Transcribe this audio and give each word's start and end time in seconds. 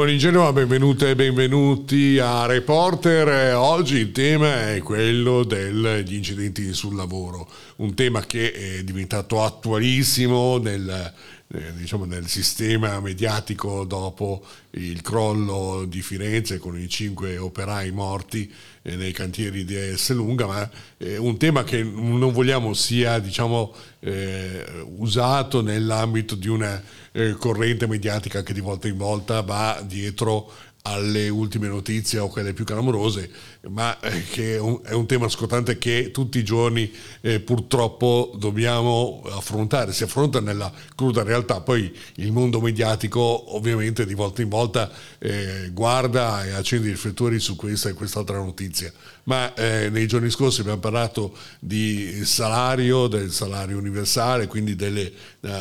buon 0.00 0.12
ingenuo, 0.12 0.50
benvenute 0.54 1.10
e 1.10 1.14
benvenuti 1.14 2.18
a 2.18 2.46
Reporter. 2.46 3.54
Oggi 3.54 3.96
il 3.96 4.12
tema 4.12 4.72
è 4.72 4.80
quello 4.80 5.44
degli 5.44 6.14
incidenti 6.14 6.72
sul 6.72 6.96
lavoro, 6.96 7.46
un 7.76 7.92
tema 7.92 8.24
che 8.24 8.50
è 8.78 8.82
diventato 8.82 9.42
attualissimo 9.42 10.56
nel, 10.56 11.12
eh, 11.48 11.74
diciamo, 11.74 12.06
nel 12.06 12.28
sistema 12.28 12.98
mediatico 13.00 13.84
dopo 13.84 14.42
il 14.70 15.02
crollo 15.02 15.84
di 15.86 16.00
Firenze 16.00 16.56
con 16.56 16.78
i 16.78 16.88
cinque 16.88 17.36
operai 17.36 17.90
morti 17.90 18.50
nei 18.82 19.12
cantieri 19.12 19.64
di 19.64 19.74
S. 19.96 20.12
Lunga, 20.12 20.46
ma 20.46 20.70
è 20.96 21.16
un 21.16 21.36
tema 21.36 21.64
che 21.64 21.82
non 21.82 22.32
vogliamo 22.32 22.72
sia 22.72 23.18
diciamo, 23.18 23.74
eh, 24.00 24.64
usato 24.96 25.60
nell'ambito 25.60 26.34
di 26.34 26.48
una 26.48 26.82
eh, 27.12 27.32
corrente 27.32 27.86
mediatica 27.86 28.42
che 28.42 28.52
di 28.52 28.60
volta 28.60 28.88
in 28.88 28.96
volta 28.96 29.42
va 29.42 29.82
dietro 29.86 30.50
alle 30.82 31.28
ultime 31.28 31.68
notizie 31.68 32.18
o 32.20 32.28
quelle 32.28 32.54
più 32.54 32.64
clamorose, 32.64 33.30
ma 33.68 33.98
eh, 34.00 34.24
che 34.24 34.56
è 34.56 34.58
un, 34.58 35.06
tema 35.06 35.28
scottante 35.28 35.76
che 35.76 36.10
tutti 36.10 36.38
i 36.38 36.44
giorni 36.44 36.90
eh, 37.20 37.40
purtroppo 37.40 38.32
dobbiamo 38.36 39.22
affrontare, 39.26 39.92
si 39.92 40.04
affronta 40.04 40.40
nella 40.40 40.72
cruda 40.94 41.22
realtà, 41.22 41.60
poi 41.60 41.94
il 42.16 42.32
mondo 42.32 42.60
mediatico 42.60 43.54
ovviamente 43.56 44.06
di 44.06 44.14
volta 44.14 44.40
in 44.40 44.48
volta 44.48 44.90
eh, 45.18 45.70
guarda 45.72 46.44
e 46.44 46.52
accende 46.52 46.88
i 46.88 46.92
riflettori 46.92 47.38
su 47.40 47.56
questa 47.56 47.90
e 47.90 47.92
quest'altra 47.92 48.38
notizia, 48.38 48.90
ma 49.24 49.52
eh, 49.54 49.90
nei 49.90 50.06
giorni 50.06 50.30
scorsi 50.30 50.60
abbiamo 50.60 50.80
parlato 50.80 51.36
di 51.58 52.24
salario, 52.24 53.06
del 53.06 53.30
salario 53.32 53.76
universale, 53.76 54.46
quindi 54.46 54.76
delle 54.76 55.12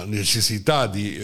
necessità 0.05 0.87
di 0.87 1.17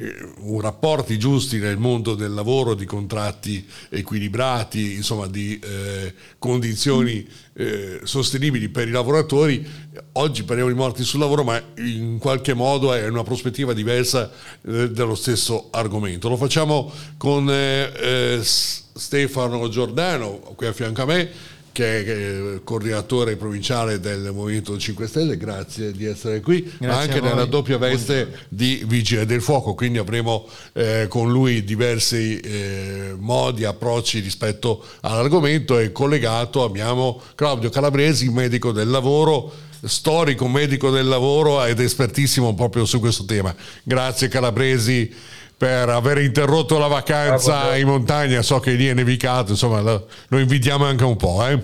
eh, 0.00 0.06
eh, 0.06 0.60
rapporti 0.60 1.18
giusti 1.18 1.58
nel 1.58 1.76
mondo 1.76 2.14
del 2.14 2.32
lavoro, 2.32 2.74
di 2.74 2.86
contratti 2.86 3.66
equilibrati, 3.90 4.94
insomma 4.94 5.26
di 5.26 5.58
eh, 5.58 6.14
condizioni 6.38 7.26
eh, 7.52 8.00
sostenibili 8.04 8.70
per 8.70 8.88
i 8.88 8.90
lavoratori. 8.90 9.66
Oggi 10.12 10.44
parliamo 10.44 10.70
di 10.70 10.76
morti 10.76 11.04
sul 11.04 11.20
lavoro, 11.20 11.44
ma 11.44 11.62
in 11.76 12.18
qualche 12.18 12.54
modo 12.54 12.94
è 12.94 13.06
una 13.06 13.22
prospettiva 13.22 13.74
diversa 13.74 14.30
eh, 14.66 14.90
dello 14.90 15.14
stesso 15.14 15.68
argomento. 15.70 16.28
Lo 16.28 16.36
facciamo 16.36 16.90
con 17.18 17.50
eh, 17.50 17.92
eh, 17.94 18.40
Stefano 18.42 19.68
Giordano, 19.68 20.38
qui 20.56 20.66
a 20.66 20.72
fianco 20.72 21.02
a 21.02 21.06
me 21.06 21.30
che 21.72 22.56
è 22.56 22.60
coordinatore 22.64 23.36
provinciale 23.36 24.00
del 24.00 24.30
Movimento 24.32 24.76
5 24.76 25.06
Stelle, 25.06 25.36
grazie 25.36 25.92
di 25.92 26.04
essere 26.04 26.40
qui, 26.40 26.62
grazie 26.62 26.86
ma 26.86 26.96
anche 26.96 27.20
nella 27.20 27.44
doppia 27.44 27.78
veste 27.78 28.14
Buongiorno. 28.14 28.46
di 28.48 28.84
Vigile 28.86 29.26
del 29.26 29.42
Fuoco, 29.42 29.74
quindi 29.74 29.98
avremo 29.98 30.48
eh, 30.72 31.06
con 31.08 31.30
lui 31.30 31.64
diversi 31.64 32.38
eh, 32.40 33.14
modi, 33.18 33.64
approcci 33.64 34.20
rispetto 34.20 34.84
all'argomento 35.00 35.78
e 35.78 35.92
collegato 35.92 36.64
abbiamo 36.64 37.20
Claudio 37.34 37.70
Calabresi, 37.70 38.28
medico 38.30 38.72
del 38.72 38.88
lavoro, 38.88 39.52
storico 39.82 40.46
medico 40.48 40.90
del 40.90 41.06
lavoro 41.06 41.64
ed 41.64 41.80
espertissimo 41.80 42.54
proprio 42.54 42.84
su 42.84 43.00
questo 43.00 43.24
tema. 43.24 43.54
Grazie 43.82 44.28
Calabresi 44.28 45.12
per 45.60 45.90
aver 45.90 46.16
interrotto 46.22 46.78
la 46.78 46.86
vacanza 46.86 47.68
ah, 47.68 47.76
in 47.76 47.86
montagna, 47.86 48.40
so 48.40 48.60
che 48.60 48.72
lì 48.72 48.88
è 48.88 48.94
nevicato, 48.94 49.50
insomma 49.50 49.82
lo, 49.82 50.06
lo 50.28 50.38
invidiamo 50.38 50.86
anche 50.86 51.04
un 51.04 51.16
po'. 51.16 51.46
Eh? 51.46 51.62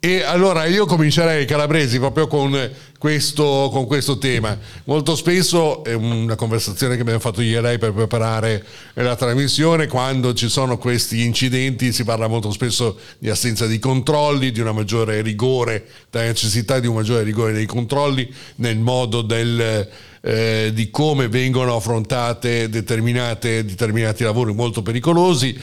E 0.00 0.22
allora 0.22 0.64
io 0.66 0.86
comincerei 0.86 1.44
calabresi 1.44 1.98
proprio 1.98 2.28
con 2.28 2.70
questo, 3.00 3.68
con 3.72 3.84
questo, 3.86 4.16
tema. 4.16 4.56
Molto 4.84 5.16
spesso 5.16 5.82
è 5.82 5.92
una 5.92 6.36
conversazione 6.36 6.94
che 6.94 7.00
abbiamo 7.00 7.18
fatto 7.18 7.40
e 7.40 7.60
lei 7.60 7.78
per 7.78 7.92
preparare 7.92 8.64
la 8.94 9.16
trasmissione, 9.16 9.88
quando 9.88 10.34
ci 10.34 10.48
sono 10.48 10.78
questi 10.78 11.24
incidenti 11.24 11.92
si 11.92 12.04
parla 12.04 12.28
molto 12.28 12.52
spesso 12.52 12.96
di 13.18 13.28
assenza 13.28 13.66
di 13.66 13.80
controlli, 13.80 14.52
di 14.52 14.60
una 14.60 14.70
maggiore 14.70 15.20
rigore, 15.20 15.84
della 16.10 16.26
necessità 16.26 16.78
di 16.78 16.86
un 16.86 16.94
maggiore 16.94 17.24
rigore 17.24 17.50
nei 17.50 17.66
controlli 17.66 18.32
nel 18.56 18.78
modo 18.78 19.22
del 19.22 19.88
eh, 20.20 20.70
di 20.74 20.90
come 20.90 21.28
vengono 21.28 21.74
affrontate 21.76 22.68
determinati 22.68 24.22
lavori 24.22 24.52
molto 24.52 24.82
pericolosi. 24.82 25.58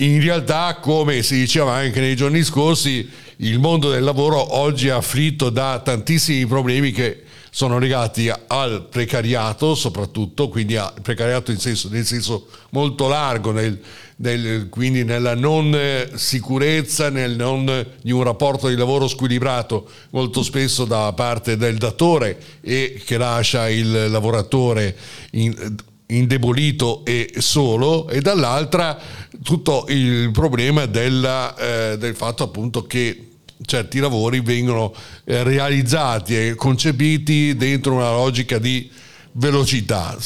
In 0.00 0.22
realtà, 0.22 0.78
come 0.80 1.22
si 1.22 1.34
diceva 1.34 1.74
anche 1.74 2.00
nei 2.00 2.16
giorni 2.16 2.42
scorsi, 2.42 3.06
il 3.36 3.58
mondo 3.58 3.90
del 3.90 4.02
lavoro 4.02 4.56
oggi 4.56 4.88
è 4.88 4.92
afflitto 4.92 5.50
da 5.50 5.78
tantissimi 5.84 6.46
problemi 6.46 6.90
che 6.90 7.24
sono 7.50 7.78
legati 7.78 8.32
al 8.46 8.86
precariato 8.88 9.74
soprattutto, 9.74 10.48
quindi 10.48 10.76
al 10.76 10.94
precariato 11.02 11.50
in 11.50 11.58
senso, 11.58 11.90
nel 11.90 12.06
senso 12.06 12.46
molto 12.70 13.08
largo, 13.08 13.50
nel, 13.50 13.78
nel, 14.16 14.70
quindi 14.70 15.04
nella 15.04 15.34
non 15.34 15.78
sicurezza, 16.14 17.10
nel 17.10 17.36
non 17.36 17.86
di 18.00 18.10
un 18.10 18.22
rapporto 18.22 18.68
di 18.68 18.76
lavoro 18.76 19.06
squilibrato 19.06 19.86
molto 20.10 20.42
spesso 20.42 20.86
da 20.86 21.12
parte 21.12 21.58
del 21.58 21.76
datore 21.76 22.38
e 22.62 23.02
che 23.04 23.18
lascia 23.18 23.68
il 23.68 24.10
lavoratore 24.10 24.96
in, 25.32 25.76
indebolito 26.10 27.04
e 27.04 27.34
solo 27.38 28.08
e 28.08 28.20
dall'altra 28.20 28.98
tutto 29.42 29.86
il 29.88 30.30
problema 30.30 30.86
della, 30.86 31.54
eh, 31.56 31.98
del 31.98 32.14
fatto 32.14 32.42
appunto 32.42 32.86
che 32.86 33.26
certi 33.64 33.98
lavori 33.98 34.40
vengono 34.40 34.94
eh, 35.24 35.42
realizzati 35.42 36.36
e 36.36 36.54
concepiti 36.54 37.56
dentro 37.56 37.94
una 37.94 38.10
logica 38.10 38.58
di 38.58 38.90
velocità, 39.32 40.16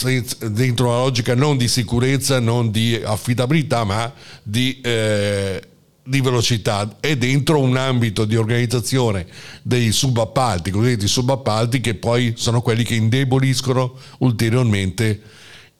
dentro 0.50 0.87
una 0.89 0.99
logica 0.99 1.34
non 1.34 1.56
di 1.56 1.69
sicurezza, 1.69 2.41
non 2.41 2.71
di 2.71 3.01
affidabilità, 3.05 3.84
ma 3.84 4.12
di, 4.43 4.81
eh, 4.81 5.62
di 6.03 6.21
velocità 6.21 6.97
e 7.01 7.19
dentro 7.19 7.61
un 7.61 7.77
ambito 7.77 8.25
di 8.25 8.37
organizzazione 8.37 9.27
dei 9.62 9.93
subappalti, 9.93 10.71
cosiddetti 10.71 11.06
subappalti, 11.06 11.81
che 11.81 11.95
poi 11.95 12.33
sono 12.37 12.62
quelli 12.62 12.84
che 12.84 12.95
indeboliscono 12.95 13.95
ulteriormente 14.19 15.21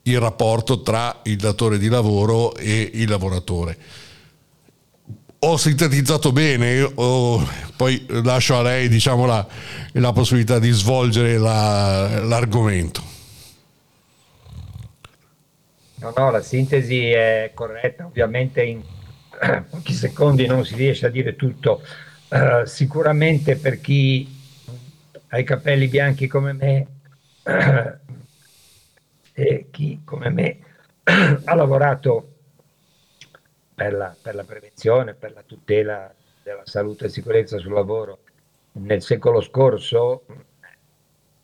il 0.05 0.19
rapporto 0.19 0.81
tra 0.81 1.19
il 1.23 1.37
datore 1.37 1.77
di 1.77 1.87
lavoro 1.87 2.55
e 2.55 2.89
il 2.93 3.09
lavoratore 3.09 3.77
ho 5.47 5.57
sintetizzato 5.57 6.31
bene, 6.31 6.81
ho, 6.95 7.47
poi 7.75 8.03
lascio 8.23 8.57
a 8.57 8.63
lei 8.63 8.87
diciamo, 8.87 9.25
la, 9.25 9.45
la 9.93 10.11
possibilità 10.11 10.57
di 10.57 10.71
svolgere 10.71 11.37
la, 11.37 12.23
l'argomento. 12.23 13.13
No, 15.95 16.13
no, 16.15 16.31
la 16.31 16.41
sintesi 16.41 17.09
è 17.09 17.51
corretta, 17.53 18.05
ovviamente 18.05 18.63
in 18.63 18.81
pochi 19.69 19.93
secondi 19.93 20.47
non 20.47 20.65
si 20.65 20.75
riesce 20.75 21.05
a 21.05 21.09
dire 21.09 21.35
tutto. 21.35 21.81
Uh, 22.27 22.65
sicuramente 22.65 23.55
per 23.55 23.79
chi 23.79 24.27
ha 25.27 25.37
i 25.37 25.43
capelli 25.43 25.87
bianchi 25.87 26.25
come 26.25 26.53
me 26.53 26.87
uh, 27.43 27.97
e 29.37 29.67
chi 29.69 30.01
come 30.05 30.29
me 30.29 30.59
ha 31.03 31.53
lavorato 31.55 32.31
per 33.75 33.93
la, 33.93 34.15
per 34.19 34.33
la 34.33 34.45
prevenzione, 34.45 35.13
per 35.13 35.33
la 35.33 35.43
tutela 35.45 36.11
della 36.41 36.65
salute 36.65 37.05
e 37.05 37.09
sicurezza 37.09 37.57
sul 37.57 37.73
lavoro 37.73 38.19
nel 38.73 39.01
secolo 39.01 39.41
scorso, 39.41 40.25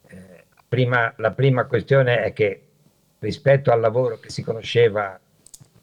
eh, 0.07 0.46
prima, 0.68 1.13
la 1.18 1.31
prima 1.31 1.66
questione 1.66 2.24
è 2.24 2.34
che 2.34 2.68
rispetto 3.19 3.72
al 3.72 3.81
lavoro 3.81 4.19
che 4.19 4.29
si 4.29 4.41
conosceva 4.41 5.19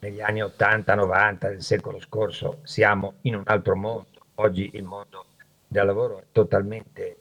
negli 0.00 0.20
anni 0.20 0.40
80-90 0.40 1.38
del 1.48 1.62
secolo 1.62 2.00
scorso, 2.00 2.60
siamo 2.62 3.14
in 3.22 3.36
un 3.36 3.42
altro 3.44 3.76
mondo. 3.76 4.06
Oggi 4.36 4.70
il 4.74 4.84
mondo 4.84 5.26
del 5.66 5.84
lavoro 5.84 6.20
è 6.20 6.24
totalmente 6.32 7.02
eh, 7.04 7.16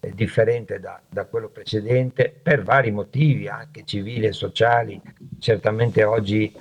differente 0.00 0.78
da, 0.78 1.00
da, 1.08 1.24
quello 1.24 1.48
precedente 1.48 2.34
per 2.42 2.62
vari 2.62 2.90
motivi, 2.90 3.48
anche 3.48 3.84
civili 3.84 4.26
e 4.26 4.32
sociali. 4.32 5.00
Certamente 5.38 6.04
oggi 6.04 6.54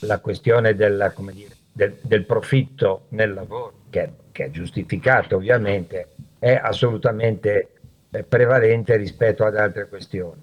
la 0.00 0.18
questione 0.18 0.74
della, 0.74 1.12
dire, 1.32 1.56
del, 1.72 1.98
del 2.02 2.24
profitto 2.24 3.06
nel 3.10 3.32
lavoro, 3.32 3.84
che, 3.90 4.10
che, 4.32 4.46
è 4.46 4.50
giustificato 4.50 5.36
ovviamente, 5.36 6.08
è 6.38 6.58
assolutamente 6.60 7.68
eh, 8.10 8.22
prevalente 8.22 8.96
rispetto 8.96 9.44
ad 9.44 9.56
altre 9.56 9.88
questioni. 9.88 10.42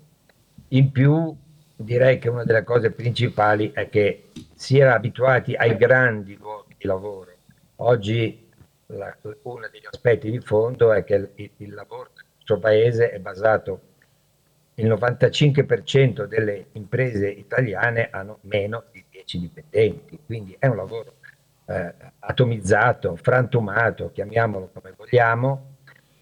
In 0.70 0.92
più 0.92 1.36
direi 1.76 2.20
che 2.20 2.30
una 2.30 2.44
delle 2.44 2.64
cose 2.64 2.92
principali 2.92 3.72
è 3.74 3.90
che 3.90 4.30
si 4.54 4.80
era 4.80 4.96
abituati 4.96 5.54
ai 5.56 5.76
grandi 5.76 6.38
luoghi 6.38 6.76
di 6.78 6.88
lavoro. 6.88 7.32
Oggi 7.78 8.50
la, 8.88 9.16
uno 9.44 9.68
degli 9.72 9.86
aspetti 9.90 10.30
di 10.30 10.40
fondo 10.40 10.94
è 10.94 11.04
che 11.04 11.30
il, 11.36 11.52
il 11.58 11.74
lavoro 11.74 12.12
nostro 12.46 12.60
paese 12.60 13.10
è 13.10 13.20
basato 13.20 13.82
il 14.76 14.88
95% 14.88 16.26
delle 16.26 16.68
imprese 16.74 17.28
italiane 17.28 18.10
hanno 18.12 18.38
meno 18.42 18.84
di 18.92 19.04
10 19.10 19.40
dipendenti, 19.40 20.20
quindi 20.24 20.56
è 20.60 20.68
un 20.68 20.76
lavoro 20.76 21.16
eh, 21.66 21.94
atomizzato, 22.20 23.16
frantumato, 23.16 24.12
chiamiamolo 24.12 24.70
come 24.72 24.94
vogliamo. 24.96 25.74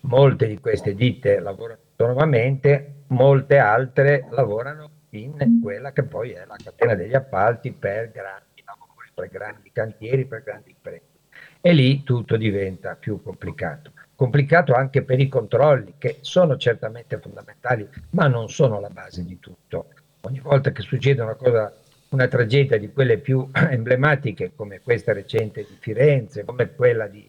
Molte 0.02 0.48
di 0.48 0.60
queste 0.60 0.96
ditte 0.96 1.40
lavorano 1.40 1.80
autonomamente, 1.98 3.04
molte 3.08 3.58
altre 3.58 4.28
lavorano 4.30 4.92
in 5.10 5.60
quella 5.62 5.92
che 5.92 6.04
poi 6.04 6.32
è 6.32 6.46
la 6.46 6.56
catena 6.64 6.96
degli 6.96 7.14
appalti 7.14 7.72
per 7.72 8.12
grandi 8.12 8.64
lavori 8.66 9.10
per 9.14 9.28
grandi 9.30 9.72
cantieri, 9.72 10.26
per 10.26 10.44
grandi 10.44 10.70
imprese. 10.72 11.02
E 11.60 11.74
lì 11.74 12.04
tutto 12.04 12.38
diventa 12.38 12.96
più 12.96 13.22
complicato. 13.22 13.92
Complicato 14.16 14.74
anche 14.74 15.04
per 15.04 15.20
i 15.20 15.28
controlli, 15.28 15.96
che 15.98 16.18
sono 16.22 16.58
certamente 16.58 17.20
fondamentali, 17.20 17.88
ma 18.12 18.28
non 18.28 18.50
sono 18.50 18.80
la 18.80 18.90
base 18.90 19.24
di 19.26 19.40
tutto. 19.40 19.88
Ogni 20.22 20.40
volta 20.40 20.72
che 20.72 20.82
succede 20.82 21.22
una 21.22 21.36
cosa 21.36 21.74
una 22.14 22.28
tragedia 22.28 22.78
di 22.78 22.92
quelle 22.92 23.18
più 23.18 23.50
emblematiche 23.52 24.52
come 24.56 24.80
questa 24.82 25.14
recente 25.14 25.62
di 25.62 25.76
Firenze, 25.80 26.46
come 26.46 26.74
quella 26.74 27.08
di, 27.08 27.28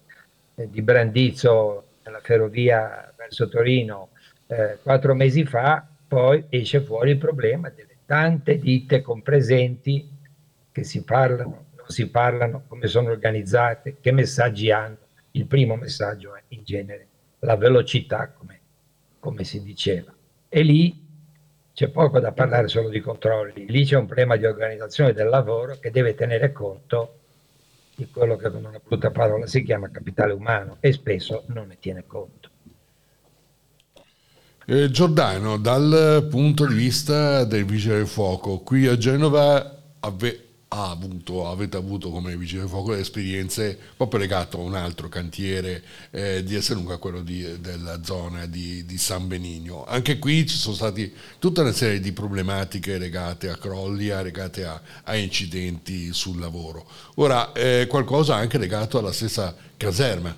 eh, 0.54 0.70
di 0.70 0.82
Brandizzo 0.82 1.84
nella 2.04 2.20
ferrovia 2.20 3.12
verso 3.16 3.48
Torino 3.48 4.10
eh, 4.46 4.78
quattro 4.82 5.14
mesi 5.14 5.44
fa, 5.44 5.86
poi 6.06 6.44
esce 6.50 6.80
fuori 6.80 7.12
il 7.12 7.18
problema 7.18 7.70
delle 7.70 7.96
tante 8.06 8.58
ditte 8.58 9.00
compresenti 9.00 10.08
che 10.70 10.84
si 10.84 11.02
parlano, 11.02 11.64
non 11.76 11.88
si 11.88 12.08
parlano, 12.10 12.64
come 12.68 12.86
sono 12.86 13.10
organizzate, 13.10 13.96
che 14.00 14.12
messaggi 14.12 14.70
hanno. 14.70 14.98
Il 15.36 15.46
primo 15.46 15.74
messaggio 15.74 16.36
è 16.36 16.42
in 16.48 16.62
genere 16.62 17.08
la 17.40 17.56
velocità, 17.56 18.30
come, 18.30 18.60
come 19.18 19.42
si 19.42 19.62
diceva. 19.62 20.14
E 20.48 20.62
lì 20.62 21.04
c'è 21.72 21.88
poco 21.88 22.20
da 22.20 22.30
parlare 22.30 22.68
solo 22.68 22.88
di 22.88 23.00
controlli, 23.00 23.66
lì 23.68 23.84
c'è 23.84 23.96
un 23.96 24.06
problema 24.06 24.36
di 24.36 24.46
organizzazione 24.46 25.12
del 25.12 25.28
lavoro 25.28 25.76
che 25.80 25.90
deve 25.90 26.14
tenere 26.14 26.52
conto 26.52 27.18
di 27.96 28.08
quello 28.10 28.36
che 28.36 28.48
con 28.48 28.64
una 28.64 28.80
brutta 28.82 29.10
parola 29.10 29.46
si 29.46 29.64
chiama 29.64 29.90
capitale 29.90 30.32
umano 30.32 30.76
e 30.78 30.92
spesso 30.92 31.42
non 31.48 31.66
ne 31.66 31.78
tiene 31.80 32.04
conto. 32.06 32.50
Eh, 34.66 34.88
Giordano, 34.90 35.58
dal 35.58 36.26
punto 36.30 36.66
di 36.66 36.74
vista 36.74 37.44
del 37.44 37.64
vigile 37.64 37.96
del 37.96 38.06
fuoco, 38.06 38.60
qui 38.60 38.86
a 38.86 38.96
Genova 38.96 39.82
ave- 39.98 40.43
ha 40.76 40.90
avuto, 40.90 41.48
avete 41.48 41.76
avuto 41.76 42.10
come 42.10 42.36
vigile 42.36 42.62
del 42.62 42.68
fuoco 42.68 42.94
esperienze 42.94 43.78
proprio 43.96 44.18
legate 44.18 44.56
a 44.56 44.60
un 44.60 44.74
altro 44.74 45.08
cantiere 45.08 45.84
eh, 46.10 46.42
di 46.42 46.56
Esselunga, 46.56 46.96
quello 46.96 47.22
di, 47.22 47.60
della 47.60 48.02
zona 48.02 48.46
di, 48.46 48.84
di, 48.84 48.98
San 48.98 49.28
Benigno. 49.28 49.84
Anche 49.86 50.18
qui 50.18 50.44
ci 50.48 50.56
sono 50.56 50.74
stati 50.74 51.12
tutta 51.38 51.60
una 51.60 51.70
serie 51.70 52.00
di 52.00 52.10
problematiche 52.10 52.98
legate 52.98 53.48
a 53.50 53.56
crolli, 53.56 54.08
legate 54.08 54.64
a, 54.64 54.80
a 55.04 55.14
incidenti 55.14 56.12
sul 56.12 56.40
lavoro. 56.40 56.84
Ora, 57.14 57.52
eh, 57.52 57.86
qualcosa 57.88 58.34
anche 58.34 58.58
legato 58.58 58.98
alla 58.98 59.12
stessa 59.12 59.54
caserma. 59.76 60.36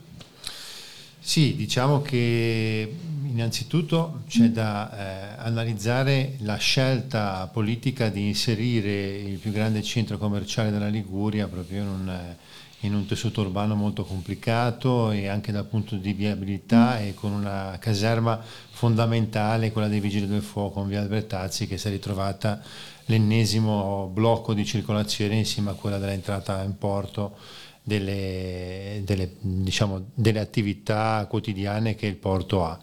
Sì, 1.18 1.56
diciamo 1.56 2.02
che 2.02 2.94
innanzitutto 3.36 4.22
c'è 4.26 4.48
da 4.48 4.90
eh, 4.90 5.44
analizzare 5.44 6.36
la 6.40 6.56
scelta 6.56 7.48
politica 7.52 8.08
di 8.08 8.28
inserire 8.28 9.18
il 9.18 9.36
più 9.36 9.52
grande 9.52 9.82
centro 9.82 10.16
commerciale 10.16 10.70
della 10.70 10.88
Liguria 10.88 11.46
proprio 11.46 11.82
in 11.82 11.88
un, 11.88 12.34
in 12.80 12.94
un 12.94 13.04
tessuto 13.04 13.42
urbano 13.42 13.74
molto 13.74 14.04
complicato 14.04 15.10
e 15.10 15.28
anche 15.28 15.52
dal 15.52 15.66
punto 15.66 15.96
di 15.96 16.14
viabilità 16.14 16.98
e 16.98 17.12
con 17.12 17.32
una 17.32 17.76
caserma 17.78 18.40
fondamentale, 18.70 19.70
quella 19.70 19.88
dei 19.88 20.00
Vigili 20.00 20.26
del 20.26 20.42
Fuoco 20.42 20.80
in 20.80 20.88
via 20.88 21.00
Albertazzi, 21.00 21.66
che 21.66 21.76
si 21.76 21.88
è 21.88 21.90
ritrovata 21.90 22.62
l'ennesimo 23.06 24.10
blocco 24.12 24.54
di 24.54 24.64
circolazione 24.64 25.36
insieme 25.36 25.70
a 25.70 25.74
quella 25.74 25.98
dell'entrata 25.98 26.62
in 26.62 26.76
porto 26.78 27.36
delle, 27.82 29.02
delle, 29.04 29.36
diciamo, 29.40 30.06
delle 30.14 30.40
attività 30.40 31.24
quotidiane 31.28 31.94
che 31.94 32.06
il 32.06 32.16
porto 32.16 32.64
ha 32.64 32.78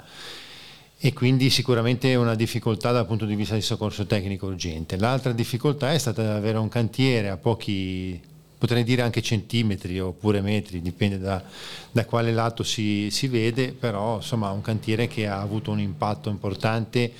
e 1.06 1.12
quindi 1.12 1.50
sicuramente 1.50 2.16
una 2.16 2.34
difficoltà 2.34 2.94
dal 2.94 3.06
punto 3.06 3.26
di 3.26 3.36
vista 3.36 3.56
di 3.56 3.62
soccorso 3.62 4.06
tecnico 4.06 4.46
urgente. 4.46 4.96
L'altra 4.96 5.34
difficoltà 5.34 5.92
è 5.92 5.98
stata 5.98 6.34
avere 6.34 6.58
un 6.58 6.70
cantiere 6.70 7.28
a 7.28 7.36
pochi, 7.36 8.18
potrei 8.58 8.86
dire 8.86 9.02
anche 9.02 9.22
centimetri 9.22 10.00
oppure 10.00 10.40
metri, 10.40 10.82
dipende 10.82 11.20
da, 11.20 11.44
da 11.92 12.06
quale 12.06 12.32
lato 12.32 12.64
si, 12.64 13.10
si, 13.12 13.28
vede, 13.28 13.74
però 13.74 14.16
insomma 14.16 14.52
un 14.52 14.62
cantiere 14.62 15.10
che 15.10 15.28
ha 15.28 15.42
avuto 15.42 15.72
un 15.72 15.82
impatto 15.82 16.30
importante 16.30 17.12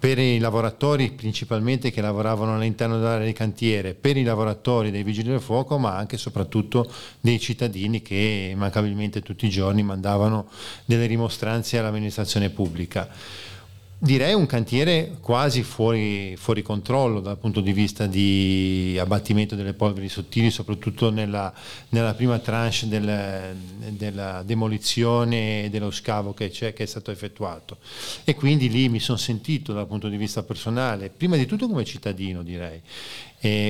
per 0.00 0.18
i 0.18 0.38
lavoratori 0.38 1.10
principalmente 1.10 1.90
che 1.90 2.00
lavoravano 2.00 2.54
all'interno 2.54 2.96
dell'area 2.96 3.26
di 3.26 3.34
cantiere, 3.34 3.92
per 3.92 4.16
i 4.16 4.22
lavoratori 4.22 4.90
dei 4.90 5.02
vigili 5.02 5.28
del 5.28 5.42
fuoco, 5.42 5.76
ma 5.76 5.94
anche 5.94 6.14
e 6.14 6.18
soprattutto 6.18 6.90
dei 7.20 7.38
cittadini 7.38 8.00
che 8.00 8.48
immancabilmente 8.50 9.20
tutti 9.20 9.44
i 9.44 9.50
giorni 9.50 9.82
mandavano 9.82 10.48
delle 10.86 11.04
rimostranze 11.04 11.78
all'amministrazione 11.78 12.48
pubblica 12.48 13.08
direi 14.02 14.32
un 14.32 14.46
cantiere 14.46 15.18
quasi 15.20 15.62
fuori, 15.62 16.34
fuori, 16.36 16.62
controllo 16.62 17.20
dal 17.20 17.36
punto 17.36 17.60
di 17.60 17.72
vista 17.72 18.06
di 18.06 18.96
abbattimento 18.98 19.54
delle 19.54 19.74
polveri 19.74 20.08
sottili, 20.08 20.50
soprattutto 20.50 21.10
nella, 21.10 21.52
nella 21.90 22.14
prima 22.14 22.38
tranche 22.38 22.88
del, 22.88 23.54
della 23.90 24.42
demolizione 24.42 25.64
e 25.64 25.70
dello 25.70 25.90
scavo 25.90 26.32
che, 26.32 26.48
che, 26.48 26.72
è 26.72 26.86
stato 26.86 27.10
effettuato. 27.10 27.76
E 28.24 28.34
quindi 28.34 28.70
lì 28.70 28.88
mi 28.88 29.00
sono 29.00 29.18
sentito 29.18 29.74
dal 29.74 29.86
punto 29.86 30.08
di 30.08 30.16
vista 30.16 30.42
personale, 30.42 31.10
prima 31.14 31.36
di 31.36 31.44
tutto 31.44 31.68
come 31.68 31.84
cittadino 31.84 32.42
direi, 32.42 32.80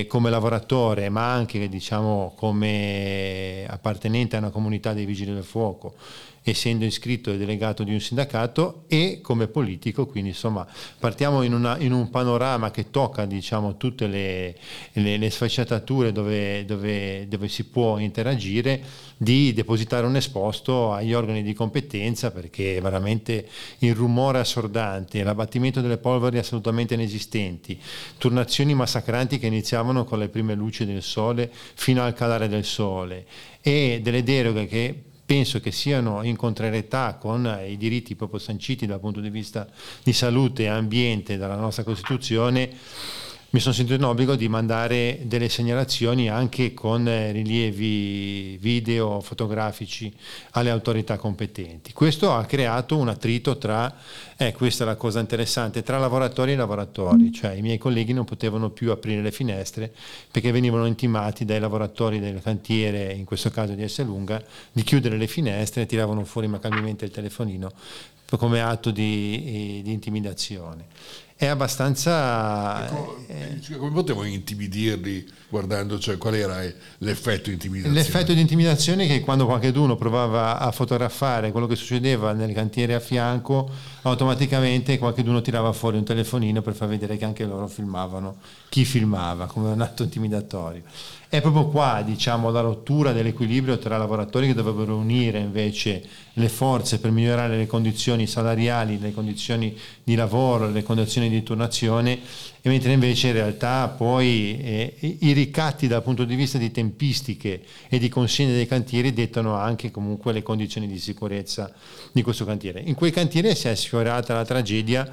come 0.06 0.30
lavoratore, 0.30 1.08
ma 1.08 1.32
anche 1.32 1.68
diciamo, 1.68 2.34
come 2.36 3.66
appartenente 3.68 4.36
a 4.36 4.38
una 4.38 4.50
comunità 4.50 4.92
dei 4.92 5.06
vigili 5.06 5.34
del 5.34 5.44
fuoco 5.44 5.94
essendo 6.42 6.86
iscritto 6.86 7.30
e 7.30 7.36
delegato 7.36 7.84
di 7.84 7.92
un 7.92 8.00
sindacato 8.00 8.84
e 8.88 9.20
come 9.22 9.46
politico, 9.46 10.06
quindi 10.06 10.30
insomma 10.30 10.66
partiamo 10.98 11.42
in, 11.42 11.52
una, 11.52 11.76
in 11.78 11.92
un 11.92 12.08
panorama 12.08 12.70
che 12.70 12.90
tocca 12.90 13.26
diciamo, 13.26 13.76
tutte 13.76 14.06
le, 14.06 14.56
le, 14.92 15.16
le 15.18 15.30
sfaccettature 15.30 16.12
dove, 16.12 16.64
dove, 16.64 17.26
dove, 17.28 17.48
si 17.48 17.64
può 17.64 17.98
interagire, 17.98 19.08
di 19.16 19.52
depositare 19.52 20.06
un 20.06 20.16
esposto 20.16 20.92
agli 20.92 21.12
organi 21.12 21.42
di 21.42 21.52
competenza 21.52 22.30
perché 22.30 22.80
veramente 22.80 23.46
il 23.80 23.94
rumore 23.94 24.38
assordante, 24.38 25.22
l'abbattimento 25.22 25.82
delle 25.82 25.98
polveri 25.98 26.38
assolutamente 26.38 26.94
inesistenti, 26.94 27.78
turnazioni 28.16 28.72
massacranti 28.74 29.38
che 29.38 29.46
iniziavano 29.46 30.04
con 30.04 30.18
le 30.18 30.28
prime 30.28 30.54
luci 30.54 30.86
del 30.86 31.02
sole 31.02 31.50
fino 31.52 32.02
al 32.02 32.14
calare 32.14 32.48
del 32.48 32.64
sole 32.64 33.26
e 33.60 34.00
delle 34.02 34.22
deroghe 34.22 34.66
che 34.66 35.02
penso 35.30 35.60
che 35.60 35.70
siano 35.70 36.24
in 36.24 36.34
contrarietà 36.34 37.14
con 37.14 37.60
i 37.64 37.76
diritti 37.76 38.16
proprio 38.16 38.40
sanciti 38.40 38.84
dal 38.84 38.98
punto 38.98 39.20
di 39.20 39.30
vista 39.30 39.64
di 40.02 40.12
salute 40.12 40.64
e 40.64 40.66
ambiente 40.66 41.36
dalla 41.36 41.54
nostra 41.54 41.84
Costituzione 41.84 42.68
mi 43.52 43.58
sono 43.58 43.74
sentito 43.74 43.96
in 43.96 44.04
obbligo 44.04 44.36
di 44.36 44.48
mandare 44.48 45.22
delle 45.22 45.48
segnalazioni 45.48 46.30
anche 46.30 46.72
con 46.72 47.08
eh, 47.08 47.32
rilievi 47.32 48.56
video, 48.58 49.20
fotografici 49.20 50.14
alle 50.50 50.70
autorità 50.70 51.16
competenti. 51.16 51.92
Questo 51.92 52.32
ha 52.32 52.44
creato 52.44 52.96
un 52.96 53.08
attrito 53.08 53.58
tra, 53.58 53.92
eh, 54.36 54.52
questa 54.52 54.84
è 54.84 54.86
la 54.86 54.94
cosa 54.94 55.18
interessante, 55.18 55.82
tra 55.82 55.98
lavoratori 55.98 56.52
e 56.52 56.56
lavoratori, 56.56 57.32
cioè 57.32 57.50
i 57.50 57.60
miei 57.60 57.78
colleghi 57.78 58.12
non 58.12 58.24
potevano 58.24 58.70
più 58.70 58.92
aprire 58.92 59.20
le 59.20 59.32
finestre 59.32 59.92
perché 60.30 60.52
venivano 60.52 60.86
intimati 60.86 61.44
dai 61.44 61.58
lavoratori 61.58 62.20
del 62.20 62.40
cantiere, 62.40 63.12
in 63.12 63.24
questo 63.24 63.50
caso 63.50 63.72
di 63.72 63.82
Esselunga, 63.82 64.40
di 64.70 64.84
chiudere 64.84 65.16
le 65.16 65.26
finestre 65.26 65.82
e 65.82 65.86
tiravano 65.86 66.24
fuori 66.24 66.46
immancabilmente 66.46 67.04
il 67.04 67.10
telefonino 67.10 67.72
come 68.36 68.62
atto 68.62 68.92
di, 68.92 69.78
eh, 69.78 69.82
di 69.82 69.90
intimidazione 69.90 70.86
è 71.40 71.46
abbastanza... 71.46 72.84
Ecco, 72.84 73.16
eh, 73.28 73.76
come 73.78 73.92
potevo 73.92 74.24
intimidirli 74.24 75.26
guardando, 75.48 75.98
cioè 75.98 76.18
qual 76.18 76.34
era 76.34 76.60
l'effetto 76.98 77.44
di 77.44 77.52
intimidazione? 77.52 77.98
L'effetto 77.98 78.34
di 78.34 78.40
intimidazione 78.42 79.04
è 79.04 79.06
che 79.06 79.20
quando 79.22 79.46
qualcuno 79.46 79.96
provava 79.96 80.58
a 80.58 80.70
fotografare 80.70 81.50
quello 81.50 81.66
che 81.66 81.76
succedeva 81.76 82.34
nel 82.34 82.52
cantiere 82.52 82.92
a 82.92 83.00
fianco, 83.00 83.70
automaticamente 84.02 84.98
qualcuno 84.98 85.40
tirava 85.40 85.72
fuori 85.72 85.96
un 85.96 86.04
telefonino 86.04 86.60
per 86.60 86.74
far 86.74 86.88
vedere 86.88 87.16
che 87.16 87.24
anche 87.24 87.46
loro 87.46 87.68
filmavano 87.68 88.36
chi 88.68 88.84
filmava, 88.84 89.46
come 89.46 89.70
un 89.70 89.80
atto 89.80 90.02
intimidatorio. 90.02 90.82
È 91.32 91.40
proprio 91.40 91.68
qua, 91.68 92.02
diciamo, 92.04 92.50
la 92.50 92.58
rottura 92.58 93.12
dell'equilibrio 93.12 93.78
tra 93.78 93.96
lavoratori 93.96 94.48
che 94.48 94.52
dovrebbero 94.52 94.96
unire 94.96 95.38
invece 95.38 96.02
le 96.32 96.48
forze 96.48 96.98
per 96.98 97.12
migliorare 97.12 97.56
le 97.56 97.68
condizioni 97.68 98.26
salariali, 98.26 98.98
le 98.98 99.12
condizioni 99.12 99.78
di 100.02 100.16
lavoro, 100.16 100.68
le 100.68 100.82
condizioni 100.82 101.28
di 101.28 101.44
turnazione, 101.44 102.18
mentre 102.62 102.90
invece 102.90 103.28
in 103.28 103.34
realtà 103.34 103.86
poi 103.86 104.58
eh, 104.60 105.16
i 105.20 105.30
ricatti 105.30 105.86
dal 105.86 106.02
punto 106.02 106.24
di 106.24 106.34
vista 106.34 106.58
di 106.58 106.72
tempistiche 106.72 107.62
e 107.88 108.00
di 108.00 108.08
consegna 108.08 108.50
dei 108.50 108.66
cantieri 108.66 109.12
dettano 109.12 109.54
anche 109.54 109.92
comunque 109.92 110.32
le 110.32 110.42
condizioni 110.42 110.88
di 110.88 110.98
sicurezza 110.98 111.72
di 112.10 112.22
questo 112.22 112.44
cantiere. 112.44 112.80
In 112.80 112.94
quel 112.96 113.12
cantiere 113.12 113.54
si 113.54 113.68
è 113.68 113.74
sfiorata 113.76 114.34
la 114.34 114.44
tragedia 114.44 115.08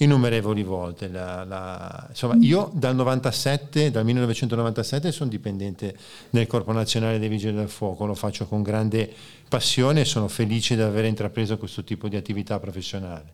innumerevoli 0.00 0.62
volte. 0.62 1.08
La, 1.08 1.44
la, 1.44 2.06
insomma, 2.08 2.36
io 2.40 2.70
dal 2.74 2.94
97, 2.94 3.90
dal 3.90 4.04
1997 4.04 5.12
sono 5.12 5.30
dipendente 5.30 5.96
del 6.30 6.46
Corpo 6.46 6.72
Nazionale 6.72 7.18
dei 7.18 7.28
Vigili 7.28 7.54
del 7.54 7.68
Fuoco, 7.68 8.06
lo 8.06 8.14
faccio 8.14 8.46
con 8.46 8.62
grande 8.62 9.12
passione 9.48 10.00
e 10.00 10.04
sono 10.04 10.28
felice 10.28 10.74
di 10.74 10.82
aver 10.82 11.04
intrapreso 11.04 11.58
questo 11.58 11.84
tipo 11.84 12.08
di 12.08 12.16
attività 12.16 12.58
professionale. 12.58 13.30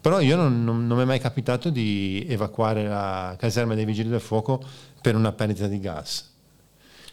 Però 0.00 0.20
io 0.20 0.36
non, 0.36 0.62
non, 0.62 0.86
non 0.86 0.96
mi 0.96 1.02
è 1.02 1.06
mai 1.06 1.18
capitato 1.18 1.68
di 1.68 2.24
evacuare 2.28 2.86
la 2.86 3.34
caserma 3.38 3.74
dei 3.74 3.84
Vigili 3.84 4.08
del 4.08 4.20
Fuoco 4.20 4.62
per 5.00 5.16
una 5.16 5.32
perdita 5.32 5.66
di 5.66 5.80
gas. 5.80 6.34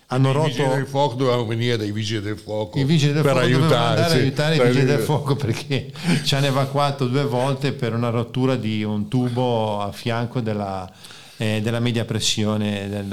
Hanno 0.08 0.30
I 0.30 0.34
rotto... 0.34 0.48
vigili 0.48 0.68
del 0.68 0.86
fuoco 0.88 1.16
dovevano 1.16 1.46
venire 1.46 1.78
dai 1.78 1.92
vigili 1.92 2.22
del 2.22 2.38
fuoco 2.38 2.80
I 2.80 2.84
vigili 2.84 3.14
del 3.14 3.24
per 3.24 3.32
fuoco 3.32 3.46
aiutare, 3.46 4.10
sì, 4.10 4.18
aiutare 4.18 4.56
i 4.56 4.62
vigili 4.62 4.86
del 4.86 5.00
fuoco 5.00 5.36
perché 5.36 5.92
ci 6.24 6.36
hanno 6.36 6.48
evacuato 6.48 7.08
due 7.08 7.24
volte 7.24 7.72
per 7.74 7.94
una 7.94 8.10
rottura 8.10 8.56
di 8.56 8.84
un 8.84 9.08
tubo 9.08 9.82
a 9.82 9.92
fianco 9.92 10.42
della, 10.42 10.92
eh, 11.38 11.62
della 11.62 11.80
media 11.80 12.06
pressione 12.06 12.88
del, 12.90 13.06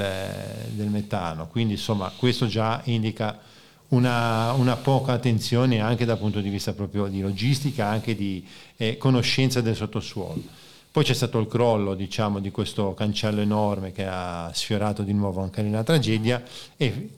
del, 0.69 0.87
metano. 0.87 1.47
Quindi 1.47 1.73
insomma 1.73 2.11
questo 2.15 2.47
già 2.47 2.81
indica 2.85 3.39
una, 3.89 4.53
una, 4.53 4.75
poca 4.77 5.13
attenzione 5.13 5.79
anche 5.79 6.05
dal 6.05 6.17
punto 6.17 6.39
di 6.39 6.49
vista 6.49 6.73
proprio 6.73 7.07
di 7.07 7.19
logistica, 7.21 7.87
anche 7.87 8.15
di 8.15 8.45
eh, 8.77 8.97
conoscenza 8.97 9.61
del 9.61 9.75
sottosuolo. 9.75 10.41
Poi 10.91 11.03
c'è 11.05 11.13
stato 11.13 11.39
il 11.39 11.47
crollo 11.47 11.93
diciamo, 11.93 12.39
di 12.39 12.51
questo 12.51 12.93
cancello 12.93 13.39
enorme 13.39 13.93
che 13.93 14.05
ha 14.05 14.51
sfiorato 14.53 15.03
di 15.03 15.13
nuovo 15.13 15.41
anche 15.41 15.61
nella 15.61 15.83
tragedia 15.83 16.43
e 16.75 17.09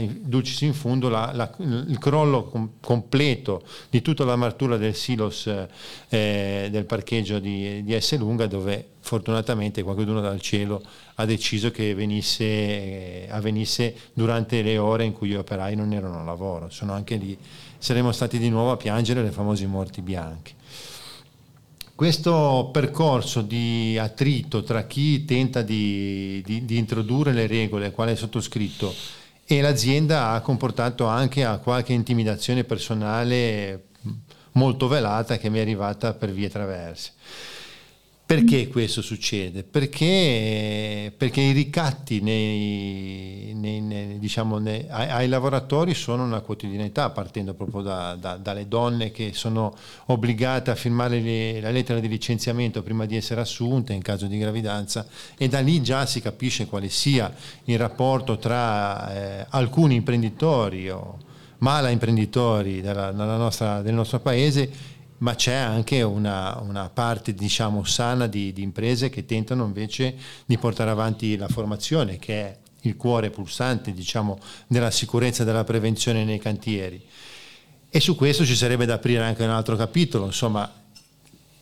dulcis 0.00 0.60
in 0.62 0.74
fondo 0.74 1.08
la, 1.08 1.32
la, 1.34 1.50
il 1.58 1.98
crollo 1.98 2.44
com- 2.44 2.70
completo 2.80 3.62
di 3.90 4.00
tutta 4.00 4.24
l'armatura 4.24 4.76
del 4.76 4.94
silos 4.94 5.46
eh, 6.08 6.68
del 6.70 6.84
parcheggio 6.84 7.38
di, 7.38 7.82
di 7.82 7.94
Esselunga 7.94 8.46
dove 8.46 8.86
fortunatamente 9.00 9.82
qualcuno 9.82 10.20
dal 10.20 10.40
cielo 10.40 10.82
ha 11.16 11.24
deciso 11.24 11.70
che 11.70 11.94
venisse, 11.94 12.44
eh, 12.44 13.26
avvenisse 13.30 13.94
durante 14.12 14.62
le 14.62 14.78
ore 14.78 15.04
in 15.04 15.12
cui 15.12 15.28
gli 15.28 15.34
operai 15.34 15.74
non 15.74 15.92
erano 15.92 16.20
a 16.20 16.24
lavoro. 16.24 16.70
Sono 16.70 16.92
anche 16.92 17.16
lì, 17.16 17.36
saremmo 17.78 18.12
stati 18.12 18.38
di 18.38 18.48
nuovo 18.48 18.72
a 18.72 18.76
piangere 18.76 19.22
le 19.22 19.30
famose 19.30 19.66
morti 19.66 20.00
bianche. 20.00 20.60
Questo 21.94 22.70
percorso 22.72 23.42
di 23.42 23.98
attrito 23.98 24.62
tra 24.62 24.84
chi 24.86 25.24
tenta 25.24 25.62
di, 25.62 26.42
di, 26.44 26.64
di 26.64 26.78
introdurre 26.78 27.32
le 27.32 27.46
regole, 27.46 27.90
quale 27.90 28.12
è 28.12 28.16
sottoscritto, 28.16 28.92
e 29.44 29.60
l'azienda 29.60 30.30
ha 30.30 30.40
comportato 30.40 31.06
anche 31.06 31.44
a 31.44 31.58
qualche 31.58 31.92
intimidazione 31.92 32.64
personale 32.64 33.84
molto 34.52 34.88
velata 34.88 35.36
che 35.36 35.48
mi 35.48 35.58
è 35.58 35.60
arrivata 35.60 36.14
per 36.14 36.32
vie 36.32 36.48
traverse. 36.48 37.12
Perché 38.34 38.68
questo 38.68 39.02
succede? 39.02 39.62
Perché, 39.62 41.12
perché 41.14 41.42
i 41.42 41.52
ricatti 41.52 42.22
nei, 42.22 43.52
nei, 43.54 43.82
nei, 43.82 44.18
diciamo, 44.18 44.56
ai, 44.56 44.86
ai, 44.88 45.28
lavoratori 45.28 45.92
sono 45.92 46.24
una 46.24 46.40
quotidianità, 46.40 47.10
partendo 47.10 47.52
proprio 47.52 47.82
da, 47.82 48.16
da, 48.18 48.38
dalle 48.38 48.68
donne 48.68 49.10
che 49.10 49.32
sono 49.34 49.76
obbligate 50.06 50.70
a 50.70 50.74
firmare 50.74 51.20
le, 51.20 51.60
la 51.60 51.70
lettera 51.70 52.00
di 52.00 52.08
licenziamento 52.08 52.82
prima 52.82 53.04
di 53.04 53.16
essere 53.16 53.42
assunte 53.42 53.92
in 53.92 54.00
caso 54.00 54.26
di 54.26 54.38
gravidanza 54.38 55.06
e 55.36 55.48
da 55.48 55.60
lì 55.60 55.82
già 55.82 56.06
si 56.06 56.22
capisce 56.22 56.64
quale 56.64 56.88
sia 56.88 57.30
il 57.64 57.76
rapporto 57.76 58.38
tra 58.38 59.12
eh, 59.42 59.46
alcuni 59.50 59.96
imprenditori 59.96 60.88
o 60.88 61.18
mala 61.58 61.90
imprenditori 61.90 62.80
della, 62.80 63.12
della 63.12 63.36
nostra, 63.36 63.82
del 63.82 63.94
nostro 63.94 64.20
paese 64.20 64.70
ma 65.22 65.34
c'è 65.34 65.54
anche 65.54 66.02
una, 66.02 66.58
una 66.60 66.90
parte 66.90 67.32
diciamo 67.32 67.84
sana 67.84 68.26
di, 68.26 68.52
di, 68.52 68.62
imprese 68.62 69.08
che 69.08 69.24
tentano 69.24 69.64
invece 69.64 70.14
di 70.44 70.58
portare 70.58 70.90
avanti 70.90 71.36
la 71.36 71.48
formazione 71.48 72.18
che 72.18 72.40
è 72.40 72.58
il 72.82 72.96
cuore 72.96 73.30
pulsante 73.30 73.92
diciamo, 73.92 74.38
della 74.66 74.90
sicurezza 74.90 75.42
e 75.42 75.46
della 75.46 75.64
prevenzione 75.64 76.24
nei 76.24 76.38
cantieri. 76.38 77.00
E 77.88 78.00
su 78.00 78.16
questo 78.16 78.44
ci 78.44 78.56
sarebbe 78.56 78.84
da 78.84 78.94
aprire 78.94 79.22
anche 79.22 79.44
un 79.44 79.50
altro 79.50 79.76
capitolo, 79.76 80.26
insomma 80.26 80.81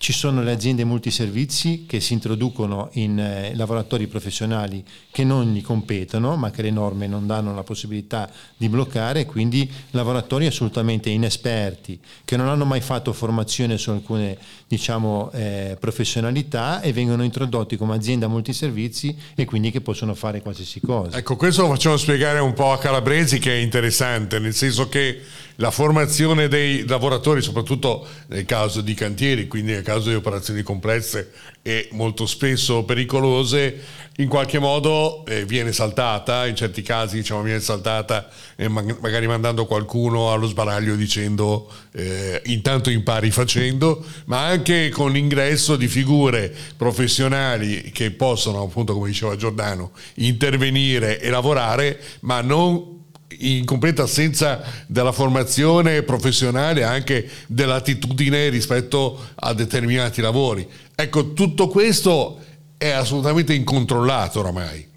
ci 0.01 0.15
sono 0.15 0.43
le 0.43 0.53
aziende 0.53 0.85
multiservizi 0.85 1.85
che 1.87 2.01
si 2.01 2.15
introducono 2.15 2.89
in 2.93 3.19
eh, 3.19 3.55
lavoratori 3.55 4.07
professionali 4.07 4.83
che 5.11 5.25
non 5.25 5.53
gli 5.53 5.61
competono, 5.61 6.37
ma 6.37 6.51
che 6.51 6.63
le 6.63 6.71
norme 6.71 7.07
non 7.07 7.27
danno 7.27 7.55
la 7.55 7.63
possibilità 7.63 8.31
di 8.57 8.71
bloccare, 8.71 9.27
quindi 9.27 9.71
lavoratori 9.91 10.47
assolutamente 10.47 11.11
inesperti, 11.11 12.01
che 12.25 12.39
non 12.39 12.49
hanno 12.49 12.65
mai 12.65 12.81
fatto 12.81 13.13
formazione 13.13 13.77
su 13.77 13.91
alcune 13.91 14.39
diciamo, 14.67 15.31
eh, 15.33 15.77
professionalità 15.79 16.81
e 16.81 16.95
vengono 16.95 17.23
introdotti 17.23 17.77
come 17.77 17.95
azienda 17.95 18.27
multiservizi 18.27 19.15
e 19.35 19.45
quindi 19.45 19.71
che 19.71 19.83
possono 19.83 20.15
fare 20.15 20.41
qualsiasi 20.41 20.81
cosa. 20.81 21.19
Ecco, 21.19 21.37
questo 21.37 21.61
lo 21.61 21.69
facciamo 21.69 21.99
spiegare 21.99 22.39
un 22.39 22.55
po' 22.55 22.73
a 22.73 22.79
Calabresi 22.79 23.39
che 23.39 23.53
è 23.53 23.59
interessante, 23.59 24.39
nel 24.39 24.55
senso 24.55 24.89
che 24.89 25.21
la 25.61 25.71
formazione 25.71 26.49
dei 26.49 26.87
lavoratori, 26.87 27.43
soprattutto 27.43 28.07
nel 28.29 28.47
caso 28.47 28.81
di 28.81 28.95
cantieri, 28.95 29.47
quindi 29.47 29.73
nel 29.73 29.83
caso 29.83 30.09
di 30.09 30.15
operazioni 30.15 30.63
complesse 30.63 31.33
e 31.61 31.89
molto 31.93 32.25
spesso 32.25 32.85
pericolose, 32.85 33.79
in 34.17 34.29
qualche 34.29 34.59
modo 34.59 35.23
eh, 35.27 35.45
viene 35.45 35.73
saltata, 35.73 36.47
in 36.47 36.57
certi 36.57 36.81
casi 36.81 37.17
diciamo, 37.17 37.43
viene 37.43 37.61
saltata 37.61 38.29
eh, 38.57 38.69
magari 38.69 39.27
mandando 39.27 39.67
qualcuno 39.67 40.33
allo 40.33 40.47
sbaraglio 40.47 40.95
dicendo 40.95 41.71
eh, 41.93 42.41
intanto 42.47 42.89
impari 42.89 43.31
facendo, 43.31 44.03
ma 44.27 44.47
anche 44.47 44.89
con 44.89 45.13
l'ingresso 45.13 45.77
di 45.77 45.89
figure 45.89 46.55
professionali 46.79 47.91
che 47.93 48.13
possono, 48.13 48.63
appunto 48.63 48.95
come 48.95 49.09
diceva 49.09 49.37
Giordano, 49.37 49.93
intervenire 50.15 51.21
e 51.21 51.29
lavorare, 51.29 52.01
ma 52.21 52.41
non 52.41 52.99
in 53.41 53.65
completa 53.65 54.03
assenza 54.03 54.61
della 54.87 55.13
formazione 55.13 56.03
professionale 56.03 56.85
anche 56.85 57.29
dell'attitudine 57.47 58.49
rispetto 58.49 59.19
a 59.35 59.55
determinati 59.55 60.21
lavori. 60.21 60.69
Ecco, 60.95 61.33
tutto 61.33 61.69
questo 61.69 62.39
è 62.77 62.91
assolutamente 62.91 63.55
incontrollato 63.55 64.41
oramai. 64.41 64.89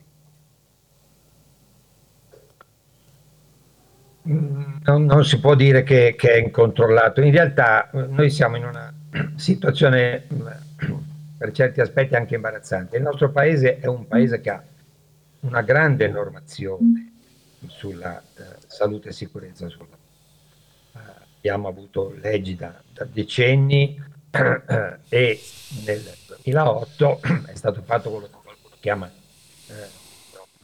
Non, 4.26 5.06
non 5.06 5.26
si 5.26 5.40
può 5.40 5.54
dire 5.54 5.84
che, 5.84 6.16
che, 6.18 6.34
è 6.34 6.38
incontrollato. 6.38 7.22
In 7.22 7.32
realtà 7.32 7.90
noi 7.92 8.30
siamo 8.30 8.56
in 8.56 8.66
una 8.66 8.94
situazione 9.36 10.28
per 11.38 11.52
certi 11.52 11.82
aspetti 11.82 12.16
anche 12.16 12.36
imbarazzante. 12.36 12.96
Il 12.96 13.04
nostro 13.04 13.32
paese 13.32 13.80
è 13.80 13.88
un 13.88 14.08
paese 14.08 14.40
che 14.40 14.50
ha 14.50 14.64
una 15.42 15.62
grande 15.62 16.08
normazione 16.08 17.13
sulla 17.68 18.22
eh, 18.22 18.58
salute 18.68 19.10
e 19.10 19.14
sicurezza 19.14 19.68
sul 19.70 19.88
lavoro. 19.90 20.02
Eh, 20.96 21.24
abbiamo 21.38 21.68
avuto 21.68 22.14
leggi 22.20 22.56
da, 22.56 22.82
da 22.92 23.06
decenni 23.06 24.02
e 25.10 25.42
nel 25.86 26.16
2008 26.28 27.20
è 27.48 27.56
stato 27.56 27.82
fatto 27.82 28.10
quello 28.10 28.28
che 28.28 28.38
qualcuno 28.44 28.76
chiama, 28.80 29.12
eh, 29.68 30.02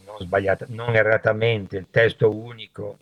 non, 0.05 0.57
non 0.67 0.95
erratamente, 0.95 1.77
il 1.77 1.87
testo 1.89 2.33
unico 2.33 2.97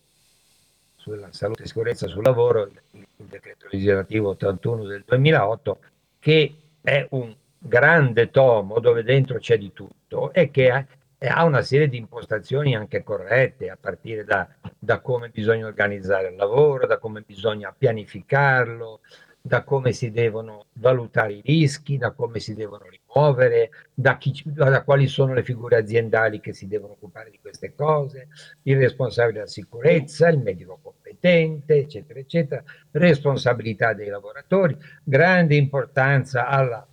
sulla 0.95 1.31
salute 1.31 1.63
e 1.63 1.67
sicurezza 1.67 2.07
sul 2.07 2.23
lavoro, 2.23 2.63
il, 2.63 2.81
il 2.91 3.25
decreto 3.25 3.67
legislativo 3.71 4.29
81 4.29 4.85
del 4.85 5.03
2008, 5.05 5.79
che 6.19 6.55
è 6.81 7.07
un 7.11 7.33
grande 7.57 8.29
tomo 8.29 8.79
dove 8.79 9.03
dentro 9.03 9.39
c'è 9.39 9.57
di 9.57 9.73
tutto 9.73 10.33
e 10.33 10.51
che 10.51 10.85
e 11.19 11.27
ha 11.27 11.43
una 11.43 11.61
serie 11.61 11.89
di 11.89 11.97
impostazioni 11.97 12.75
anche 12.75 13.03
corrette, 13.03 13.69
a 13.69 13.77
partire 13.79 14.23
da, 14.23 14.47
da, 14.77 14.99
come 14.99 15.29
bisogna 15.29 15.65
organizzare 15.65 16.29
il 16.29 16.35
lavoro, 16.35 16.85
da 16.85 16.99
come 16.99 17.21
bisogna 17.21 17.73
pianificarlo, 17.75 18.99
da 19.41 19.63
come 19.63 19.93
si 19.93 20.11
devono 20.11 20.65
valutare 20.73 21.33
i 21.33 21.41
rischi, 21.43 21.97
da 21.97 22.11
come 22.11 22.39
si 22.39 22.53
devono 22.53 22.85
rimuovere, 22.87 23.71
da, 23.93 24.17
chi, 24.17 24.43
da 24.45 24.83
quali 24.83 25.07
sono 25.07 25.33
le 25.33 25.43
figure 25.43 25.77
aziendali 25.77 26.39
che 26.39 26.53
si 26.53 26.67
devono 26.67 26.93
occupare 26.93 27.31
di 27.31 27.39
queste 27.41 27.73
cose, 27.73 28.27
il 28.63 28.77
responsabile 28.77 29.39
della 29.39 29.47
sicurezza, 29.47 30.27
il 30.27 30.39
medico 30.39 30.77
competente, 30.81 31.77
eccetera, 31.77 32.19
eccetera, 32.19 32.63
responsabilità 32.91 33.93
dei 33.93 34.09
lavoratori, 34.09 34.77
grande 35.03 35.55
importanza 35.55 36.47
alla 36.47 36.85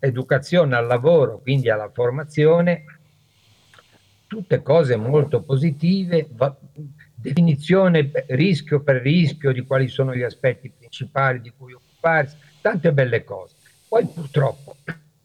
educazione 0.00 0.74
al 0.74 0.86
lavoro, 0.86 1.38
quindi 1.40 1.68
alla 1.68 1.90
formazione, 1.92 2.84
tutte 4.30 4.62
cose 4.62 4.94
molto 4.94 5.42
positive, 5.42 6.28
va, 6.30 6.56
definizione 7.12 8.12
rischio 8.28 8.80
per 8.80 9.02
rischio 9.02 9.50
di 9.50 9.62
quali 9.62 9.88
sono 9.88 10.14
gli 10.14 10.22
aspetti 10.22 10.70
principali 10.70 11.40
di 11.40 11.52
cui 11.56 11.72
occuparsi, 11.72 12.36
tante 12.60 12.92
belle 12.92 13.24
cose. 13.24 13.56
Poi 13.88 14.06
purtroppo 14.06 14.76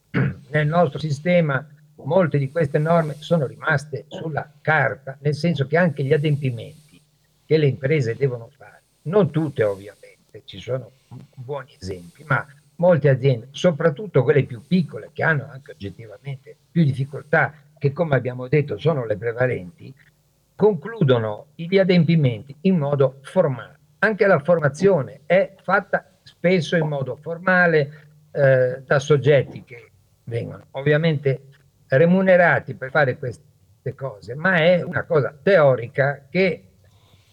nel 0.50 0.66
nostro 0.66 0.98
sistema 0.98 1.64
molte 1.98 2.40
di 2.40 2.50
queste 2.50 2.80
norme 2.80 3.14
sono 3.20 3.46
rimaste 3.46 4.06
sulla 4.08 4.52
carta, 4.60 5.16
nel 5.22 5.36
senso 5.36 5.68
che 5.68 5.78
anche 5.78 6.04
gli 6.04 6.12
adempimenti 6.12 7.00
che 7.46 7.58
le 7.58 7.68
imprese 7.68 8.16
devono 8.16 8.50
fare, 8.58 8.82
non 9.04 9.30
tutte 9.30 9.64
ovviamente, 9.64 10.42
ci 10.46 10.60
sono 10.60 10.94
buoni 11.36 11.76
esempi, 11.80 12.24
ma 12.24 12.44
molte 12.78 13.10
aziende, 13.10 13.50
soprattutto 13.52 14.24
quelle 14.24 14.46
più 14.46 14.66
piccole 14.66 15.12
che 15.14 15.22
hanno 15.22 15.48
anche 15.48 15.74
oggettivamente 15.74 16.56
più 16.72 16.84
difficoltà 16.84 17.54
che 17.78 17.92
come 17.92 18.16
abbiamo 18.16 18.48
detto 18.48 18.78
sono 18.78 19.06
le 19.06 19.18
prevalenti, 19.18 19.94
concludono 20.56 21.48
gli 21.56 21.78
adempimenti 21.78 22.56
in 22.62 22.78
modo 22.78 23.20
formale. 23.22 23.80
Anche 24.00 24.26
la 24.28 24.40
formazione 24.40 25.22
è 25.26 25.54
fatta 25.62 26.12
spesso 26.24 26.76
in 26.76 26.88
modo 26.88 27.16
formale 27.16 28.08
eh, 28.32 28.82
da 28.86 29.00
soggetti 29.00 29.64
che 29.64 29.92
vengono 30.26 30.66
ovviamente 30.72 31.42
remunerati 31.88 32.74
per 32.76 32.90
fare 32.90 33.18
quest- 33.18 33.42
queste 33.86 33.94
cose, 33.94 34.34
ma 34.34 34.56
è 34.56 34.82
una 34.82 35.04
cosa 35.04 35.38
teorica 35.42 36.26
che 36.28 36.64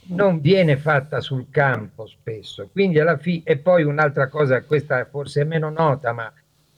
non 0.09 0.41
viene 0.41 0.77
fatta 0.77 1.21
sul 1.21 1.49
campo 1.51 2.07
spesso. 2.07 2.69
Quindi 2.71 3.01
alla 3.01 3.17
fine, 3.17 3.43
e 3.45 3.57
poi 3.57 3.85
un'altra 3.85 4.29
cosa, 4.29 4.63
questa 4.63 5.07
forse 5.07 5.41
è 5.41 5.45
meno 5.45 5.71
nota, 5.71 6.13
ma 6.13 6.31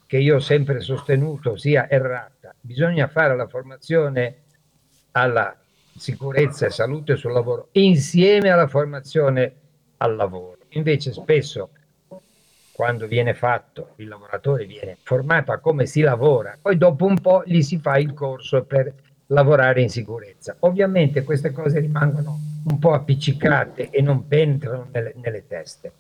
che 0.06 0.18
io 0.18 0.36
ho 0.36 0.40
sempre 0.40 0.80
sostenuto 0.80 1.56
sia 1.56 1.88
errata, 1.88 2.54
bisogna 2.60 3.08
fare 3.08 3.36
la 3.36 3.46
formazione 3.46 4.42
alla 5.12 5.56
sicurezza 5.96 6.66
e 6.66 6.70
salute 6.70 7.16
sul 7.16 7.32
lavoro 7.32 7.68
insieme 7.72 8.50
alla 8.50 8.66
formazione 8.66 9.54
al 9.98 10.16
lavoro. 10.16 10.58
Invece 10.70 11.12
spesso 11.12 11.70
quando 12.72 13.06
viene 13.06 13.34
fatto, 13.34 13.92
il 13.96 14.08
lavoratore 14.08 14.66
viene 14.66 14.96
formato 15.00 15.52
a 15.52 15.58
come 15.58 15.86
si 15.86 16.00
lavora, 16.00 16.58
poi 16.60 16.76
dopo 16.76 17.06
un 17.06 17.20
po' 17.20 17.44
gli 17.46 17.62
si 17.62 17.78
fa 17.78 17.98
il 17.98 18.12
corso 18.14 18.64
per 18.64 18.92
lavorare 19.26 19.80
in 19.80 19.88
sicurezza. 19.88 20.56
Ovviamente 20.60 21.22
queste 21.22 21.52
cose 21.52 21.78
rimangono 21.78 22.36
un 22.64 22.78
po' 22.80 22.92
appiccicate 22.92 23.90
e 23.90 24.02
non 24.02 24.26
penetrano 24.26 24.88
nelle, 24.90 25.14
nelle 25.22 25.46
teste, 25.46 25.92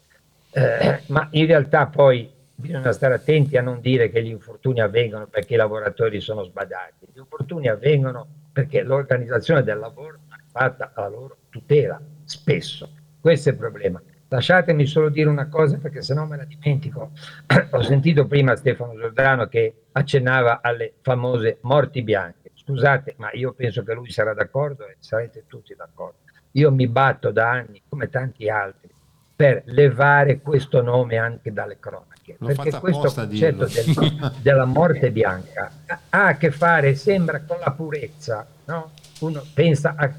eh, 0.50 1.00
ma 1.06 1.28
in 1.30 1.46
realtà 1.46 1.86
poi 1.86 2.28
bisogna 2.54 2.92
stare 2.92 3.14
attenti 3.14 3.56
a 3.56 3.62
non 3.62 3.80
dire 3.80 4.10
che 4.10 4.22
gli 4.22 4.30
infortuni 4.30 4.80
avvengono 4.80 5.26
perché 5.26 5.54
i 5.54 5.56
lavoratori 5.56 6.20
sono 6.20 6.42
sbadati, 6.44 7.06
gli 7.12 7.18
infortuni 7.18 7.68
avvengono 7.68 8.26
perché 8.52 8.82
l'organizzazione 8.82 9.62
del 9.62 9.78
lavoro 9.78 10.20
è 10.28 10.40
fatta 10.50 10.92
alla 10.94 11.08
loro 11.08 11.36
tutela, 11.50 12.00
spesso. 12.24 12.88
Questo 13.20 13.48
è 13.48 13.52
il 13.52 13.58
problema. 13.58 14.00
Lasciatemi 14.28 14.86
solo 14.86 15.10
dire 15.10 15.28
una 15.28 15.48
cosa 15.48 15.78
perché 15.78 16.02
se 16.02 16.14
no 16.14 16.26
me 16.26 16.36
la 16.36 16.44
dimentico. 16.44 17.10
Ho 17.70 17.82
sentito 17.82 18.26
prima 18.26 18.56
Stefano 18.56 18.96
Giordano 18.96 19.46
che 19.46 19.84
accennava 19.92 20.60
alle 20.62 20.94
famose 21.02 21.58
morti 21.62 22.02
bianche. 22.02 22.50
Scusate, 22.54 23.14
ma 23.18 23.30
io 23.32 23.52
penso 23.52 23.82
che 23.82 23.94
lui 23.94 24.10
sarà 24.10 24.32
d'accordo 24.32 24.86
e 24.86 24.96
sarete 24.98 25.44
tutti 25.46 25.74
d'accordo. 25.74 26.18
Io 26.52 26.72
mi 26.72 26.86
batto 26.88 27.30
da 27.30 27.50
anni, 27.50 27.82
come 27.88 28.08
tanti 28.08 28.48
altri, 28.48 28.90
per 29.36 29.62
levare 29.66 30.40
questo 30.40 30.80
nome 30.80 31.16
anche 31.16 31.52
dalle 31.52 31.78
cronache. 31.78 32.13
L'ho 32.38 32.46
perché 32.46 32.78
questo 32.78 33.12
concetto 33.12 33.66
del, 33.66 34.32
della 34.42 34.64
morte 34.64 35.10
bianca 35.10 35.70
ha 36.10 36.26
a 36.26 36.36
che 36.36 36.50
fare, 36.50 36.94
sembra, 36.94 37.40
con 37.42 37.58
la 37.58 37.72
purezza. 37.72 38.46
No? 38.64 38.90
Uno 39.20 39.44
pensa 39.52 39.94
a 39.96 40.10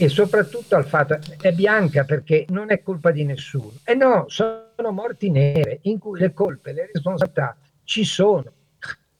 e 0.00 0.08
soprattutto 0.08 0.76
al 0.76 0.86
fatto 0.86 1.18
che 1.18 1.50
è 1.50 1.52
bianca 1.52 2.04
perché 2.04 2.46
non 2.48 2.70
è 2.70 2.82
colpa 2.82 3.10
di 3.10 3.22
nessuno. 3.22 3.72
E 3.84 3.92
no, 3.92 4.24
sono 4.28 4.92
morti 4.92 5.28
nere 5.28 5.80
in 5.82 5.98
cui 5.98 6.18
le 6.18 6.32
colpe, 6.32 6.72
le 6.72 6.88
responsabilità 6.90 7.54
ci 7.84 8.04
sono. 8.04 8.50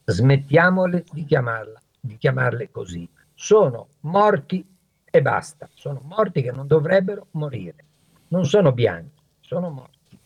Smettiamole 0.06 1.04
di, 1.12 1.26
chiamarla, 1.26 1.78
di 2.00 2.16
chiamarle 2.16 2.70
così. 2.70 3.06
Sono 3.34 3.88
morti 4.00 4.66
e 5.04 5.20
basta. 5.20 5.68
Sono 5.74 6.00
morti 6.02 6.40
che 6.40 6.50
non 6.50 6.66
dovrebbero 6.66 7.26
morire. 7.32 7.84
Non 8.28 8.46
sono 8.46 8.72
bianchi, 8.72 9.20
sono 9.40 9.68
morti. 9.68 10.18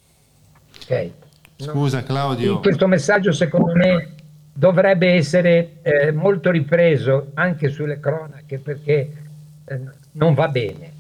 Ok? 0.83 1.13
Scusa 1.57 2.03
Claudio. 2.03 2.61
Questo 2.61 2.87
messaggio 2.87 3.33
secondo 3.33 3.75
me 3.75 4.15
dovrebbe 4.53 5.13
essere 5.15 5.77
eh, 5.83 6.13
molto 6.13 6.51
ripreso 6.51 7.31
anche 7.35 7.69
sulle 7.69 8.01
cronache 8.01 8.59
perché 8.59 9.13
eh, 9.65 9.81
non 10.13 10.35
va 10.35 10.49
bene. 10.49 10.93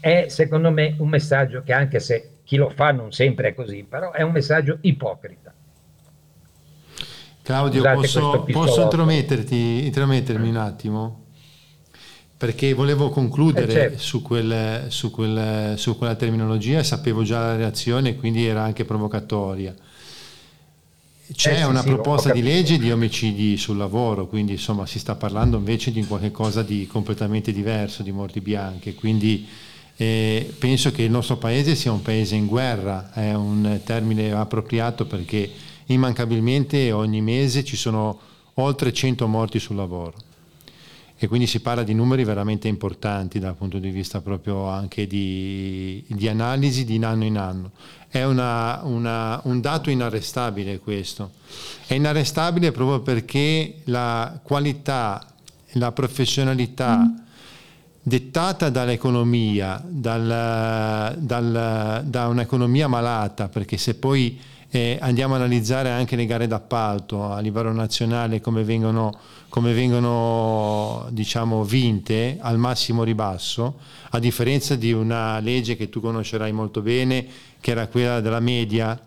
È 0.00 0.26
secondo 0.28 0.70
me 0.70 0.94
un 0.98 1.08
messaggio 1.08 1.62
che 1.64 1.72
anche 1.72 2.00
se 2.00 2.30
chi 2.44 2.56
lo 2.56 2.70
fa 2.70 2.92
non 2.92 3.12
sempre 3.12 3.48
è 3.48 3.54
così, 3.54 3.84
però 3.88 4.12
è 4.12 4.22
un 4.22 4.32
messaggio 4.32 4.78
ipocrita. 4.82 5.52
Claudio, 7.42 7.82
posso, 7.92 8.44
posso 8.50 8.82
intrometterti, 8.82 9.86
intromettermi 9.86 10.48
un 10.48 10.56
attimo? 10.56 11.24
Perché 12.36 12.74
volevo 12.74 13.08
concludere 13.08 13.66
eh 13.66 13.70
certo. 13.70 13.98
su, 13.98 14.20
quel, 14.20 14.86
su, 14.88 15.10
quel, 15.12 15.78
su 15.78 15.96
quella 15.96 16.16
terminologia 16.16 16.80
e 16.80 16.84
sapevo 16.84 17.22
già 17.22 17.38
la 17.38 17.56
reazione, 17.56 18.16
quindi 18.16 18.46
era 18.46 18.62
anche 18.62 18.84
provocatoria. 18.84 19.72
C'è 21.34 21.60
eh 21.60 21.64
una 21.64 21.82
sì, 21.82 21.88
proposta 21.88 22.32
di 22.32 22.42
legge 22.42 22.78
di 22.78 22.90
omicidi 22.92 23.56
sul 23.56 23.76
lavoro, 23.76 24.26
quindi 24.26 24.52
insomma 24.52 24.86
si 24.86 24.98
sta 24.98 25.16
parlando 25.16 25.56
invece 25.56 25.90
di 25.90 26.04
qualcosa 26.04 26.62
di 26.62 26.86
completamente 26.86 27.52
diverso, 27.52 28.02
di 28.02 28.12
morti 28.12 28.40
bianche, 28.40 28.94
quindi 28.94 29.46
eh, 29.96 30.54
penso 30.58 30.92
che 30.92 31.02
il 31.02 31.10
nostro 31.10 31.36
paese 31.36 31.74
sia 31.74 31.90
un 31.90 32.02
paese 32.02 32.36
in 32.36 32.46
guerra, 32.46 33.12
è 33.12 33.34
un 33.34 33.80
termine 33.84 34.32
appropriato 34.32 35.06
perché 35.06 35.50
immancabilmente 35.86 36.92
ogni 36.92 37.20
mese 37.20 37.64
ci 37.64 37.76
sono 37.76 38.18
oltre 38.54 38.92
100 38.92 39.26
morti 39.26 39.58
sul 39.58 39.76
lavoro 39.76 40.25
e 41.18 41.28
quindi 41.28 41.46
si 41.46 41.60
parla 41.60 41.82
di 41.82 41.94
numeri 41.94 42.24
veramente 42.24 42.68
importanti 42.68 43.38
dal 43.38 43.54
punto 43.54 43.78
di 43.78 43.88
vista 43.88 44.20
proprio 44.20 44.66
anche 44.66 45.06
di, 45.06 46.04
di 46.08 46.28
analisi 46.28 46.84
di 46.84 47.02
anno 47.02 47.24
in 47.24 47.38
anno. 47.38 47.70
È 48.08 48.22
una, 48.22 48.80
una, 48.82 49.40
un 49.44 49.60
dato 49.62 49.88
inarrestabile 49.88 50.78
questo. 50.78 51.32
È 51.86 51.94
inarrestabile 51.94 52.70
proprio 52.70 53.00
perché 53.00 53.76
la 53.84 54.38
qualità, 54.42 55.24
la 55.72 55.90
professionalità 55.92 56.98
mm. 56.98 57.14
dettata 58.02 58.68
dall'economia, 58.68 59.82
dal, 59.86 61.16
dal, 61.18 62.02
da 62.04 62.28
un'economia 62.28 62.88
malata, 62.88 63.48
perché 63.48 63.78
se 63.78 63.94
poi 63.94 64.38
eh, 64.68 64.98
andiamo 65.00 65.34
a 65.34 65.38
analizzare 65.38 65.90
anche 65.90 66.16
le 66.16 66.26
gare 66.26 66.46
d'appalto 66.46 67.30
a 67.32 67.40
livello 67.40 67.72
nazionale 67.72 68.40
come 68.42 68.64
vengono, 68.64 69.18
come 69.56 69.72
vengono 69.72 71.06
diciamo, 71.12 71.64
vinte 71.64 72.36
al 72.38 72.58
massimo 72.58 73.04
ribasso, 73.04 73.78
a 74.10 74.18
differenza 74.18 74.76
di 74.76 74.92
una 74.92 75.38
legge 75.38 75.76
che 75.76 75.88
tu 75.88 76.02
conoscerai 76.02 76.52
molto 76.52 76.82
bene, 76.82 77.26
che 77.58 77.70
era 77.70 77.86
quella 77.86 78.20
della 78.20 78.40
media, 78.40 79.00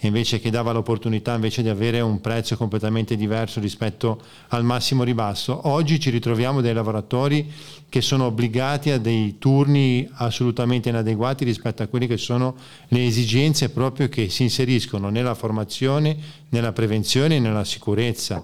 invece 0.00 0.40
che 0.40 0.50
dava 0.50 0.72
l'opportunità 0.72 1.36
invece 1.36 1.62
di 1.62 1.68
avere 1.68 2.00
un 2.00 2.20
prezzo 2.20 2.56
completamente 2.56 3.14
diverso 3.14 3.60
rispetto 3.60 4.20
al 4.48 4.64
massimo 4.64 5.04
ribasso. 5.04 5.68
Oggi 5.68 6.00
ci 6.00 6.10
ritroviamo 6.10 6.60
dei 6.60 6.74
lavoratori 6.74 7.48
che 7.88 8.00
sono 8.00 8.24
obbligati 8.24 8.90
a 8.90 8.98
dei 8.98 9.38
turni 9.38 10.08
assolutamente 10.14 10.88
inadeguati 10.88 11.44
rispetto 11.44 11.84
a 11.84 11.86
quelle 11.86 12.08
che 12.08 12.16
sono 12.16 12.56
le 12.88 13.06
esigenze 13.06 13.70
proprio 13.70 14.08
che 14.08 14.28
si 14.30 14.42
inseriscono 14.42 15.10
nella 15.10 15.36
formazione, 15.36 16.16
nella 16.52 16.72
prevenzione 16.72 17.36
e 17.36 17.40
nella 17.40 17.64
sicurezza 17.64 18.42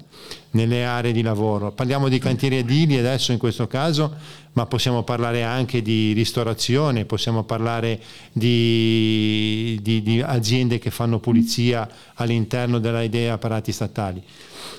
nelle 0.51 0.85
aree 0.85 1.13
di 1.13 1.23
lavoro. 1.23 1.73
Parliamo 1.73 2.09
di 2.09 2.19
cantieri 2.19 2.57
edili 2.57 2.99
adesso 2.99 3.33
in 3.33 3.39
questo 3.39 3.67
caso, 3.67 4.15
ma 4.53 4.67
possiamo 4.67 5.03
parlare 5.03 5.43
anche 5.43 5.83
di 5.83 6.13
ristorazione, 6.13 7.05
possiamo 7.05 7.45
parlare 7.45 8.01
di, 8.33 9.79
di, 9.83 10.03
di 10.03 10.21
aziende 10.21 10.79
che 10.79 10.91
fanno 10.91 11.19
pulizia 11.19 11.89
all'interno 12.15 12.79
dei 12.79 13.29
apparati 13.29 13.73
statali. 13.73 14.23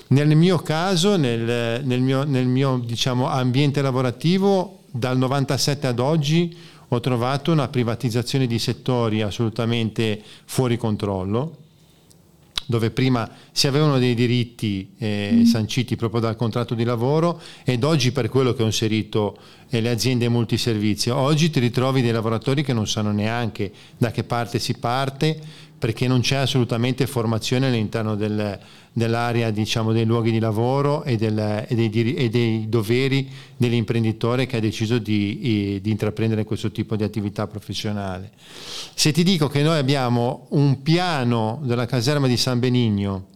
Nel 0.08 0.34
mio 0.36 0.58
caso, 0.58 1.16
nel, 1.16 1.82
nel 1.84 2.00
mio, 2.00 2.24
nel 2.24 2.46
mio 2.46 2.82
diciamo, 2.84 3.28
ambiente 3.28 3.80
lavorativo, 3.80 4.80
dal 4.90 5.16
97 5.16 5.86
ad 5.86 6.00
oggi 6.00 6.56
ho 6.88 6.98
trovato 6.98 7.52
una 7.52 7.68
privatizzazione 7.68 8.48
di 8.48 8.58
settori 8.58 9.22
assolutamente 9.22 10.20
fuori 10.44 10.76
controllo, 10.76 11.56
dove 12.70 12.90
prima 12.90 13.28
si 13.50 13.66
avevano 13.66 13.98
dei 13.98 14.14
diritti 14.14 14.92
eh, 14.96 15.30
mm. 15.32 15.42
sanciti 15.42 15.96
proprio 15.96 16.20
dal 16.20 16.36
contratto 16.36 16.74
di 16.74 16.84
lavoro 16.84 17.40
ed 17.64 17.82
oggi 17.82 18.12
per 18.12 18.28
quello 18.28 18.54
che 18.54 18.62
ho 18.62 18.66
inserito 18.66 19.36
eh, 19.68 19.80
le 19.80 19.90
aziende 19.90 20.28
multiservizio, 20.28 21.16
oggi 21.16 21.50
ti 21.50 21.58
ritrovi 21.58 22.00
dei 22.00 22.12
lavoratori 22.12 22.62
che 22.62 22.72
non 22.72 22.86
sanno 22.86 23.10
neanche 23.10 23.72
da 23.98 24.12
che 24.12 24.22
parte 24.22 24.60
si 24.60 24.74
parte 24.74 25.68
perché 25.80 26.06
non 26.06 26.20
c'è 26.20 26.36
assolutamente 26.36 27.06
formazione 27.06 27.68
all'interno 27.68 28.14
del, 28.14 28.58
dell'area 28.92 29.50
diciamo, 29.50 29.92
dei 29.92 30.04
luoghi 30.04 30.30
di 30.30 30.38
lavoro 30.38 31.04
e, 31.04 31.16
del, 31.16 31.64
e, 31.66 31.74
dei, 31.74 32.14
e, 32.14 32.28
dei, 32.28 32.68
doveri 32.68 33.26
dell'imprenditore 33.56 34.44
che 34.44 34.58
ha 34.58 34.60
deciso 34.60 34.98
di, 34.98 35.80
di, 35.80 35.90
intraprendere 35.90 36.44
questo 36.44 36.70
tipo 36.70 36.96
di 36.96 37.02
attività 37.02 37.46
professionale. 37.46 38.30
Se 38.92 39.10
ti 39.10 39.22
dico 39.22 39.48
che 39.48 39.62
noi 39.62 39.78
abbiamo 39.78 40.48
un 40.50 40.82
piano 40.82 41.60
della 41.62 41.86
caserma 41.86 42.26
di 42.26 42.36
San 42.36 42.58
Benigno 42.58 43.29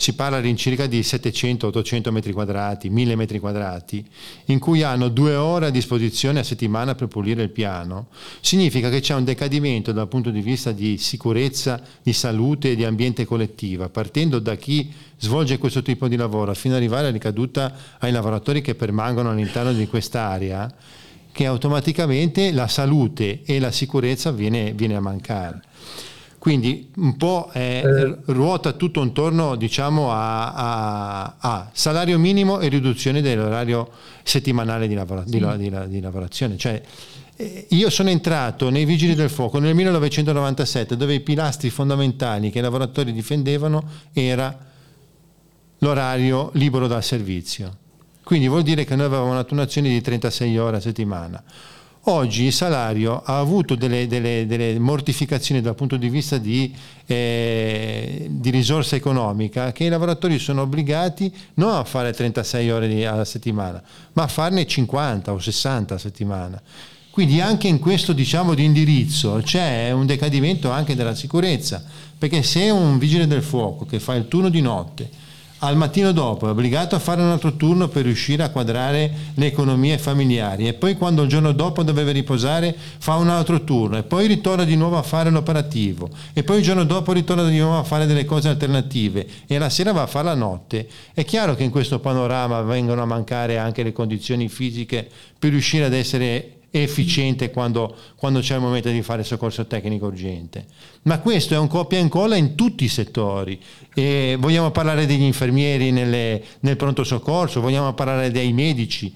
si 0.00 0.14
parla 0.14 0.38
all'incirca 0.38 0.86
di 0.86 1.00
700-800 1.00 2.08
metri 2.08 2.32
quadrati, 2.32 2.88
1000 2.88 3.16
metri 3.16 3.38
quadrati, 3.38 4.02
in 4.46 4.58
cui 4.58 4.82
hanno 4.82 5.08
due 5.08 5.34
ore 5.34 5.66
a 5.66 5.70
disposizione 5.70 6.40
a 6.40 6.42
settimana 6.42 6.94
per 6.94 7.08
pulire 7.08 7.42
il 7.42 7.50
piano, 7.50 8.06
significa 8.40 8.88
che 8.88 9.00
c'è 9.00 9.14
un 9.14 9.24
decadimento 9.24 9.92
dal 9.92 10.08
punto 10.08 10.30
di 10.30 10.40
vista 10.40 10.72
di 10.72 10.96
sicurezza, 10.96 11.82
di 12.02 12.14
salute 12.14 12.70
e 12.70 12.76
di 12.76 12.86
ambiente 12.86 13.26
collettiva, 13.26 13.90
partendo 13.90 14.38
da 14.38 14.54
chi 14.56 14.90
svolge 15.18 15.58
questo 15.58 15.82
tipo 15.82 16.08
di 16.08 16.16
lavoro 16.16 16.54
fino 16.54 16.72
ad 16.72 16.80
arrivare 16.80 17.02
alla 17.02 17.12
ricaduta 17.12 17.76
ai 17.98 18.10
lavoratori 18.10 18.62
che 18.62 18.74
permangono 18.74 19.28
all'interno 19.28 19.74
di 19.74 19.86
quest'area 19.86 20.74
che 21.30 21.44
automaticamente 21.44 22.52
la 22.52 22.68
salute 22.68 23.42
e 23.44 23.60
la 23.60 23.70
sicurezza 23.70 24.32
viene, 24.32 24.72
viene 24.72 24.96
a 24.96 25.00
mancare. 25.00 25.60
Quindi 26.40 26.90
un 26.96 27.18
po' 27.18 27.50
è, 27.52 27.82
eh. 27.84 28.16
ruota 28.32 28.72
tutto 28.72 29.02
intorno 29.02 29.56
diciamo, 29.56 30.10
a, 30.10 30.54
a, 30.54 31.34
a, 31.38 31.70
salario 31.74 32.18
minimo 32.18 32.60
e 32.60 32.68
riduzione 32.68 33.20
dell'orario 33.20 33.90
settimanale 34.22 34.88
di, 34.88 34.94
lavora, 34.94 35.22
sì. 35.26 35.38
di, 35.38 35.46
di, 35.58 35.88
di 35.88 36.00
lavorazione. 36.00 36.56
Cioè, 36.56 36.80
eh, 37.36 37.66
io 37.68 37.90
sono 37.90 38.08
entrato 38.08 38.70
nei 38.70 38.86
Vigili 38.86 39.14
del 39.14 39.28
Fuoco 39.28 39.58
nel 39.58 39.74
1997 39.74 40.96
dove 40.96 41.12
i 41.12 41.20
pilastri 41.20 41.68
fondamentali 41.68 42.50
che 42.50 42.60
i 42.60 42.62
lavoratori 42.62 43.12
difendevano 43.12 43.84
era 44.14 44.56
l'orario 45.80 46.52
libero 46.54 46.86
dal 46.86 47.04
servizio. 47.04 47.76
Quindi 48.22 48.48
vuol 48.48 48.62
dire 48.62 48.86
che 48.86 48.96
noi 48.96 49.04
avevamo 49.04 49.30
una 49.30 49.44
tunazione 49.44 49.90
di 49.90 50.00
36 50.00 50.56
ore 50.56 50.78
a 50.78 50.80
settimana. 50.80 51.44
Oggi 52.04 52.44
il 52.44 52.52
salario 52.52 53.20
ha 53.22 53.38
avuto 53.38 53.74
delle, 53.74 54.06
delle, 54.06 54.46
delle 54.46 54.78
mortificazioni 54.78 55.60
dal 55.60 55.74
punto 55.74 55.98
di 55.98 56.08
vista 56.08 56.38
di, 56.38 56.74
eh, 57.04 58.26
di, 58.30 58.48
risorsa 58.48 58.96
economica 58.96 59.70
che 59.72 59.84
i 59.84 59.90
lavoratori 59.90 60.38
sono 60.38 60.62
obbligati 60.62 61.30
non 61.54 61.74
a 61.74 61.84
fare 61.84 62.14
36 62.14 62.70
ore 62.70 63.06
alla 63.06 63.26
settimana, 63.26 63.82
ma 64.14 64.22
a 64.22 64.28
farne 64.28 64.66
50 64.66 65.30
o 65.30 65.38
60 65.38 65.94
a 65.94 65.98
settimana. 65.98 66.62
Quindi 67.10 67.38
anche 67.42 67.68
in 67.68 67.78
questo 67.78 68.14
diciamo 68.14 68.54
di 68.54 68.64
indirizzo 68.64 69.38
c'è 69.42 69.90
un 69.90 70.06
decadimento 70.06 70.70
anche 70.70 70.94
della 70.94 71.14
sicurezza, 71.14 71.84
perché 72.16 72.42
se 72.42 72.70
un 72.70 72.96
vigile 72.96 73.26
del 73.26 73.42
fuoco 73.42 73.84
che 73.84 74.00
fa 74.00 74.14
il 74.14 74.26
turno 74.26 74.48
di 74.48 74.62
notte 74.62 75.10
al 75.60 75.76
mattino 75.76 76.12
dopo 76.12 76.46
è 76.46 76.50
obbligato 76.50 76.94
a 76.94 76.98
fare 76.98 77.20
un 77.20 77.28
altro 77.28 77.56
turno 77.56 77.88
per 77.88 78.04
riuscire 78.04 78.42
a 78.42 78.50
quadrare 78.50 79.12
le 79.34 79.46
economie 79.46 79.98
familiari 79.98 80.68
e 80.68 80.74
poi 80.74 80.96
quando 80.96 81.22
il 81.22 81.28
giorno 81.28 81.52
dopo 81.52 81.82
deve 81.82 82.12
riposare 82.12 82.74
fa 82.98 83.16
un 83.16 83.28
altro 83.28 83.62
turno 83.64 83.98
e 83.98 84.02
poi 84.02 84.26
ritorna 84.26 84.64
di 84.64 84.76
nuovo 84.76 84.96
a 84.96 85.02
fare 85.02 85.30
l'operativo 85.30 86.08
e 86.32 86.42
poi 86.42 86.58
il 86.58 86.62
giorno 86.62 86.84
dopo 86.84 87.12
ritorna 87.12 87.46
di 87.46 87.58
nuovo 87.58 87.78
a 87.78 87.84
fare 87.84 88.06
delle 88.06 88.24
cose 88.24 88.48
alternative 88.48 89.26
e 89.46 89.58
la 89.58 89.68
sera 89.68 89.92
va 89.92 90.02
a 90.02 90.06
fare 90.06 90.26
la 90.26 90.34
notte, 90.34 90.88
è 91.12 91.24
chiaro 91.24 91.54
che 91.54 91.64
in 91.64 91.70
questo 91.70 91.98
panorama 91.98 92.62
vengono 92.62 93.02
a 93.02 93.06
mancare 93.06 93.58
anche 93.58 93.82
le 93.82 93.92
condizioni 93.92 94.48
fisiche 94.48 95.08
per 95.38 95.50
riuscire 95.50 95.84
ad 95.84 95.92
essere 95.94 96.59
efficiente 96.70 97.50
quando, 97.50 97.94
quando, 98.16 98.40
c'è 98.40 98.54
il 98.54 98.60
momento 98.60 98.90
di 98.90 99.02
fare 99.02 99.24
soccorso 99.24 99.66
tecnico 99.66 100.06
urgente. 100.06 100.66
Ma 101.02 101.18
questo 101.18 101.54
è 101.54 101.58
un 101.58 101.66
copia 101.66 101.98
e 101.98 102.02
incolla 102.02 102.36
in 102.36 102.54
tutti 102.54 102.84
i 102.84 102.88
settori. 102.88 103.60
E 103.94 104.36
vogliamo 104.38 104.70
parlare 104.70 105.06
degli 105.06 105.22
infermieri 105.22 105.90
nelle, 105.90 106.42
nel 106.60 106.76
pronto 106.76 107.04
soccorso, 107.04 107.60
vogliamo 107.60 107.92
parlare 107.94 108.30
dei 108.30 108.52
medici, 108.52 109.12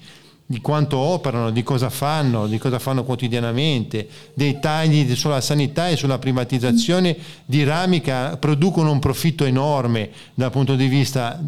di 0.47 0.61
quanto 0.61 0.97
operano, 0.97 1.49
di 1.49 1.63
cosa 1.63 1.89
fanno, 1.89 2.45
di 2.47 2.59
cosa 2.59 2.77
fanno 2.77 3.03
quotidianamente, 3.03 4.07
dei 4.33 4.59
tagli 4.59 5.15
sulla 5.15 5.41
sanità 5.41 5.89
e 5.89 5.95
sulla 5.95 6.19
privatizzazione 6.19 7.17
di 7.45 7.63
rami 7.63 8.01
che 8.01 8.37
producono 8.39 8.91
un 8.91 8.99
profitto 8.99 9.45
enorme 9.45 10.11
dal 10.35 10.51
punto 10.51 10.75
di 10.75 10.87
vista 10.87 11.41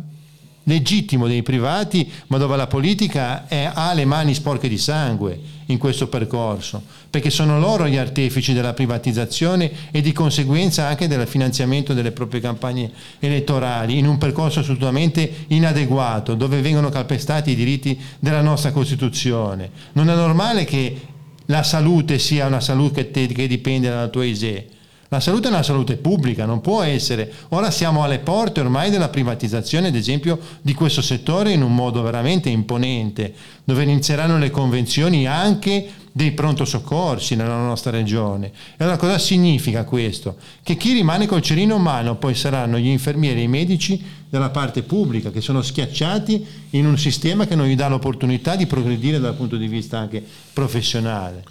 legittimo 0.67 1.27
dei 1.27 1.43
privati, 1.43 2.09
ma 2.27 2.37
dove 2.37 2.55
la 2.55 2.67
politica 2.67 3.47
è, 3.47 3.69
ha 3.73 3.93
le 3.93 4.05
mani 4.05 4.33
sporche 4.33 4.69
di 4.69 4.77
sangue 4.77 5.39
in 5.67 5.77
questo 5.77 6.07
percorso, 6.07 6.81
perché 7.09 7.29
sono 7.29 7.59
loro 7.59 7.87
gli 7.87 7.97
artefici 7.97 8.53
della 8.53 8.73
privatizzazione 8.73 9.71
e 9.91 10.01
di 10.01 10.11
conseguenza 10.11 10.87
anche 10.87 11.07
del 11.07 11.27
finanziamento 11.27 11.93
delle 11.93 12.11
proprie 12.11 12.41
campagne 12.41 12.91
elettorali 13.19 13.97
in 13.97 14.07
un 14.07 14.17
percorso 14.17 14.59
assolutamente 14.59 15.45
inadeguato, 15.47 16.35
dove 16.35 16.61
vengono 16.61 16.89
calpestati 16.89 17.51
i 17.51 17.55
diritti 17.55 17.99
della 18.19 18.41
nostra 18.41 18.71
Costituzione. 18.71 19.69
Non 19.93 20.09
è 20.09 20.15
normale 20.15 20.63
che 20.63 21.01
la 21.47 21.63
salute 21.63 22.19
sia 22.19 22.45
una 22.45 22.59
salute 22.59 23.09
che, 23.09 23.27
te, 23.27 23.33
che 23.33 23.47
dipende 23.47 23.89
dalla 23.89 24.09
tua 24.09 24.25
ISE 24.25 24.75
la 25.09 25.19
salute 25.21 25.47
è 25.47 25.51
una 25.51 25.63
salute 25.63 25.95
pubblica, 25.95 26.45
non 26.45 26.59
può 26.59 26.81
essere. 26.81 27.31
Ora 27.49 27.71
siamo 27.71 28.03
alle 28.03 28.19
porte 28.19 28.59
ormai 28.59 28.89
della 28.89 29.07
privatizzazione, 29.09 29.87
ad 29.87 29.95
esempio, 29.95 30.37
di 30.61 30.73
questo 30.73 31.01
settore 31.01 31.51
in 31.53 31.61
un 31.61 31.73
modo 31.73 32.01
veramente 32.01 32.49
imponente, 32.49 33.33
dove 33.63 33.83
inizieranno 33.83 34.37
le 34.37 34.51
convenzioni 34.51 35.25
anche 35.25 35.89
dei 36.11 36.31
pronto 36.31 36.65
soccorsi 36.65 37.35
nella 37.35 37.55
nostra 37.55 37.91
regione. 37.91 38.47
E 38.47 38.83
allora 38.83 38.97
cosa 38.97 39.17
significa 39.17 39.85
questo? 39.85 40.37
Che 40.63 40.75
chi 40.75 40.91
rimane 40.93 41.27
col 41.27 41.41
cerino 41.41 41.75
in 41.75 41.81
mano 41.83 42.15
poi 42.15 42.33
saranno 42.33 42.77
gli 42.77 42.87
infermieri 42.87 43.41
e 43.41 43.43
i 43.43 43.47
medici 43.47 44.03
della 44.27 44.49
parte 44.49 44.81
pubblica 44.81 45.31
che 45.31 45.41
sono 45.41 45.61
schiacciati 45.61 46.45
in 46.71 46.85
un 46.85 46.97
sistema 46.97 47.45
che 47.45 47.55
non 47.55 47.67
gli 47.67 47.75
dà 47.75 47.87
l'opportunità 47.87 48.55
di 48.55 48.65
progredire 48.65 49.19
dal 49.19 49.35
punto 49.35 49.55
di 49.55 49.67
vista 49.67 49.99
anche 49.99 50.21
professionale. 50.51 51.43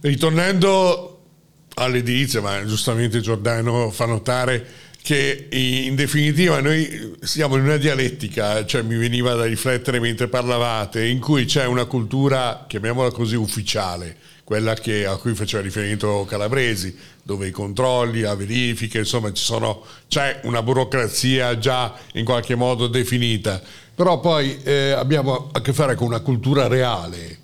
Ritornando 0.00 1.17
all'edilizia, 1.84 2.40
ma 2.40 2.64
giustamente 2.64 3.20
Giordano 3.20 3.90
fa 3.90 4.06
notare 4.06 4.66
che 5.00 5.46
in 5.50 5.94
definitiva 5.94 6.60
noi 6.60 7.14
siamo 7.22 7.56
in 7.56 7.62
una 7.62 7.78
dialettica, 7.78 8.66
cioè 8.66 8.82
mi 8.82 8.96
veniva 8.96 9.32
da 9.34 9.44
riflettere 9.44 10.00
mentre 10.00 10.28
parlavate, 10.28 11.06
in 11.06 11.18
cui 11.18 11.46
c'è 11.46 11.64
una 11.64 11.86
cultura, 11.86 12.66
chiamiamola 12.68 13.10
così, 13.10 13.34
ufficiale, 13.34 14.16
quella 14.44 14.74
che, 14.74 15.06
a 15.06 15.16
cui 15.16 15.34
faceva 15.34 15.62
riferimento 15.62 16.26
Calabresi, 16.28 16.94
dove 17.22 17.46
i 17.46 17.50
controlli, 17.50 18.20
la 18.20 18.34
verifica, 18.34 18.98
insomma 18.98 19.30
sono, 19.34 19.84
c'è 20.08 20.40
una 20.42 20.62
burocrazia 20.62 21.58
già 21.58 21.94
in 22.12 22.24
qualche 22.24 22.54
modo 22.54 22.86
definita, 22.86 23.62
però 23.94 24.20
poi 24.20 24.60
eh, 24.62 24.90
abbiamo 24.90 25.48
a 25.52 25.60
che 25.60 25.72
fare 25.72 25.94
con 25.94 26.08
una 26.08 26.20
cultura 26.20 26.66
reale, 26.66 27.38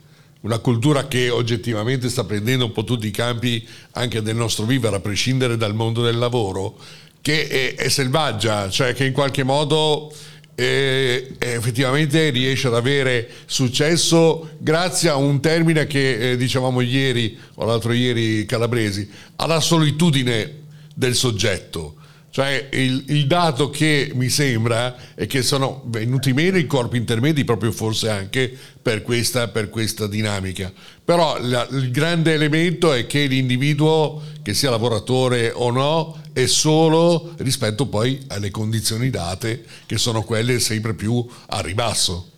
una 0.44 0.58
cultura 0.58 1.08
che 1.08 1.30
oggettivamente 1.30 2.08
sta 2.08 2.24
prendendo 2.24 2.66
un 2.66 2.72
po' 2.72 2.84
tutti 2.84 3.06
i 3.06 3.10
campi 3.10 3.66
anche 3.92 4.20
del 4.22 4.36
nostro 4.36 4.66
vivere, 4.66 4.96
a 4.96 5.00
prescindere 5.00 5.56
dal 5.56 5.74
mondo 5.74 6.02
del 6.02 6.18
lavoro, 6.18 6.76
che 7.20 7.48
è, 7.48 7.74
è 7.74 7.88
selvaggia, 7.88 8.68
cioè 8.68 8.92
che 8.92 9.06
in 9.06 9.12
qualche 9.14 9.42
modo 9.42 10.12
eh, 10.54 11.34
effettivamente 11.38 12.28
riesce 12.28 12.66
ad 12.66 12.74
avere 12.74 13.28
successo 13.46 14.50
grazie 14.58 15.08
a 15.08 15.16
un 15.16 15.40
termine 15.40 15.86
che 15.86 16.32
eh, 16.32 16.36
dicevamo 16.36 16.82
ieri 16.82 17.38
o 17.54 17.64
l'altro 17.64 17.92
ieri 17.92 18.44
calabresi, 18.44 19.08
alla 19.36 19.60
solitudine 19.60 20.62
del 20.94 21.14
soggetto. 21.14 21.96
Cioè 22.34 22.66
il, 22.72 23.04
il, 23.10 23.28
dato 23.28 23.70
che 23.70 24.10
mi 24.14 24.28
sembra 24.28 24.96
è 25.14 25.24
che 25.28 25.40
sono 25.42 25.82
venuti 25.84 26.32
meno 26.32 26.56
i 26.56 26.66
corpi 26.66 26.96
intermedi 26.96 27.44
proprio 27.44 27.70
forse 27.70 28.10
anche 28.10 28.52
per 28.82 29.02
questa, 29.02 29.46
per 29.46 29.70
questa 29.70 30.08
dinamica. 30.08 30.72
Però 31.04 31.38
la, 31.40 31.64
il 31.70 31.92
grande 31.92 32.32
elemento 32.32 32.92
è 32.92 33.06
che 33.06 33.26
l'individuo, 33.26 34.20
che 34.42 34.52
sia 34.52 34.70
lavoratore 34.70 35.52
o 35.54 35.70
no, 35.70 36.22
è 36.32 36.46
solo 36.46 37.34
rispetto 37.36 37.86
poi 37.86 38.24
alle 38.26 38.50
condizioni 38.50 39.10
date, 39.10 39.62
che 39.86 39.96
sono 39.96 40.24
quelle 40.24 40.58
sempre 40.58 40.94
più 40.94 41.24
a 41.50 41.60
ribasso. 41.60 42.30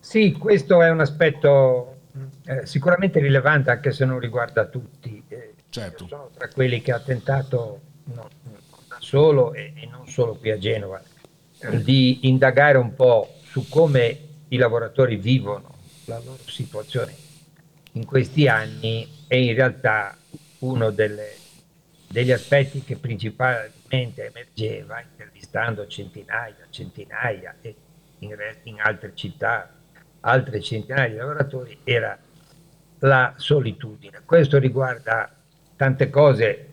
Sì, 0.00 0.32
questo 0.32 0.82
è 0.82 0.90
un 0.90 0.98
aspetto 0.98 1.98
eh, 2.46 2.66
sicuramente 2.66 3.20
rilevante 3.20 3.70
anche 3.70 3.92
se 3.92 4.04
non 4.04 4.18
riguarda 4.18 4.64
tutti. 4.64 5.22
Eh, 5.28 5.49
certo. 5.70 6.06
sono 6.06 6.30
tra 6.36 6.48
quelli 6.48 6.82
che 6.82 6.92
ha 6.92 7.00
tentato, 7.00 7.80
no, 8.04 8.28
solo 8.98 9.54
e, 9.54 9.72
e 9.74 9.86
non 9.86 10.06
solo 10.06 10.34
qui 10.34 10.50
a 10.50 10.58
Genova, 10.58 11.02
di 11.82 12.28
indagare 12.28 12.78
un 12.78 12.94
po' 12.94 13.36
su 13.42 13.68
come 13.68 14.28
i 14.48 14.56
lavoratori 14.56 15.16
vivono 15.16 15.78
la 16.06 16.18
loro 16.18 16.42
situazione 16.46 17.14
in 17.92 18.04
questi 18.04 18.48
anni 18.48 19.24
e 19.26 19.44
in 19.44 19.54
realtà 19.54 20.16
uno 20.60 20.90
delle, 20.90 21.34
degli 22.08 22.32
aspetti 22.32 22.82
che 22.82 22.96
principalmente 22.96 24.26
emergeva 24.26 25.00
intervistando 25.00 25.86
centinaia, 25.86 26.66
centinaia 26.70 27.56
e 27.60 27.74
in, 28.18 28.36
in 28.64 28.80
altre 28.80 29.12
città, 29.14 29.74
altre 30.20 30.60
centinaia 30.60 31.08
di 31.08 31.16
lavoratori 31.16 31.78
era 31.84 32.18
la 33.00 33.34
solitudine. 33.36 34.22
Questo 34.24 34.58
riguarda 34.58 35.34
tante 35.80 36.10
cose 36.10 36.66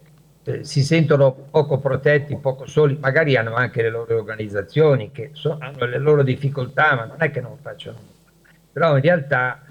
eh, 0.43 0.65
si 0.65 0.83
sentono 0.83 1.31
poco 1.31 1.79
protetti, 1.79 2.35
poco 2.35 2.65
soli, 2.65 2.97
magari 2.99 3.37
hanno 3.37 3.55
anche 3.55 3.81
le 3.81 3.89
loro 3.89 4.17
organizzazioni 4.17 5.11
che 5.11 5.29
so, 5.31 5.55
hanno 5.61 5.85
le 5.85 5.97
loro 5.97 6.23
difficoltà, 6.23 6.93
ma 6.93 7.05
non 7.05 7.15
è 7.19 7.31
che 7.31 7.39
non 7.39 7.57
facciano 7.61 7.99
nulla. 7.99 8.51
Però 8.69 8.95
in 8.97 9.01
realtà 9.01 9.61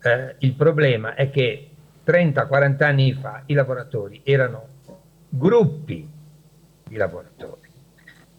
eh, 0.00 0.36
il 0.38 0.54
problema 0.54 1.14
è 1.14 1.28
che 1.28 1.68
30-40 2.06 2.82
anni 2.84 3.12
fa 3.12 3.42
i 3.44 3.52
lavoratori 3.52 4.22
erano 4.24 4.66
gruppi 5.28 6.08
di 6.88 6.96
lavoratori, 6.96 7.68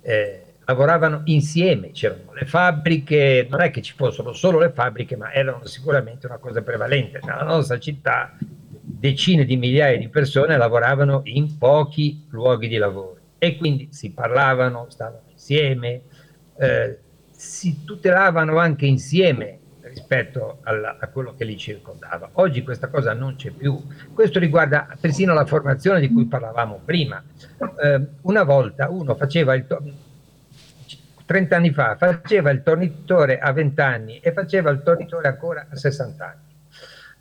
eh, 0.02 0.44
lavoravano 0.66 1.22
insieme, 1.26 1.92
c'erano 1.92 2.34
le 2.34 2.48
fabbriche, 2.48 3.46
non 3.48 3.62
è 3.62 3.70
che 3.70 3.84
ci 3.84 3.94
fossero 3.94 4.34
solo 4.34 4.58
le 4.58 4.72
fabbriche, 4.72 5.16
ma 5.16 5.32
erano 5.32 5.68
sicuramente 5.68 6.26
una 6.26 6.38
cosa 6.38 6.64
prevalente. 6.64 7.20
Nella 7.22 7.44
nostra 7.44 7.78
città 7.78 8.36
decine 9.00 9.46
di 9.46 9.58
migliaia 9.58 9.98
di 9.98 10.10
persone 10.10 10.58
lavoravano 10.58 11.22
in 11.26 11.58
pochi 11.58 12.26
luoghi 12.30 12.68
di 12.68 12.78
lavoro 12.78 13.18
e 13.38 13.58
quindi 13.58 13.90
si 13.92 14.12
parlavano, 14.12 14.88
stavano 14.90 15.24
insieme, 15.32 16.02
eh, 16.58 16.98
si 17.32 17.84
tutelavano 17.86 18.58
anche 18.58 18.86
insieme 18.86 19.60
rispetto 19.82 20.60
alla, 20.64 20.98
a 21.00 21.08
quello 21.08 21.34
che 21.36 21.46
li 21.46 21.58
circondava. 21.58 22.30
Oggi 22.34 22.64
questa 22.64 22.88
cosa 22.88 23.14
non 23.14 23.36
c'è 23.36 23.52
più. 23.52 23.80
Questo 24.14 24.40
riguarda 24.40 24.88
persino 25.00 25.34
la 25.34 25.46
formazione 25.46 26.00
di 26.00 26.10
cui 26.10 26.26
parlavamo 26.26 26.82
prima. 26.84 27.24
Eh, 27.84 28.08
una 28.22 28.44
volta 28.44 28.90
uno 28.90 29.16
faceva 29.16 29.54
il... 29.54 29.66
To- 29.68 30.06
30 31.26 31.56
anni 31.58 31.74
fa 31.74 31.98
faceva 31.98 32.52
il 32.52 32.64
tornitore 32.64 33.38
a 33.38 33.52
20 33.52 33.82
anni 33.82 34.20
e 34.20 34.32
faceva 34.32 34.70
il 34.70 34.82
tornitore 34.82 35.28
ancora 35.28 35.68
a 35.70 35.76
60 35.76 36.26
anni. 36.26 36.46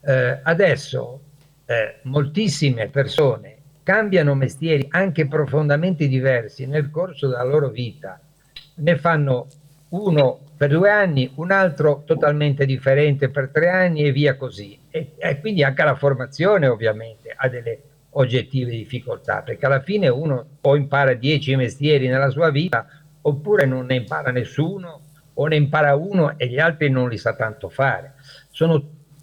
Eh, 0.03 0.41
adesso 0.45 1.21
eh, 1.67 1.97
moltissime 2.03 2.89
persone 2.89 3.57
cambiano 3.83 4.35
mestieri 4.35 4.87
anche 4.91 5.29
profondamente 5.29 6.09
diversi 6.09 6.67
nel 6.67 6.91
corso 6.91 7.29
della 7.29 7.45
loro 7.45 7.69
vita, 7.69 8.21
ne 8.77 8.97
fanno 8.97 9.47
uno 9.91 10.41
per 10.57 10.71
due 10.71 10.91
anni, 10.91 11.31
un 11.37 11.53
altro 11.53 12.03
totalmente 12.05 12.67
differente 12.67 13.29
per 13.29 13.51
tre 13.51 13.69
anni 13.69 14.03
e 14.03 14.11
via 14.11 14.37
così. 14.37 14.77
E, 14.91 15.13
e 15.17 15.39
quindi 15.39 15.63
anche 15.63 15.85
la 15.85 15.95
formazione 15.95 16.67
ovviamente 16.67 17.33
ha 17.37 17.49
delle 17.49 17.81
oggettive 18.11 18.71
difficoltà, 18.71 19.43
perché 19.43 19.67
alla 19.67 19.83
fine 19.83 20.09
uno 20.09 20.47
o 20.63 20.77
impara 20.77 21.13
dieci 21.13 21.55
mestieri 21.55 22.09
nella 22.09 22.31
sua 22.31 22.51
vita 22.51 22.89
oppure 23.21 23.67
non 23.67 23.87
ne 23.87 23.97
impara 23.97 24.31
nessuno 24.31 25.01
o 25.35 25.47
ne 25.47 25.57
impara 25.57 25.95
uno 25.95 26.39
e 26.39 26.49
gli 26.49 26.59
altri 26.59 26.91
non 26.91 27.09
li 27.09 27.19
sa 27.19 27.35
tanto 27.35 27.69
fare. 27.69 28.15
Sono 28.51 28.83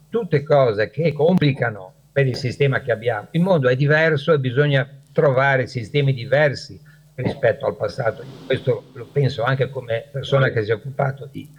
tutte 0.10 0.44
cose 0.44 0.90
che 0.90 1.12
complicano 1.12 1.93
per 2.14 2.28
il 2.28 2.36
sistema 2.36 2.80
che 2.82 2.92
abbiamo. 2.92 3.28
Il 3.32 3.42
mondo 3.42 3.68
è 3.68 3.76
diverso 3.76 4.32
e 4.32 4.40
bisogna 4.40 4.88
trovare 5.12 5.68
sistemi 5.68 6.14
diversi 6.14 6.80
rispetto 7.16 7.66
al 7.66 7.76
passato. 7.76 8.24
Questo 8.46 8.86
lo 8.94 9.08
penso 9.12 9.44
anche 9.44 9.70
come 9.70 10.08
persona 10.12 10.50
che 10.50 10.64
si 10.64 10.70
è 10.70 10.76
occupato 10.76 11.28
di 11.30 11.50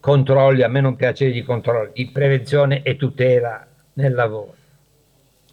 controlli, 0.00 0.62
a 0.62 0.68
me 0.68 0.80
non 0.80 0.96
piace 0.96 1.30
di 1.30 1.42
controlli, 1.42 1.90
di 1.92 2.10
prevenzione 2.10 2.82
e 2.82 2.96
tutela 2.96 3.66
nel 3.94 4.14
lavoro. 4.14 4.54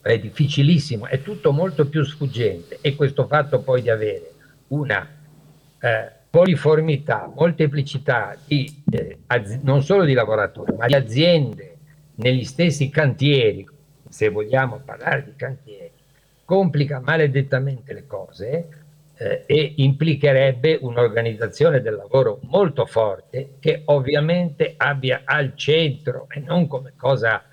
È 0.02 0.20
difficilissimo, 0.20 1.08
è 1.08 1.22
tutto 1.22 1.52
molto 1.52 1.88
più 1.88 2.04
sfuggente 2.04 2.78
e 2.82 2.96
questo 2.96 3.26
fatto 3.26 3.62
poi 3.62 3.82
di 3.82 3.90
avere 3.90 4.34
una 4.68 5.08
eh, 5.80 6.12
poliformità, 6.30 7.32
molteplicità 7.34 8.38
di, 8.46 8.84
eh, 8.92 9.18
az- 9.28 9.60
non 9.64 9.82
solo 9.82 10.04
di 10.04 10.14
lavoratori, 10.14 10.76
ma 10.78 10.86
di 10.86 10.94
aziende 10.94 11.78
negli 12.16 12.44
stessi 12.44 12.90
cantieri, 12.90 13.68
se 14.16 14.30
vogliamo 14.30 14.80
parlare 14.80 15.26
di 15.26 15.36
cantieri, 15.36 15.92
complica 16.46 17.02
maledettamente 17.02 17.92
le 17.92 18.08
cose 18.08 18.68
eh, 19.18 19.44
e 19.46 19.74
implicherebbe 19.76 20.78
un'organizzazione 20.80 21.82
del 21.82 21.96
lavoro 21.96 22.40
molto 22.44 22.86
forte 22.86 23.56
che 23.60 23.82
ovviamente 23.86 24.76
abbia 24.78 25.24
al 25.26 25.54
centro 25.58 26.28
e 26.30 26.40
non 26.40 26.66
come 26.68 26.94
cosa 26.96 27.44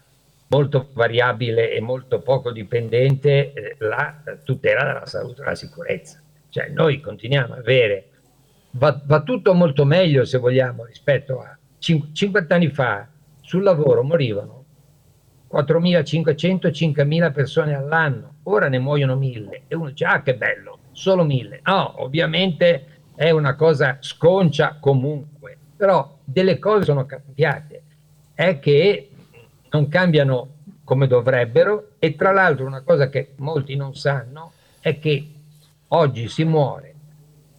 molto 0.47 0.91
variabile 0.93 1.73
e 1.73 1.81
molto 1.81 2.21
poco 2.21 2.53
dipendente 2.53 3.53
eh, 3.53 3.75
la 3.79 4.23
tutela 4.45 4.85
della 4.85 5.07
salute 5.07 5.41
e 5.41 5.45
della 5.45 5.57
sicurezza. 5.57 6.23
Cioè 6.49 6.69
noi 6.69 7.01
continuiamo 7.01 7.55
a 7.55 7.59
avere, 7.59 8.09
va, 8.71 9.03
va 9.05 9.21
tutto 9.23 9.53
molto 9.53 9.85
meglio 9.85 10.25
se 10.25 10.39
vogliamo 10.39 10.85
rispetto 10.85 11.41
a 11.41 11.59
50 11.81 12.55
anni 12.55 12.69
fa 12.69 13.09
sul 13.41 13.65
lavoro 13.65 14.05
morivano 14.05 14.62
4.500, 15.53 16.69
5.000 16.69 17.33
persone 17.33 17.75
all'anno, 17.75 18.37
ora 18.45 18.69
ne 18.69 18.79
muoiono 18.79 19.17
1.000 19.17 19.63
e 19.69 19.75
uno 19.75 19.91
dice 19.91 20.05
ah 20.05 20.23
che 20.23 20.35
bello, 20.35 20.79
solo 20.93 21.25
1.000. 21.25 21.61
No, 21.65 22.03
ovviamente 22.03 22.87
è 23.15 23.31
una 23.31 23.55
cosa 23.55 23.99
sconcia 24.01 24.79
comunque, 24.81 25.57
però 25.77 26.19
delle 26.25 26.59
cose 26.59 26.85
sono 26.85 27.05
cambiate, 27.05 27.83
è 28.35 28.59
che 28.59 29.11
non 29.71 29.89
cambiano 29.89 30.49
come 30.85 31.07
dovrebbero 31.07 31.91
e 31.99 32.17
tra 32.17 32.33
l'altro 32.33 32.67
una 32.67 32.81
cosa 32.81 33.09
che 33.09 33.35
molti 33.37 33.77
non 33.77 33.95
sanno 33.95 34.53
è 34.81 34.99
che 34.99 35.29
oggi 35.89 36.29
si 36.29 36.45
muore 36.45 36.93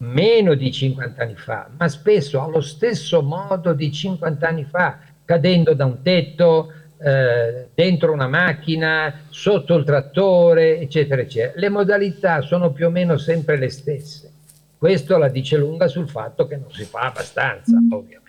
meno 0.04 0.54
di 0.54 0.72
50 0.72 1.24
anni 1.24 1.36
fa, 1.36 1.70
ma 1.78 1.88
spesso 1.88 2.42
allo 2.42 2.62
stesso 2.62 3.22
modo 3.22 3.74
di 3.74 3.92
50 3.92 4.48
anni 4.48 4.66
fa, 4.66 5.00
cadendo 5.24 5.74
da 5.74 5.86
un 5.86 6.02
tetto, 6.02 6.72
eh, 7.04 7.68
dentro 7.74 8.14
una 8.14 8.28
macchina, 8.28 9.26
sotto 9.30 9.76
il 9.76 9.84
trattore, 9.84 10.80
eccetera, 10.80 11.22
eccetera. 11.22 11.60
Le 11.60 11.70
modalità 11.70 12.42
sono 12.42 12.72
più 12.72 12.88
o 12.88 12.90
meno 12.90 13.18
sempre 13.18 13.58
le 13.58 13.70
stesse. 13.70 14.32
Questo 14.78 15.18
la 15.18 15.30
dice 15.30 15.58
lunga 15.58 15.88
sul 15.88 16.10
fatto 16.10 16.48
che 16.48 16.58
non 16.58 16.72
si 16.72 16.84
fa 16.86 17.02
abbastanza, 17.02 17.78
ovviamente. 17.92 18.23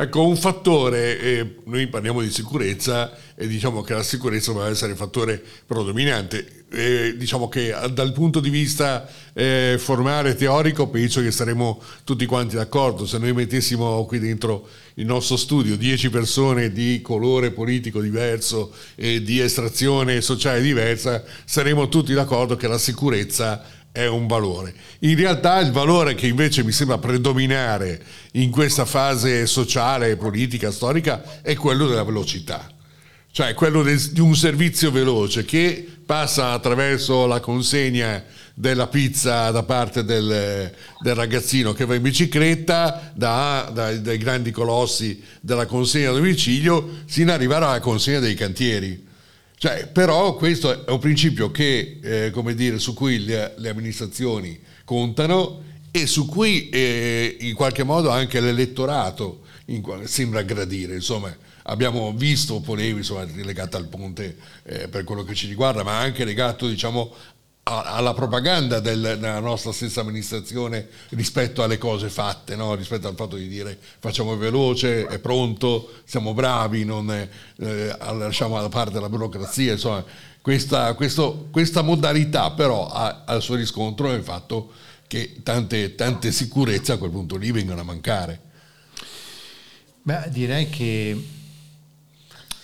Ecco, 0.00 0.24
un 0.24 0.36
fattore, 0.36 1.18
eh, 1.18 1.54
noi 1.64 1.88
parliamo 1.88 2.20
di 2.20 2.30
sicurezza 2.30 3.12
e 3.34 3.48
diciamo 3.48 3.82
che 3.82 3.94
la 3.94 4.04
sicurezza 4.04 4.52
deve 4.52 4.68
essere 4.68 4.92
il 4.92 4.96
fattore 4.96 5.42
predominante. 5.66 6.66
Eh, 6.70 7.16
diciamo 7.16 7.48
che 7.48 7.74
dal 7.92 8.12
punto 8.12 8.38
di 8.38 8.50
vista 8.50 9.08
eh, 9.32 9.74
formale, 9.76 10.36
teorico, 10.36 10.86
penso 10.86 11.20
che 11.20 11.32
saremmo 11.32 11.82
tutti 12.04 12.26
quanti 12.26 12.54
d'accordo. 12.54 13.06
Se 13.06 13.18
noi 13.18 13.32
mettessimo 13.32 14.04
qui 14.04 14.20
dentro 14.20 14.68
il 14.94 15.06
nostro 15.06 15.36
studio 15.36 15.76
10 15.76 16.10
persone 16.10 16.70
di 16.70 17.00
colore 17.02 17.50
politico 17.50 18.00
diverso 18.00 18.72
e 18.94 19.20
di 19.20 19.40
estrazione 19.40 20.20
sociale 20.20 20.60
diversa, 20.60 21.24
saremmo 21.44 21.88
tutti 21.88 22.12
d'accordo 22.12 22.54
che 22.54 22.68
la 22.68 22.78
sicurezza 22.78 23.64
è 23.92 24.06
un 24.06 24.26
valore. 24.26 24.74
In 25.00 25.16
realtà 25.16 25.58
il 25.60 25.72
valore 25.72 26.14
che 26.14 26.26
invece 26.26 26.62
mi 26.62 26.72
sembra 26.72 26.98
predominare 26.98 28.00
in 28.32 28.50
questa 28.50 28.84
fase 28.84 29.46
sociale, 29.46 30.16
politica, 30.16 30.70
storica 30.70 31.40
è 31.42 31.54
quello 31.54 31.86
della 31.86 32.04
velocità, 32.04 32.70
cioè 33.30 33.54
quello 33.54 33.82
di 33.82 34.20
un 34.20 34.36
servizio 34.36 34.90
veloce 34.90 35.44
che 35.44 35.86
passa 36.04 36.52
attraverso 36.52 37.26
la 37.26 37.40
consegna 37.40 38.24
della 38.54 38.86
pizza 38.88 39.50
da 39.50 39.62
parte 39.62 40.04
del, 40.04 40.72
del 41.00 41.14
ragazzino 41.14 41.72
che 41.72 41.84
va 41.84 41.94
in 41.94 42.02
bicicletta, 42.02 43.12
da, 43.14 43.70
da, 43.72 43.94
dai 43.94 44.18
grandi 44.18 44.50
colossi 44.50 45.22
della 45.40 45.66
consegna 45.66 46.10
a 46.10 46.14
domicilio, 46.14 47.02
sino 47.04 47.30
ad 47.30 47.36
arrivare 47.36 47.66
alla 47.66 47.80
consegna 47.80 48.20
dei 48.20 48.34
cantieri. 48.34 49.06
Cioè, 49.58 49.88
però 49.88 50.36
questo 50.36 50.86
è 50.86 50.90
un 50.90 51.00
principio 51.00 51.50
che, 51.50 51.98
eh, 52.00 52.30
come 52.30 52.54
dire, 52.54 52.78
su 52.78 52.94
cui 52.94 53.24
le, 53.24 53.54
le, 53.56 53.68
amministrazioni 53.68 54.56
contano 54.84 55.62
e 55.90 56.06
su 56.06 56.26
cui 56.26 56.68
eh, 56.68 57.36
in 57.40 57.54
qualche 57.54 57.82
modo 57.82 58.10
anche 58.10 58.40
l'elettorato 58.40 59.40
in, 59.66 59.82
sembra 60.04 60.42
gradire. 60.42 60.94
Insomma, 60.94 61.36
abbiamo 61.64 62.12
visto 62.12 62.60
polemiche 62.60 63.12
legate 63.42 63.76
al 63.76 63.88
ponte 63.88 64.36
eh, 64.62 64.86
per 64.86 65.02
quello 65.02 65.24
che 65.24 65.34
ci 65.34 65.48
riguarda, 65.48 65.82
ma 65.82 65.98
anche 65.98 66.24
legato 66.24 66.68
diciamo, 66.68 67.12
alla 67.68 68.14
propaganda 68.14 68.80
del, 68.80 69.16
della 69.18 69.40
nostra 69.40 69.72
stessa 69.72 70.00
amministrazione 70.00 70.88
rispetto 71.10 71.62
alle 71.62 71.78
cose 71.78 72.08
fatte, 72.08 72.56
no? 72.56 72.74
rispetto 72.74 73.08
al 73.08 73.14
fatto 73.14 73.36
di 73.36 73.48
dire 73.48 73.78
facciamo 73.98 74.36
veloce, 74.36 75.06
è 75.06 75.18
pronto, 75.18 75.92
siamo 76.04 76.32
bravi, 76.34 76.84
non 76.84 77.12
è, 77.12 77.28
eh, 77.58 77.96
lasciamo 77.98 78.60
da 78.60 78.68
parte 78.68 78.98
la 78.98 79.08
burocrazia, 79.08 79.72
insomma 79.72 80.04
questa, 80.40 80.94
questo, 80.94 81.48
questa 81.50 81.82
modalità 81.82 82.50
però 82.52 82.88
ha, 82.88 83.24
ha, 83.26 83.34
il 83.34 83.42
suo 83.42 83.54
riscontro 83.54 84.08
nel 84.08 84.22
fatto 84.22 84.70
che 85.06 85.40
tante, 85.42 85.94
tante 85.94 86.32
sicurezze 86.32 86.92
a 86.92 86.96
quel 86.96 87.10
punto 87.10 87.36
lì 87.36 87.50
vengono 87.50 87.80
a 87.80 87.84
mancare. 87.84 88.40
Beh, 90.02 90.30
direi 90.30 90.70
che 90.70 91.22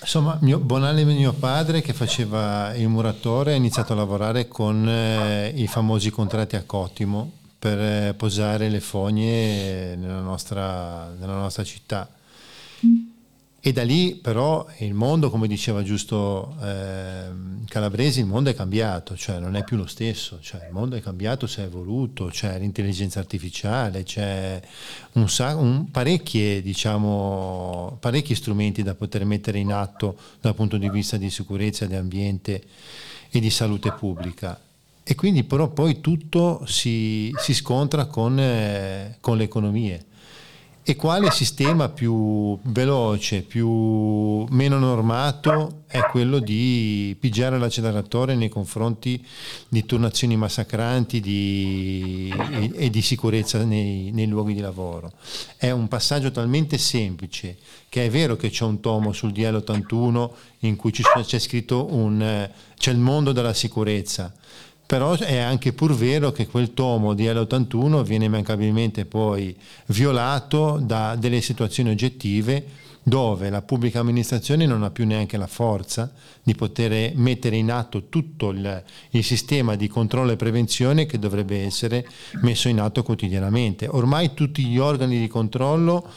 Insomma, 0.04 0.36
mio, 0.42 0.58
Bonale 0.58 1.02
mio 1.04 1.32
padre 1.32 1.80
che 1.80 1.94
faceva 1.94 2.74
il 2.74 2.88
muratore 2.88 3.54
ha 3.54 3.56
iniziato 3.56 3.94
a 3.94 3.96
lavorare 3.96 4.48
con 4.48 4.86
eh, 4.86 5.50
i 5.54 5.66
famosi 5.66 6.10
contratti 6.10 6.56
a 6.56 6.62
Cotimo 6.66 7.32
per 7.58 7.78
eh, 7.78 8.14
posare 8.14 8.68
le 8.68 8.80
fogne 8.80 9.96
nella 9.96 10.20
nostra, 10.20 11.10
nella 11.18 11.36
nostra 11.36 11.64
città. 11.64 12.06
E 13.66 13.72
da 13.72 13.82
lì 13.82 14.16
però 14.16 14.66
il 14.80 14.92
mondo, 14.92 15.30
come 15.30 15.48
diceva 15.48 15.82
giusto 15.82 16.54
eh, 16.62 17.30
Calabresi, 17.66 18.20
il 18.20 18.26
mondo 18.26 18.50
è 18.50 18.54
cambiato, 18.54 19.16
cioè 19.16 19.38
non 19.38 19.56
è 19.56 19.64
più 19.64 19.78
lo 19.78 19.86
stesso, 19.86 20.38
cioè, 20.42 20.66
il 20.66 20.72
mondo 20.74 20.96
è 20.96 21.00
cambiato, 21.00 21.46
si 21.46 21.60
è 21.60 21.62
evoluto, 21.62 22.26
c'è 22.26 22.58
l'intelligenza 22.58 23.20
artificiale, 23.20 24.02
c'è 24.02 24.60
un, 25.12 25.26
un, 25.38 25.90
diciamo, 26.62 27.96
parecchi 28.00 28.34
strumenti 28.34 28.82
da 28.82 28.94
poter 28.94 29.24
mettere 29.24 29.60
in 29.60 29.72
atto 29.72 30.14
dal 30.42 30.54
punto 30.54 30.76
di 30.76 30.90
vista 30.90 31.16
di 31.16 31.30
sicurezza, 31.30 31.86
di 31.86 31.94
ambiente 31.94 32.62
e 33.30 33.40
di 33.40 33.48
salute 33.48 33.92
pubblica. 33.92 34.60
E 35.02 35.14
quindi 35.14 35.42
però 35.42 35.68
poi 35.68 36.02
tutto 36.02 36.66
si, 36.66 37.32
si 37.38 37.54
scontra 37.54 38.04
con, 38.04 38.38
eh, 38.38 39.16
con 39.22 39.38
le 39.38 39.44
economie 39.44 40.04
E 40.86 40.96
quale 40.96 41.30
sistema 41.30 41.88
più 41.88 42.58
veloce, 42.64 43.40
più 43.40 44.44
meno 44.50 44.78
normato 44.78 45.84
è 45.86 46.00
quello 46.10 46.40
di 46.40 47.16
pigiare 47.18 47.58
l'acceleratore 47.58 48.34
nei 48.34 48.50
confronti 48.50 49.24
di 49.66 49.86
turnazioni 49.86 50.36
massacranti 50.36 51.20
di, 51.22 52.30
e, 52.50 52.70
e, 52.74 52.90
di 52.90 53.00
sicurezza 53.00 53.64
nei, 53.64 54.10
nei, 54.12 54.26
luoghi 54.26 54.52
di 54.52 54.60
lavoro. 54.60 55.10
È 55.56 55.70
un 55.70 55.88
passaggio 55.88 56.30
talmente 56.30 56.76
semplice 56.76 57.56
che 57.88 58.04
è 58.04 58.10
vero 58.10 58.36
che 58.36 58.50
c'è 58.50 58.64
un 58.64 58.80
tomo 58.80 59.14
sul 59.14 59.32
DL81 59.32 60.30
in 60.58 60.76
cui 60.76 60.90
c'è 60.90 61.38
scritto 61.38 61.94
un, 61.94 62.50
c'è 62.76 62.90
il 62.90 62.98
mondo 62.98 63.32
della 63.32 63.54
sicurezza 63.54 64.34
però 64.86 65.16
è 65.16 65.38
anche 65.38 65.72
pur 65.72 65.94
vero 65.94 66.30
che 66.30 66.46
quel 66.46 66.74
tomo 66.74 67.14
di 67.14 67.24
L81 67.24 68.02
viene 68.02 68.26
immancabilmente 68.26 69.06
poi 69.06 69.56
violato 69.86 70.78
da 70.82 71.16
delle 71.16 71.40
situazioni 71.40 71.90
oggettive 71.90 72.82
dove 73.06 73.50
la 73.50 73.60
pubblica 73.60 74.00
amministrazione 74.00 74.64
non 74.64 74.82
ha 74.82 74.90
più 74.90 75.04
neanche 75.04 75.36
la 75.36 75.46
forza 75.46 76.10
di 76.42 76.54
poter 76.54 77.12
mettere 77.16 77.56
in 77.56 77.70
atto 77.70 78.08
tutto 78.08 78.48
il, 78.48 78.82
il, 79.10 79.22
sistema 79.22 79.76
di 79.76 79.88
controllo 79.88 80.32
e 80.32 80.36
prevenzione 80.36 81.04
che 81.04 81.18
dovrebbe 81.18 81.62
essere 81.62 82.06
messo 82.40 82.68
in 82.68 82.80
atto 82.80 83.02
quotidianamente. 83.02 83.86
Ormai 83.86 84.32
tutti 84.32 84.64
gli 84.64 84.78
organi 84.78 85.20
di 85.20 85.28
controllo, 85.28 86.08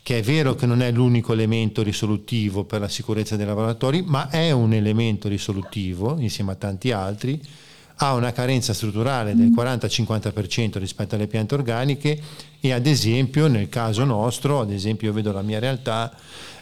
che 0.00 0.18
è 0.18 0.22
vero 0.22 0.54
che 0.54 0.66
non 0.66 0.80
è 0.80 0.92
l'unico 0.92 1.32
elemento 1.32 1.82
risolutivo 1.82 2.62
per 2.62 2.80
la 2.80 2.88
sicurezza 2.88 3.34
dei 3.34 3.44
lavoratori, 3.44 4.02
ma 4.06 4.30
è 4.30 4.52
un 4.52 4.72
elemento 4.72 5.28
risolutivo 5.28 6.18
insieme 6.20 6.52
a 6.52 6.54
tanti 6.54 6.92
altri, 6.92 7.40
ha 8.00 8.14
una 8.14 8.32
carenza 8.32 8.72
strutturale 8.72 9.34
del 9.34 9.50
40-50% 9.50 10.78
rispetto 10.78 11.14
alle 11.14 11.26
piante 11.26 11.54
organiche 11.54 12.20
e 12.60 12.72
ad 12.72 12.86
esempio 12.86 13.48
nel 13.48 13.68
caso 13.68 14.04
nostro, 14.04 14.60
ad 14.60 14.70
esempio 14.70 15.08
io 15.08 15.14
vedo 15.14 15.32
la 15.32 15.42
mia 15.42 15.58
realtà, 15.58 16.12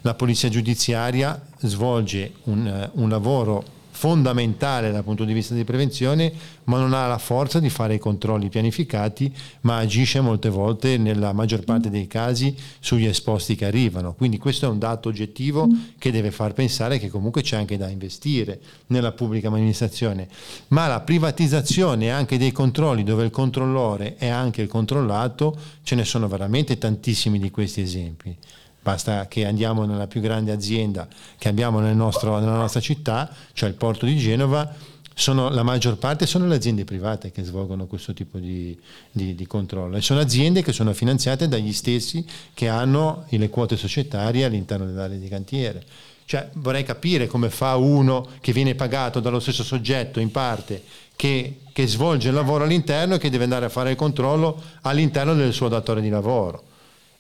la 0.01 0.15
polizia 0.15 0.49
giudiziaria 0.49 1.41
svolge 1.59 2.33
un, 2.45 2.91
un 2.93 3.09
lavoro 3.09 3.76
fondamentale 3.97 4.93
dal 4.93 5.03
punto 5.03 5.25
di 5.25 5.33
vista 5.33 5.55
di 5.55 5.65
prevenzione, 5.65 6.31
ma 6.65 6.79
non 6.79 6.93
ha 6.93 7.07
la 7.07 7.17
forza 7.17 7.59
di 7.61 7.71
fare 7.71 7.95
i 7.95 7.99
controlli 7.99 8.51
pianificati, 8.51 9.33
ma 9.63 9.79
agisce 9.79 10.21
molte 10.21 10.51
volte, 10.51 10.99
nella 10.99 11.33
maggior 11.33 11.65
parte 11.65 11.89
dei 11.89 12.07
casi, 12.07 12.55
sugli 12.79 13.07
esposti 13.07 13.55
che 13.55 13.65
arrivano. 13.65 14.13
Quindi 14.13 14.37
questo 14.37 14.67
è 14.67 14.69
un 14.69 14.79
dato 14.79 15.09
oggettivo 15.09 15.67
che 15.99 16.11
deve 16.11 16.31
far 16.31 16.53
pensare 16.53 16.99
che 16.99 17.09
comunque 17.09 17.41
c'è 17.41 17.57
anche 17.57 17.79
da 17.79 17.89
investire 17.89 18.61
nella 18.89 19.13
pubblica 19.13 19.49
amministrazione. 19.49 20.29
Ma 20.69 20.87
la 20.87 21.01
privatizzazione 21.01 22.11
anche 22.11 22.37
dei 22.37 22.53
controlli, 22.53 23.03
dove 23.03 23.25
il 23.25 23.31
controllore 23.31 24.17
è 24.17 24.29
anche 24.29 24.61
il 24.61 24.69
controllato, 24.69 25.57
ce 25.83 25.95
ne 25.95 26.05
sono 26.05 26.29
veramente 26.29 26.77
tantissimi 26.77 27.39
di 27.39 27.51
questi 27.51 27.81
esempi 27.81 28.37
basta 28.87 29.27
che 29.27 29.45
andiamo 29.45 29.85
nella 29.85 30.07
più 30.07 30.21
grande 30.21 30.53
azienda 30.53 31.09
che 31.39 31.49
abbiamo 31.49 31.81
nel 31.81 31.97
nostro, 31.97 32.39
nella 32.39 32.55
nostra 32.55 32.79
città, 32.79 33.29
cioè 33.53 33.69
il 33.69 33.75
porto 33.75 34.07
di 34.07 34.17
Genova, 34.17 34.73
sono, 35.13 35.49
la 35.49 35.65
maggior 35.65 35.97
parte 35.97 36.25
sono 36.25 36.47
le 36.47 36.55
aziende 36.55 36.85
private 36.85 37.33
che 37.33 37.43
svolgono 37.43 37.87
questo 37.87 38.13
tipo 38.13 38.39
di, 38.39 38.79
di, 39.11 39.35
di, 39.35 39.47
controllo 39.47 39.97
e 39.97 40.03
sono 40.03 40.21
aziende 40.21 40.63
che 40.63 40.73
sono 40.73 40.93
finanziate 40.93 41.49
dagli 41.49 41.73
stessi 41.73 42.25
che 42.55 42.69
hanno 42.69 43.25
le 43.29 43.49
quote 43.49 43.77
societarie 43.77 44.45
all'interno 44.45 44.87
dell'area 44.87 45.19
di 45.19 45.29
cantiere. 45.29 45.85
Cioè, 46.25 46.51
vorrei 46.55 46.85
capire 46.85 47.27
come 47.27 47.51
fa 47.51 47.75
uno 47.75 48.29
che 48.41 48.53
viene 48.53 48.77
pagato 48.77 49.19
dallo 49.19 49.41
stesso 49.41 49.65
soggetto 49.65 50.21
in 50.21 50.31
parte 50.31 50.81
che, 51.17 51.59
che 51.73 51.89
svolge 51.89 52.29
il 52.29 52.35
lavoro 52.35 52.63
all'interno 52.63 53.17
e 53.17 53.19
che 53.19 53.31
deve 53.31 53.45
andare 53.45 53.65
a 53.65 53.69
fare 53.69 53.91
il 53.91 53.97
controllo 53.97 54.63
all'interno 54.83 55.35
del 55.35 55.53
suo 55.53 55.67
datore 55.67 56.01
di 56.01 56.09
lavoro. 56.09 56.75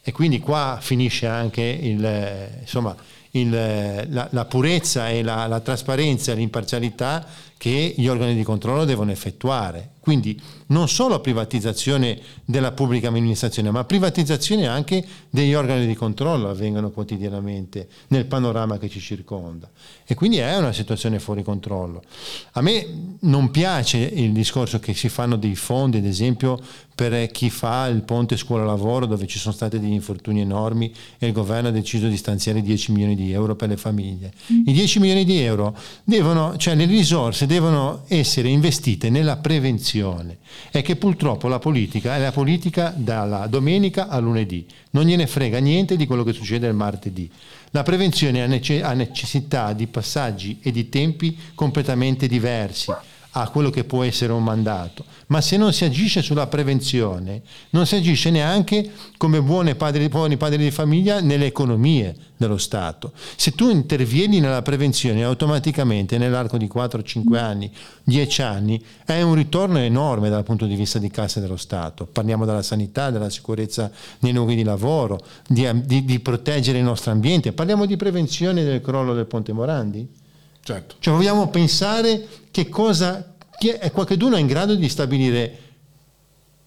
E 0.08 0.12
quindi 0.12 0.38
qua 0.38 0.78
finisce 0.80 1.26
anche 1.26 1.62
il, 1.62 2.48
insomma, 2.60 2.94
il, 3.32 3.50
la, 3.50 4.28
la, 4.30 4.44
purezza 4.44 5.08
e 5.08 5.20
la, 5.24 5.48
la 5.48 5.58
trasparenza 5.58 6.32
l'imparzialità 6.32 7.26
che 7.58 7.94
gli 7.96 8.06
organi 8.06 8.34
di 8.34 8.42
controllo 8.42 8.84
devono 8.84 9.10
effettuare. 9.10 9.90
Quindi 10.06 10.40
non 10.66 10.88
solo 10.88 11.20
privatizzazione 11.20 12.20
della 12.44 12.70
pubblica 12.70 13.08
amministrazione, 13.08 13.72
ma 13.72 13.82
privatizzazione 13.82 14.68
anche 14.68 15.04
degli 15.30 15.52
organi 15.52 15.84
di 15.84 15.94
controllo 15.94 16.48
avvengono 16.48 16.90
quotidianamente 16.90 17.88
nel 18.08 18.26
panorama 18.26 18.78
che 18.78 18.88
ci 18.88 19.00
circonda. 19.00 19.68
E 20.04 20.14
quindi 20.14 20.36
è 20.36 20.56
una 20.56 20.72
situazione 20.72 21.18
fuori 21.18 21.42
controllo. 21.42 22.04
A 22.52 22.60
me 22.60 23.16
non 23.20 23.50
piace 23.50 23.98
il 23.98 24.30
discorso 24.30 24.78
che 24.78 24.94
si 24.94 25.08
fanno 25.08 25.34
dei 25.34 25.56
fondi, 25.56 25.96
ad 25.96 26.04
esempio, 26.04 26.60
per 26.94 27.30
chi 27.30 27.50
fa 27.50 27.86
il 27.88 28.02
ponte 28.02 28.36
scuola-lavoro 28.36 29.06
dove 29.06 29.26
ci 29.26 29.38
sono 29.38 29.52
stati 29.52 29.78
degli 29.78 29.92
infortuni 29.92 30.40
enormi 30.40 30.92
e 31.18 31.26
il 31.26 31.32
governo 31.32 31.68
ha 31.68 31.72
deciso 31.72 32.08
di 32.08 32.16
stanziare 32.16 32.62
10 32.62 32.92
milioni 32.92 33.14
di 33.14 33.32
euro 33.32 33.54
per 33.54 33.68
le 33.68 33.76
famiglie. 33.76 34.32
I 34.46 34.72
10 34.72 35.00
milioni 35.00 35.24
di 35.24 35.40
euro 35.40 35.76
devono, 36.04 36.56
cioè 36.56 36.74
le 36.74 36.86
risorse 36.86 37.45
devono 37.46 38.04
essere 38.08 38.48
investite 38.48 39.10
nella 39.10 39.36
prevenzione. 39.36 40.38
È 40.70 40.82
che 40.82 40.96
purtroppo 40.96 41.48
la 41.48 41.58
politica 41.58 42.16
è 42.16 42.20
la 42.20 42.32
politica 42.32 42.92
dalla 42.94 43.46
domenica 43.46 44.08
a 44.08 44.18
lunedì, 44.18 44.66
non 44.90 45.04
gliene 45.04 45.26
frega 45.26 45.58
niente 45.58 45.96
di 45.96 46.06
quello 46.06 46.24
che 46.24 46.32
succede 46.32 46.66
il 46.66 46.74
martedì. 46.74 47.30
La 47.70 47.82
prevenzione 47.82 48.42
ha 48.42 48.92
necessità 48.92 49.72
di 49.72 49.86
passaggi 49.86 50.58
e 50.62 50.70
di 50.70 50.88
tempi 50.88 51.36
completamente 51.54 52.26
diversi 52.26 52.92
a 53.38 53.48
quello 53.50 53.70
che 53.70 53.84
può 53.84 54.02
essere 54.02 54.32
un 54.32 54.42
mandato, 54.42 55.04
ma 55.26 55.40
se 55.40 55.56
non 55.56 55.72
si 55.72 55.84
agisce 55.84 56.22
sulla 56.22 56.46
prevenzione, 56.46 57.42
non 57.70 57.86
si 57.86 57.96
agisce 57.96 58.30
neanche 58.30 58.90
come 59.16 59.42
buoni 59.42 59.74
padri, 59.74 60.08
buoni 60.08 60.36
padri 60.36 60.58
di 60.58 60.70
famiglia 60.70 61.20
nelle 61.20 61.46
economie 61.46 62.14
dello 62.36 62.58
Stato. 62.58 63.12
Se 63.36 63.52
tu 63.52 63.68
intervieni 63.70 64.38
nella 64.38 64.62
prevenzione 64.62 65.24
automaticamente 65.24 66.18
nell'arco 66.18 66.56
di 66.56 66.70
4-5 66.72 67.36
anni, 67.36 67.70
10 68.04 68.42
anni, 68.42 68.84
è 69.04 69.20
un 69.22 69.34
ritorno 69.34 69.78
enorme 69.78 70.28
dal 70.28 70.44
punto 70.44 70.66
di 70.66 70.74
vista 70.76 70.98
di 70.98 71.10
cassa 71.10 71.40
dello 71.40 71.56
Stato. 71.56 72.06
Parliamo 72.06 72.44
della 72.44 72.62
sanità, 72.62 73.10
della 73.10 73.30
sicurezza 73.30 73.90
nei 74.20 74.32
luoghi 74.32 74.54
di 74.54 74.62
lavoro, 74.62 75.18
di, 75.48 75.68
di, 75.84 76.04
di 76.04 76.20
proteggere 76.20 76.78
il 76.78 76.84
nostro 76.84 77.10
ambiente, 77.10 77.52
parliamo 77.52 77.86
di 77.86 77.96
prevenzione 77.96 78.62
del 78.62 78.80
crollo 78.80 79.14
del 79.14 79.26
Ponte 79.26 79.52
Morandi. 79.52 80.24
Certo. 80.62 80.96
Cioè 80.98 81.14
vogliamo 81.14 81.48
pensare 81.48 82.26
che 82.50 82.68
cosa, 82.68 83.35
che 83.58 83.78
è 83.78 83.90
qualcuno 83.90 84.36
in 84.36 84.46
grado 84.46 84.74
di 84.74 84.88
stabilire 84.88 85.58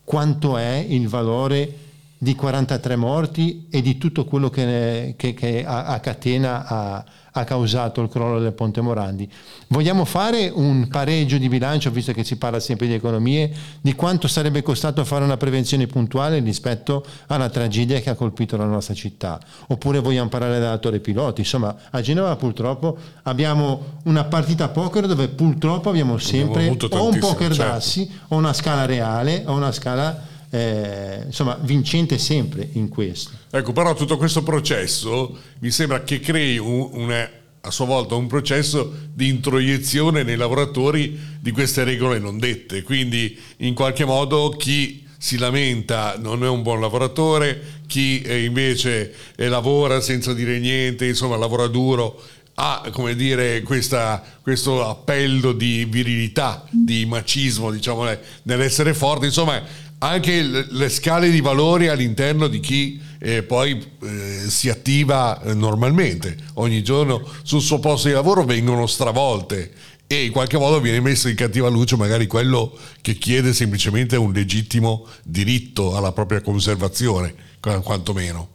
quanto 0.04 0.58
è 0.58 0.86
il 0.88 1.08
valore 1.08 1.88
di 2.17 2.36
43 2.36 2.95
morti 2.95 3.67
e 3.69 3.82
di 3.82 3.97
tutto 3.97 4.25
quello 4.25 4.49
che, 4.49 5.13
che, 5.15 5.34
che 5.34 5.63
a, 5.65 5.86
a, 5.86 5.99
catena 5.99 6.65
ha, 6.65 7.06
ha, 7.39 7.43
causato 7.43 8.02
il 8.02 8.10
crollo 8.10 8.39
del 8.39 8.54
Ponte 8.54 8.82
Morandi. 8.82 9.30
Vogliamo 9.67 10.06
fare 10.06 10.52
un 10.54 10.88
pareggio 10.88 11.38
di 11.38 11.49
bilancio, 11.49 11.91
visto 11.91 12.12
che 12.13 12.23
si 12.23 12.38
parla 12.38 12.60
sempre 12.60 12.88
di 12.88 12.93
economie, 12.93 13.52
di 13.82 13.93
quanto 13.93 14.28
sarebbe 14.28 14.62
costato 14.62 15.04
fare 15.06 15.23
una 15.23 15.38
prevenzione 15.38 15.88
puntuale 15.88 16.39
rispetto 16.39 17.06
alla 17.28 17.49
tragedia 17.49 17.99
che 17.99 18.10
ha 18.10 18.15
colpito 18.15 18.58
la 18.58 18.65
nostra 18.65 18.93
città? 18.93 19.39
Oppure 19.67 19.99
vogliamo 19.99 20.30
parlare 20.30 20.60
da 20.60 20.71
attore 20.71 20.99
piloti? 20.99 21.41
Insomma, 21.41 21.75
a 21.89 22.02
Genova 22.02 22.36
purtroppo 22.36 22.97
abbiamo 23.23 23.97
una 24.04 24.23
partita 24.25 24.69
poker 24.69 25.08
dove 25.08 25.28
purtroppo 25.28 25.89
abbiamo 25.89 26.17
sempre 26.17 26.67
abbiamo 26.67 26.95
o 26.95 27.08
un 27.08 27.19
poker 27.19 27.54
certo. 27.54 27.71
d'assi 27.71 28.12
o 28.30 28.36
una 28.36 28.54
scala 28.54 28.86
reale 28.86 29.43
o 29.45 29.54
una 29.54 29.71
scala 29.71 30.38
eh, 30.49 31.23
insomma, 31.25 31.57
vincente 31.62 32.17
sempre 32.17 32.67
in 32.73 32.89
questo. 32.89 33.31
Ecco, 33.51 33.71
però 33.71 33.93
tutto 33.93 34.17
questo 34.17 34.43
processo 34.43 35.38
mi 35.59 35.71
sembra 35.71 36.03
che 36.03 36.19
crei 36.19 36.57
un, 36.57 36.89
una, 36.93 37.29
a 37.62 37.71
sua 37.71 37.85
volta 37.85 38.15
un 38.15 38.27
processo 38.27 38.93
di 39.13 39.27
introiezione 39.27 40.23
nei 40.23 40.38
lavoratori 40.38 41.19
di 41.39 41.51
queste 41.51 41.83
regole 41.83 42.19
non 42.19 42.39
dette, 42.39 42.83
quindi 42.83 43.38
in 43.57 43.73
qualche 43.73 44.05
modo 44.05 44.49
chi 44.49 45.05
si 45.17 45.38
lamenta 45.38 46.15
non 46.17 46.43
è 46.43 46.47
un 46.47 46.62
buon 46.62 46.79
lavoratore, 46.79 47.81
chi 47.88 48.21
eh, 48.21 48.45
invece 48.45 49.13
eh, 49.35 49.49
lavora 49.49 49.99
senza 49.99 50.33
dire 50.33 50.59
niente, 50.59 51.05
insomma 51.05 51.35
lavora 51.35 51.67
duro 51.67 52.21
ha 52.62 52.89
come 52.91 53.15
dire 53.15 53.62
questa, 53.62 54.21
questo 54.41 54.85
appello 54.85 55.53
di 55.53 55.85
virilità, 55.85 56.65
di 56.69 57.05
macismo, 57.05 57.71
diciamo, 57.71 58.05
nell'essere 58.43 58.93
forte, 58.93 59.27
insomma 59.27 59.63
anche 59.99 60.41
le 60.41 60.89
scale 60.89 61.29
di 61.29 61.41
valori 61.41 61.88
all'interno 61.88 62.47
di 62.47 62.59
chi 62.59 63.02
eh, 63.19 63.43
poi 63.43 63.85
eh, 64.02 64.50
si 64.50 64.69
attiva 64.69 65.41
eh, 65.41 65.54
normalmente. 65.54 66.35
Ogni 66.56 66.83
giorno 66.83 67.25
sul 67.43 67.62
suo 67.62 67.79
posto 67.79 68.08
di 68.08 68.13
lavoro 68.13 68.43
vengono 68.43 68.87
stravolte 68.87 69.71
e 70.08 70.25
in 70.25 70.31
qualche 70.31 70.58
modo 70.58 70.79
viene 70.79 71.02
messo 71.02 71.27
in 71.27 71.35
cattiva 71.35 71.67
luce 71.67 71.95
magari 71.95 72.25
quello 72.27 72.75
che 73.02 73.13
chiede 73.13 73.54
semplicemente 73.54 74.15
un 74.15 74.31
legittimo 74.31 75.06
diritto 75.23 75.95
alla 75.95 76.13
propria 76.13 76.41
conservazione, 76.41 77.35
quantomeno. 77.60 78.50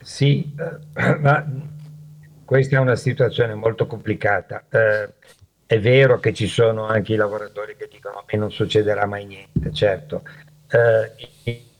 Sì, 0.00 0.54
eh, 0.56 1.18
ma 1.20 1.44
questa 2.44 2.76
è 2.76 2.78
una 2.78 2.94
situazione 2.94 3.54
molto 3.54 3.88
complicata. 3.88 4.64
Eh, 4.70 5.12
è 5.66 5.80
vero 5.80 6.20
che 6.20 6.32
ci 6.32 6.46
sono 6.46 6.86
anche 6.86 7.14
i 7.14 7.16
lavoratori 7.16 7.76
che 7.76 7.88
dicono 7.90 8.24
me 8.30 8.38
non 8.38 8.50
succederà 8.50 9.06
mai 9.06 9.26
niente, 9.26 9.72
certo. 9.72 10.22
Eh, 10.68 11.12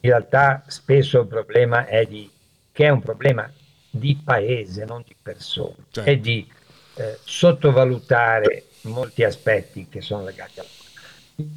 realtà 0.01 0.63
spesso 0.67 1.21
il 1.21 1.27
problema 1.27 1.87
è 1.87 2.05
di, 2.07 2.31
che 2.73 2.87
è 2.87 2.89
un 2.89 3.01
problema 3.01 3.51
di 3.91 4.21
paese, 4.23 4.85
non 4.85 5.03
di 5.07 5.17
persone, 5.21 5.75
certo. 5.91 6.11
è 6.11 6.17
di 6.17 6.49
eh, 6.97 7.19
sottovalutare 7.23 8.65
molti 8.83 9.25
aspetti 9.25 9.89
che 9.89 10.01
sono 10.01 10.25
legati 10.25 10.61
al 10.61 10.67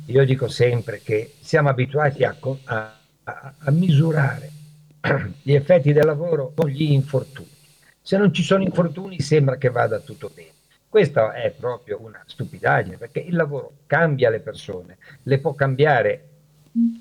io 0.08 0.26
dico 0.26 0.50
sempre 0.50 1.00
che 1.02 1.36
siamo 1.40 1.70
abituati 1.70 2.26
a, 2.26 2.36
a, 2.66 3.00
a, 3.24 3.72
misurare 3.72 4.52
gli 5.42 5.54
effetti 5.54 5.94
del 5.94 6.06
lavoro 6.06 6.52
con 6.54 6.68
gli 6.68 6.92
infortuni. 6.92 7.48
Se 8.02 8.18
non 8.18 8.34
ci 8.34 8.44
sono 8.44 8.64
infortuni 8.64 9.22
sembra 9.22 9.56
che 9.56 9.70
vada 9.70 10.00
tutto 10.00 10.30
bene. 10.34 10.52
Questa 10.90 11.34
è 11.34 11.52
proprio 11.52 12.02
una 12.02 12.24
stupidaggine 12.26 12.98
perché 12.98 13.20
il 13.20 13.36
lavoro 13.36 13.74
cambia 13.86 14.30
le 14.30 14.40
persone, 14.40 14.98
le 15.24 15.40
può 15.40 15.54
cambiare 15.54 16.24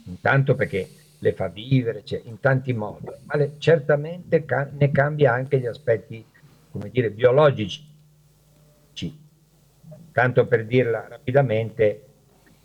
intanto 0.04 0.54
perché 0.54 0.88
le 1.18 1.32
fa 1.32 1.48
vivere 1.48 2.04
cioè, 2.04 2.20
in 2.24 2.38
tanti 2.38 2.72
modi, 2.72 3.06
ma 3.24 3.36
le, 3.36 3.54
certamente 3.58 4.44
ca- 4.44 4.68
ne 4.70 4.90
cambia 4.90 5.32
anche 5.32 5.58
gli 5.58 5.66
aspetti, 5.66 6.24
come 6.70 6.90
dire, 6.90 7.10
biologici. 7.10 7.86
Tanto 10.12 10.46
per 10.46 10.66
dirla 10.66 11.06
rapidamente, 11.08 12.02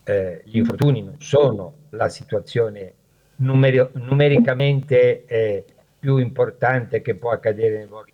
eh, 0.04 0.42
gli 0.44 0.58
infortuni 0.58 1.04
non 1.04 1.22
sono 1.22 1.74
la 1.90 2.10
situazione 2.10 2.94
numeri- 3.38 3.90
numericamente 3.94 5.26
eh, 5.26 5.66
più 6.00 6.18
importante 6.18 7.02
che 7.02 7.14
può 7.14 7.30
accadere 7.30 7.78
di 7.78 7.84
lavoro. 7.84 8.06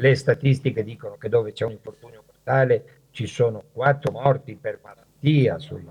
Le 0.00 0.14
statistiche 0.14 0.82
dicono 0.82 1.18
che 1.18 1.28
dove 1.28 1.52
c'è 1.52 1.66
un 1.66 1.72
infortunio 1.72 2.24
mortale 2.24 3.00
ci 3.10 3.26
sono 3.26 3.64
quattro 3.70 4.12
morti 4.12 4.56
per 4.56 4.78
malattia. 4.82 5.58
Sul... 5.58 5.84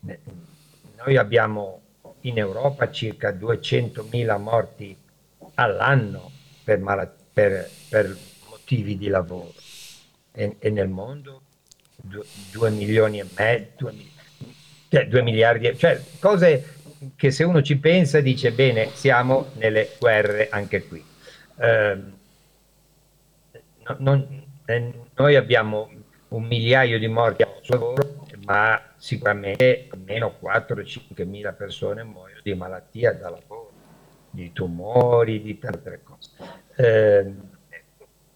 Noi 0.00 1.16
abbiamo 1.18 1.82
in 2.20 2.38
Europa 2.38 2.90
circa 2.90 3.32
200.000 3.32 4.40
morti 4.40 4.96
all'anno 5.56 6.30
per, 6.64 6.78
malat- 6.78 7.22
per, 7.34 7.68
per 7.90 8.16
motivi 8.48 8.96
di 8.96 9.08
lavoro 9.08 9.52
e, 10.32 10.56
e 10.58 10.70
nel 10.70 10.88
mondo 10.88 11.42
2 11.96 12.70
milioni 12.70 13.20
e 13.20 13.26
mezzo, 13.36 13.72
2, 13.76 13.94
cioè 14.88 15.06
2 15.06 15.22
miliardi, 15.22 15.76
cioè 15.76 16.02
cose 16.18 16.74
che 17.14 17.30
se 17.30 17.44
uno 17.44 17.60
ci 17.60 17.76
pensa 17.76 18.20
dice 18.20 18.52
bene, 18.52 18.88
siamo 18.94 19.50
nelle 19.56 19.90
guerre 19.98 20.48
anche 20.48 20.82
qui. 20.86 21.04
Eh, 21.58 22.14
non, 23.98 24.44
eh, 24.64 24.92
noi 25.14 25.36
abbiamo 25.36 25.90
un 26.28 26.44
migliaio 26.44 26.98
di 26.98 27.06
morti 27.06 27.44
sul 27.60 27.78
lavoro, 27.78 28.26
ma 28.44 28.80
sicuramente 28.96 29.88
almeno 29.90 30.36
4-5 30.40 31.26
mila 31.26 31.52
persone 31.52 32.02
muoiono 32.02 32.40
di 32.42 32.54
malattia 32.54 33.12
da 33.12 33.30
lavoro, 33.30 33.72
di 34.30 34.52
tumori, 34.52 35.42
di 35.42 35.58
altre 35.62 36.00
cose. 36.02 36.30
Eh, 36.76 37.32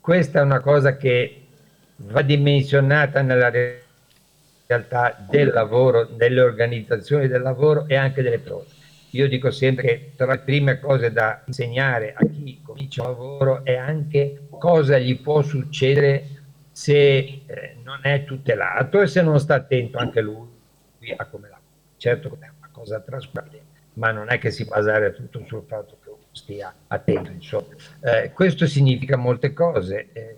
questa 0.01 0.40
è 0.40 0.42
una 0.42 0.61
cosa 0.61 0.96
che 0.96 1.42
va 1.96 2.22
dimensionata 2.22 3.20
nella 3.22 3.51
realtà 4.66 5.16
del 5.28 5.48
lavoro, 5.48 6.05
delle 6.05 6.40
organizzazioni 6.40 7.28
del 7.28 7.42
lavoro 7.42 7.86
e 7.86 7.96
anche 7.96 8.22
delle 8.22 8.38
prove. 8.38 8.78
Io 9.11 9.28
dico 9.28 9.50
sempre 9.50 9.86
che 9.86 10.12
tra 10.16 10.32
le 10.32 10.38
prime 10.40 10.78
cose 10.78 11.12
da 11.12 11.42
insegnare 11.46 12.14
a 12.14 12.24
chi 12.26 12.61
comincia 12.62 13.02
il 13.02 13.08
lavoro 13.08 13.64
è 13.64 13.76
anche 13.76 14.46
cosa 14.50 14.98
gli 14.98 15.20
può 15.20 15.42
succedere 15.42 16.38
se 16.70 17.18
eh, 17.46 17.76
non 17.82 18.00
è 18.02 18.24
tutelato 18.24 19.00
e 19.00 19.06
se 19.06 19.22
non 19.22 19.40
sta 19.40 19.54
attento 19.54 19.98
anche 19.98 20.20
lui 20.20 20.48
a 21.16 21.24
come 21.26 21.48
lavora. 21.48 21.58
Certo 21.96 22.36
è 22.40 22.48
una 22.56 22.68
cosa 22.70 23.00
trascurabile, 23.00 23.62
ma 23.94 24.12
non 24.12 24.30
è 24.30 24.38
che 24.38 24.50
si 24.50 24.64
basare 24.64 25.12
tutto 25.12 25.42
sul 25.44 25.64
fatto 25.66 25.98
che 26.02 26.08
uno 26.08 26.18
stia 26.30 26.72
attento. 26.86 27.30
Insomma. 27.30 27.74
Eh, 28.00 28.30
questo 28.32 28.66
significa 28.66 29.16
molte 29.16 29.52
cose. 29.52 30.08
Eh, 30.12 30.36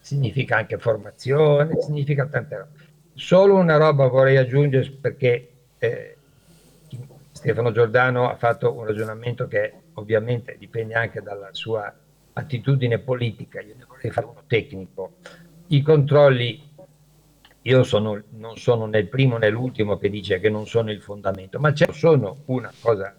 significa 0.00 0.56
anche 0.56 0.78
formazione, 0.78 1.80
significa 1.80 2.26
tante 2.26 2.56
robe. 2.56 2.70
Solo 3.14 3.56
una 3.56 3.76
roba 3.76 4.06
vorrei 4.08 4.36
aggiungere 4.36 4.90
perché 4.90 5.48
eh, 5.78 6.16
Stefano 7.40 7.72
Giordano 7.72 8.28
ha 8.28 8.36
fatto 8.36 8.70
un 8.76 8.84
ragionamento 8.84 9.48
che 9.48 9.72
ovviamente 9.94 10.56
dipende 10.58 10.92
anche 10.92 11.22
dalla 11.22 11.48
sua 11.52 11.90
attitudine 12.34 12.98
politica, 12.98 13.62
io 13.62 13.74
ne 13.78 13.86
vorrei 13.88 14.10
fare 14.10 14.26
uno 14.26 14.42
tecnico. 14.46 15.14
I 15.68 15.80
controlli, 15.80 16.70
io 17.62 17.82
sono, 17.82 18.22
non 18.32 18.58
sono 18.58 18.84
né 18.84 18.98
il 18.98 19.08
primo 19.08 19.38
né 19.38 19.48
l'ultimo 19.48 19.96
che 19.96 20.10
dice 20.10 20.38
che 20.38 20.50
non 20.50 20.66
sono 20.66 20.90
il 20.90 21.00
fondamento, 21.00 21.58
ma 21.58 21.72
sono 21.74 22.42
una 22.44 22.70
cosa 22.78 23.16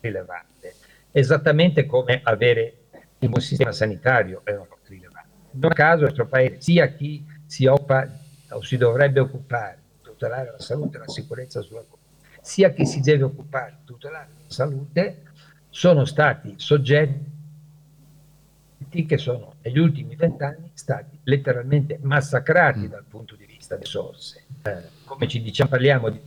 rilevante, 0.00 0.74
esattamente 1.10 1.84
come 1.84 2.20
avere 2.22 2.84
un 3.18 3.28
buon 3.28 3.42
sistema 3.42 3.72
sanitario 3.72 4.40
è 4.44 4.52
una 4.52 4.64
cosa 4.64 4.80
rilevante. 4.88 5.28
Non 5.50 5.72
a 5.72 5.74
caso 5.74 5.98
il 5.98 6.04
nostro 6.04 6.26
paese, 6.26 6.58
sia 6.58 6.86
chi 6.86 7.22
si 7.44 7.66
occupa 7.66 8.08
o 8.48 8.62
si 8.62 8.78
dovrebbe 8.78 9.20
occupare 9.20 9.84
tutelare 10.16 10.52
la 10.52 10.60
salute 10.60 10.96
e 10.96 11.00
la 11.00 11.08
sicurezza 11.08 11.60
sul 11.60 11.74
lavoro, 11.76 11.98
sia 12.40 12.70
chi 12.70 12.86
si 12.86 13.00
deve 13.00 13.24
occupare 13.24 13.76
di 13.78 13.84
tutelare 13.84 14.28
la 14.42 14.50
salute, 14.50 15.22
sono 15.68 16.04
stati 16.04 16.54
soggetti 16.56 17.34
che 19.06 19.18
sono 19.18 19.54
negli 19.62 19.78
ultimi 19.78 20.16
vent'anni 20.16 20.70
stati 20.72 21.18
letteralmente 21.24 21.98
massacrati 22.00 22.80
mm. 22.80 22.86
dal 22.86 23.04
punto 23.08 23.36
di 23.36 23.44
vista 23.44 23.74
delle 23.74 23.86
risorse. 23.86 24.44
Eh, 24.62 24.82
come 25.04 25.28
ci 25.28 25.42
diciamo, 25.42 25.70
parliamo 25.70 26.08
di, 26.08 26.20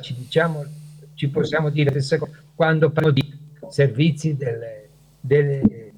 ci, 0.00 0.14
diciamo, 0.14 0.64
ci 1.14 1.28
possiamo 1.28 1.70
dire 1.70 2.00
quando 2.54 2.90
parliamo 2.90 3.12
di 3.12 3.38
servizi 3.68 4.36
delle 4.36 4.86
delle 5.26 5.92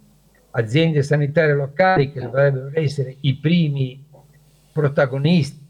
aziende 0.52 1.02
sanitarie 1.02 1.54
locali 1.54 2.10
che 2.10 2.20
dovrebbero 2.20 2.70
essere 2.72 3.16
i 3.20 3.34
primi 3.36 4.02
protagonisti 4.72 5.66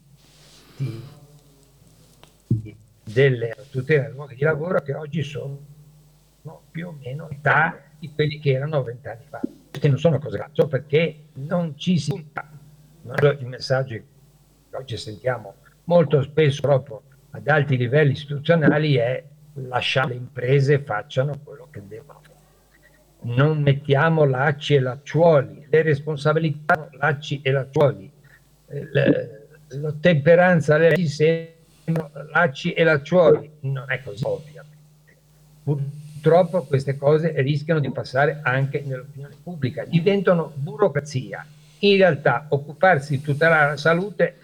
delle 3.03 3.55
tutele 3.69 4.03
dei 4.03 4.13
luoghi 4.13 4.35
di 4.35 4.43
lavoro 4.43 4.81
che 4.81 4.93
oggi 4.93 5.23
sono 5.23 5.59
no, 6.43 6.61
più 6.71 6.87
o 6.87 6.97
meno 7.03 7.29
età 7.29 7.77
di 7.97 8.11
quelli 8.13 8.39
che 8.39 8.51
erano 8.51 8.83
vent'anni 8.83 9.25
fa. 9.27 9.41
Queste 9.69 9.87
non 9.89 9.97
sono 9.97 10.19
cose 10.19 10.37
grazie, 10.37 10.67
perché 10.67 11.25
non 11.33 11.77
ci 11.77 11.97
si 11.97 12.11
punta. 12.11 12.49
Il 13.39 13.47
messaggio 13.47 13.95
che 13.95 14.03
oggi 14.75 14.97
sentiamo 14.97 15.55
molto 15.85 16.21
spesso 16.21 16.61
proprio 16.61 17.01
ad 17.31 17.47
alti 17.47 17.77
livelli 17.77 18.11
istituzionali 18.11 18.95
è 18.95 19.23
lasciare 19.53 20.09
le 20.09 20.15
imprese 20.15 20.79
facciano 20.79 21.39
quello 21.43 21.67
che 21.71 21.81
devono 21.85 22.19
fare 22.21 22.29
non 23.21 23.61
mettiamo 23.61 24.23
lacci 24.23 24.75
e 24.75 24.79
lacciuoli, 24.79 25.67
le 25.69 25.81
responsabilità 25.81 26.89
lacci 26.93 27.41
e 27.41 27.51
lacciuoli, 27.51 28.11
eh, 28.67 29.38
l'ottemperanza 29.69 30.75
alle 30.75 30.89
leggi 30.89 31.07
sembrano 31.07 32.29
lacci 32.31 32.73
e 32.73 32.83
lacciuoli, 32.83 33.51
non 33.61 33.85
è 33.87 34.01
così 34.01 34.23
ovviamente. 34.25 34.77
Purtroppo 35.63 36.63
queste 36.63 36.97
cose 36.97 37.33
rischiano 37.41 37.79
di 37.79 37.91
passare 37.91 38.39
anche 38.43 38.81
nell'opinione 38.85 39.35
pubblica, 39.41 39.85
diventano 39.85 40.51
burocrazia. 40.55 41.45
In 41.79 41.97
realtà 41.97 42.45
occuparsi 42.49 43.17
di 43.17 43.21
tutelare 43.21 43.69
la 43.69 43.77
salute 43.77 44.35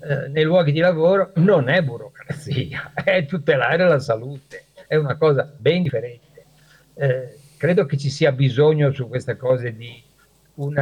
eh, 0.00 0.28
nei 0.28 0.44
luoghi 0.44 0.72
di 0.72 0.78
lavoro 0.78 1.32
non 1.36 1.68
è 1.68 1.82
burocrazia, 1.82 2.92
è 3.04 3.26
tutelare 3.26 3.86
la 3.86 3.98
salute, 3.98 4.64
è 4.86 4.96
una 4.96 5.16
cosa 5.16 5.50
ben 5.56 5.82
differente. 5.82 6.46
Eh, 6.94 7.38
credo 7.56 7.84
che 7.84 7.98
ci 7.98 8.08
sia 8.08 8.32
bisogno 8.32 8.92
su 8.92 9.08
queste 9.08 9.36
cose 9.36 9.76
di 9.76 10.02
un 10.54 10.78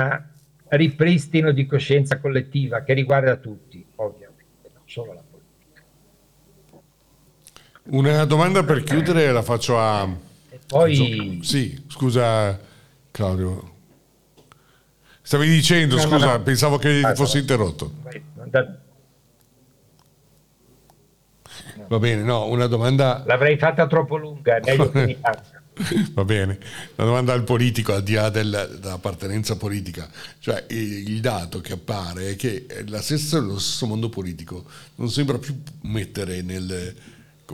ripristino 0.71 1.53
di 1.53 1.67
coscienza 1.67 2.19
collettiva 2.19 2.83
che 2.83 2.93
riguarda 2.93 3.37
tutti, 3.37 3.85
ovviamente, 3.97 4.71
non 4.73 4.83
solo 4.85 5.15
la 5.15 5.23
politica. 5.29 5.83
Una 7.91 8.25
domanda 8.25 8.63
per 8.65 8.83
chiudere 8.83 9.33
la 9.33 9.43
faccio 9.43 9.79
a... 9.79 10.09
E 10.51 10.59
poi... 10.67 11.41
Sì, 11.43 11.85
scusa 11.89 12.59
Claudio. 13.11 13.77
Stavi 15.23 15.49
dicendo, 15.49 15.97
no, 15.97 16.01
scusa, 16.01 16.27
no, 16.27 16.33
no. 16.33 16.43
pensavo 16.43 16.79
che 16.79 17.01
ah, 17.03 17.15
fosse 17.15 17.39
interrotto. 17.39 17.93
Va 21.89 21.99
bene, 21.99 22.23
no, 22.23 22.47
una 22.47 22.67
domanda... 22.67 23.23
L'avrei 23.27 23.57
fatta 23.57 23.87
troppo 23.87 24.17
lunga, 24.17 24.61
meglio 24.63 24.91
che 24.91 25.05
mi 25.05 25.17
Va 26.13 26.25
bene, 26.25 26.59
la 26.97 27.05
domanda 27.05 27.33
al 27.33 27.45
politico, 27.45 27.93
al 27.93 28.03
di 28.03 28.15
là 28.15 28.31
del, 28.31 28.79
dell'appartenenza 28.81 29.57
politica, 29.57 30.11
cioè 30.41 30.65
il 30.69 31.21
dato 31.21 31.61
che 31.61 31.73
appare 31.73 32.31
è 32.31 32.37
che 32.37 32.67
stessa, 33.01 33.39
lo 33.39 33.59
stesso 33.59 33.87
mondo 33.87 34.09
politico 34.09 34.65
non 34.97 35.11
sembra 35.11 35.39
più 35.39 35.57
mettere 35.83 36.43
nel, 36.43 36.95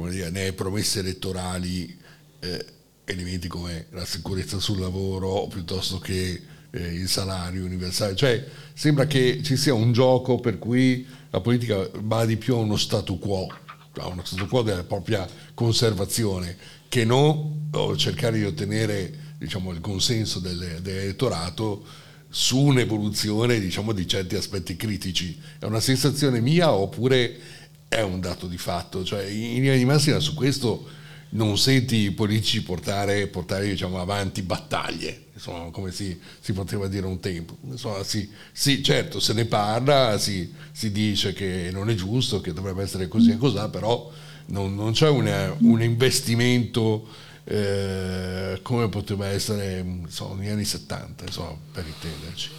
dire, 0.08 0.30
nelle 0.30 0.52
promesse 0.54 1.00
elettorali 1.00 1.96
eh, 2.40 2.64
elementi 3.04 3.48
come 3.48 3.86
la 3.90 4.06
sicurezza 4.06 4.58
sul 4.58 4.80
lavoro 4.80 5.46
piuttosto 5.48 5.98
che 5.98 6.40
eh, 6.70 6.94
il 6.94 7.08
salario 7.08 7.64
universale, 7.64 8.16
cioè 8.16 8.42
sembra 8.72 9.06
che 9.06 9.40
ci 9.42 9.56
sia 9.56 9.74
un 9.74 9.92
gioco 9.92 10.40
per 10.40 10.58
cui 10.58 11.06
la 11.28 11.40
politica 11.40 11.88
va 12.00 12.24
di 12.24 12.36
più 12.36 12.54
a 12.54 12.58
uno 12.58 12.76
statu 12.76 13.18
quo 13.18 13.48
a 14.00 14.08
uno 14.08 14.22
stato 14.24 14.46
quo 14.46 14.62
della 14.62 14.84
propria 14.84 15.26
conservazione, 15.54 16.56
che 16.94 17.04
non 17.04 17.70
cercare 17.96 18.38
di 18.38 18.44
ottenere 18.44 19.12
diciamo, 19.36 19.72
il 19.72 19.80
consenso 19.80 20.38
del, 20.38 20.78
dell'elettorato 20.80 21.84
su 22.28 22.56
un'evoluzione 22.60 23.58
diciamo, 23.58 23.90
di 23.90 24.06
certi 24.06 24.36
aspetti 24.36 24.76
critici. 24.76 25.36
È 25.58 25.64
una 25.64 25.80
sensazione 25.80 26.40
mia 26.40 26.72
oppure 26.72 27.36
è 27.88 28.00
un 28.00 28.20
dato 28.20 28.46
di 28.46 28.58
fatto? 28.58 29.02
Cioè, 29.02 29.24
in 29.24 29.54
linea 29.54 29.74
di 29.74 29.84
massima 29.84 30.20
su 30.20 30.34
questo 30.34 30.88
non 31.30 31.58
senti 31.58 31.96
i 31.96 32.10
politici 32.12 32.62
portare, 32.62 33.26
portare 33.26 33.66
diciamo, 33.66 33.98
avanti 33.98 34.42
battaglie, 34.42 35.24
insomma, 35.34 35.70
come 35.72 35.90
si, 35.90 36.16
si, 36.38 36.52
poteva 36.52 36.86
dire 36.86 37.06
un 37.06 37.18
tempo. 37.18 37.56
Insomma, 37.64 38.04
sì, 38.04 38.30
sì, 38.52 38.84
certo, 38.84 39.18
se 39.18 39.32
ne 39.32 39.46
parla, 39.46 40.16
si, 40.16 40.48
si, 40.70 40.92
dice 40.92 41.32
che 41.32 41.70
non 41.72 41.90
è 41.90 41.94
giusto, 41.94 42.40
che 42.40 42.52
dovrebbe 42.52 42.84
essere 42.84 43.08
così 43.08 43.32
e 43.32 43.36
così, 43.36 43.58
però 43.68 44.12
non, 44.46 44.74
non 44.74 44.92
c'è 44.92 45.08
una, 45.08 45.54
un 45.60 45.82
investimento 45.82 47.06
eh, 47.44 48.58
come 48.62 48.88
poteva 48.88 49.26
essere 49.26 49.80
insomma, 49.80 50.40
negli 50.40 50.48
anni 50.48 50.64
70, 50.64 51.24
insomma, 51.24 51.56
per 51.72 51.86
intenderci. 51.86 52.50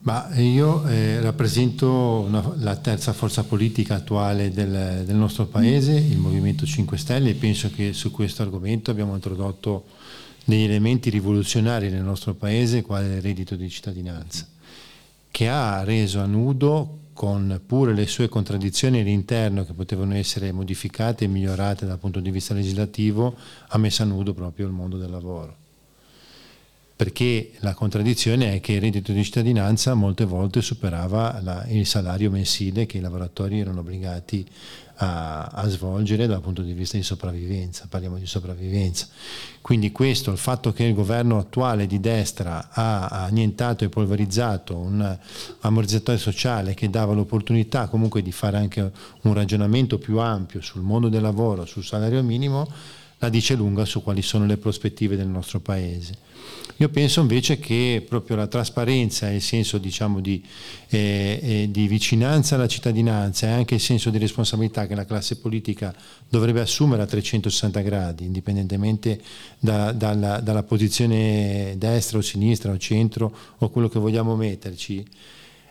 Ma 0.00 0.28
io 0.36 0.86
eh, 0.86 1.20
rappresento 1.20 1.90
una, 2.26 2.52
la 2.58 2.76
terza 2.76 3.12
forza 3.12 3.42
politica 3.42 3.96
attuale 3.96 4.52
del, 4.52 5.02
del, 5.04 5.16
nostro 5.16 5.46
paese, 5.46 5.92
il 5.92 6.18
Movimento 6.18 6.64
5 6.64 6.96
Stelle, 6.96 7.30
e 7.30 7.34
penso 7.34 7.70
che 7.70 7.92
su 7.92 8.12
questo 8.12 8.42
argomento 8.42 8.92
abbiamo 8.92 9.14
introdotto 9.14 9.86
degli 10.44 10.62
elementi 10.62 11.10
rivoluzionari 11.10 11.90
nel 11.90 12.04
nostro 12.04 12.34
paese, 12.34 12.82
quale 12.82 13.16
il 13.16 13.20
reddito 13.20 13.56
di 13.56 13.68
cittadinanza, 13.68 14.46
che 15.30 15.48
ha 15.48 15.82
reso 15.82 16.20
a 16.20 16.26
nudo, 16.26 16.98
con 17.18 17.60
pure 17.66 17.94
le 17.94 18.06
sue 18.06 18.28
contraddizioni 18.28 19.00
all'interno 19.00 19.64
che 19.64 19.72
potevano 19.72 20.14
essere 20.14 20.52
modificate 20.52 21.24
e 21.24 21.26
migliorate 21.26 21.84
dal 21.84 21.98
punto 21.98 22.20
di 22.20 22.30
vista 22.30 22.54
legislativo, 22.54 23.34
ha 23.66 23.76
messo 23.76 24.04
a 24.04 24.06
nudo 24.06 24.32
proprio 24.32 24.68
il 24.68 24.72
mondo 24.72 24.98
del 24.98 25.10
lavoro 25.10 25.67
perché 26.98 27.52
la 27.60 27.74
contraddizione 27.74 28.54
è 28.54 28.60
che 28.60 28.72
il 28.72 28.80
reddito 28.80 29.12
di 29.12 29.22
cittadinanza 29.22 29.94
molte 29.94 30.24
volte 30.24 30.60
superava 30.60 31.38
la, 31.40 31.64
il 31.68 31.86
salario 31.86 32.28
mensile 32.28 32.86
che 32.86 32.98
i 32.98 33.00
lavoratori 33.00 33.60
erano 33.60 33.82
obbligati 33.82 34.44
a, 34.96 35.44
a, 35.44 35.68
svolgere 35.68 36.26
dal 36.26 36.40
punto 36.40 36.62
di 36.62 36.72
vista 36.72 36.96
di 36.96 37.04
sopravvivenza, 37.04 37.86
parliamo 37.88 38.18
di 38.18 38.26
sopravvivenza. 38.26 39.06
Quindi 39.60 39.92
questo, 39.92 40.32
il 40.32 40.38
fatto 40.38 40.72
che 40.72 40.82
il 40.82 40.94
governo 40.94 41.38
attuale 41.38 41.86
di 41.86 42.00
destra 42.00 42.70
ha 42.72 43.06
annientato 43.06 43.84
e 43.84 43.88
polverizzato 43.88 44.76
un 44.76 45.18
ammortizzatore 45.60 46.18
sociale 46.18 46.74
che 46.74 46.90
dava 46.90 47.12
l'opportunità 47.12 47.86
comunque 47.86 48.22
di 48.22 48.32
fare 48.32 48.56
anche 48.56 48.90
un 49.20 49.34
ragionamento 49.34 49.98
più 49.98 50.18
ampio 50.18 50.60
sul 50.60 50.82
mondo 50.82 51.08
del 51.08 51.22
lavoro, 51.22 51.64
sul 51.64 51.84
salario 51.84 52.24
minimo, 52.24 52.68
la 53.18 53.28
dice 53.28 53.54
lunga 53.54 53.84
su 53.84 54.02
quali 54.02 54.22
sono 54.22 54.46
le 54.46 54.56
prospettive 54.56 55.14
del 55.14 55.28
nostro 55.28 55.60
Paese. 55.60 56.26
Io 56.76 56.88
penso 56.90 57.20
invece 57.20 57.58
che 57.58 58.04
proprio 58.08 58.36
la 58.36 58.46
trasparenza 58.46 59.28
e 59.28 59.36
il 59.36 59.42
senso 59.42 59.78
diciamo, 59.78 60.20
di, 60.20 60.42
eh, 60.88 61.40
eh, 61.42 61.68
di, 61.70 61.88
vicinanza 61.88 62.54
alla 62.54 62.68
cittadinanza 62.68 63.48
e 63.48 63.50
anche 63.50 63.74
il 63.74 63.80
senso 63.80 64.10
di 64.10 64.18
responsabilità 64.18 64.86
che 64.86 64.94
la 64.94 65.04
classe 65.04 65.36
politica 65.36 65.94
dovrebbe 66.28 66.60
assumere 66.60 67.02
a 67.02 67.06
360 67.06 67.80
gradi, 67.80 68.24
indipendentemente 68.24 69.20
da, 69.58 69.92
dalla, 69.92 70.40
dalla 70.40 70.62
posizione 70.62 71.74
destra 71.78 72.18
o 72.18 72.22
sinistra 72.22 72.70
o 72.70 72.78
centro 72.78 73.34
o 73.58 73.68
quello 73.70 73.88
che 73.88 73.98
vogliamo 73.98 74.36
metterci, 74.36 75.04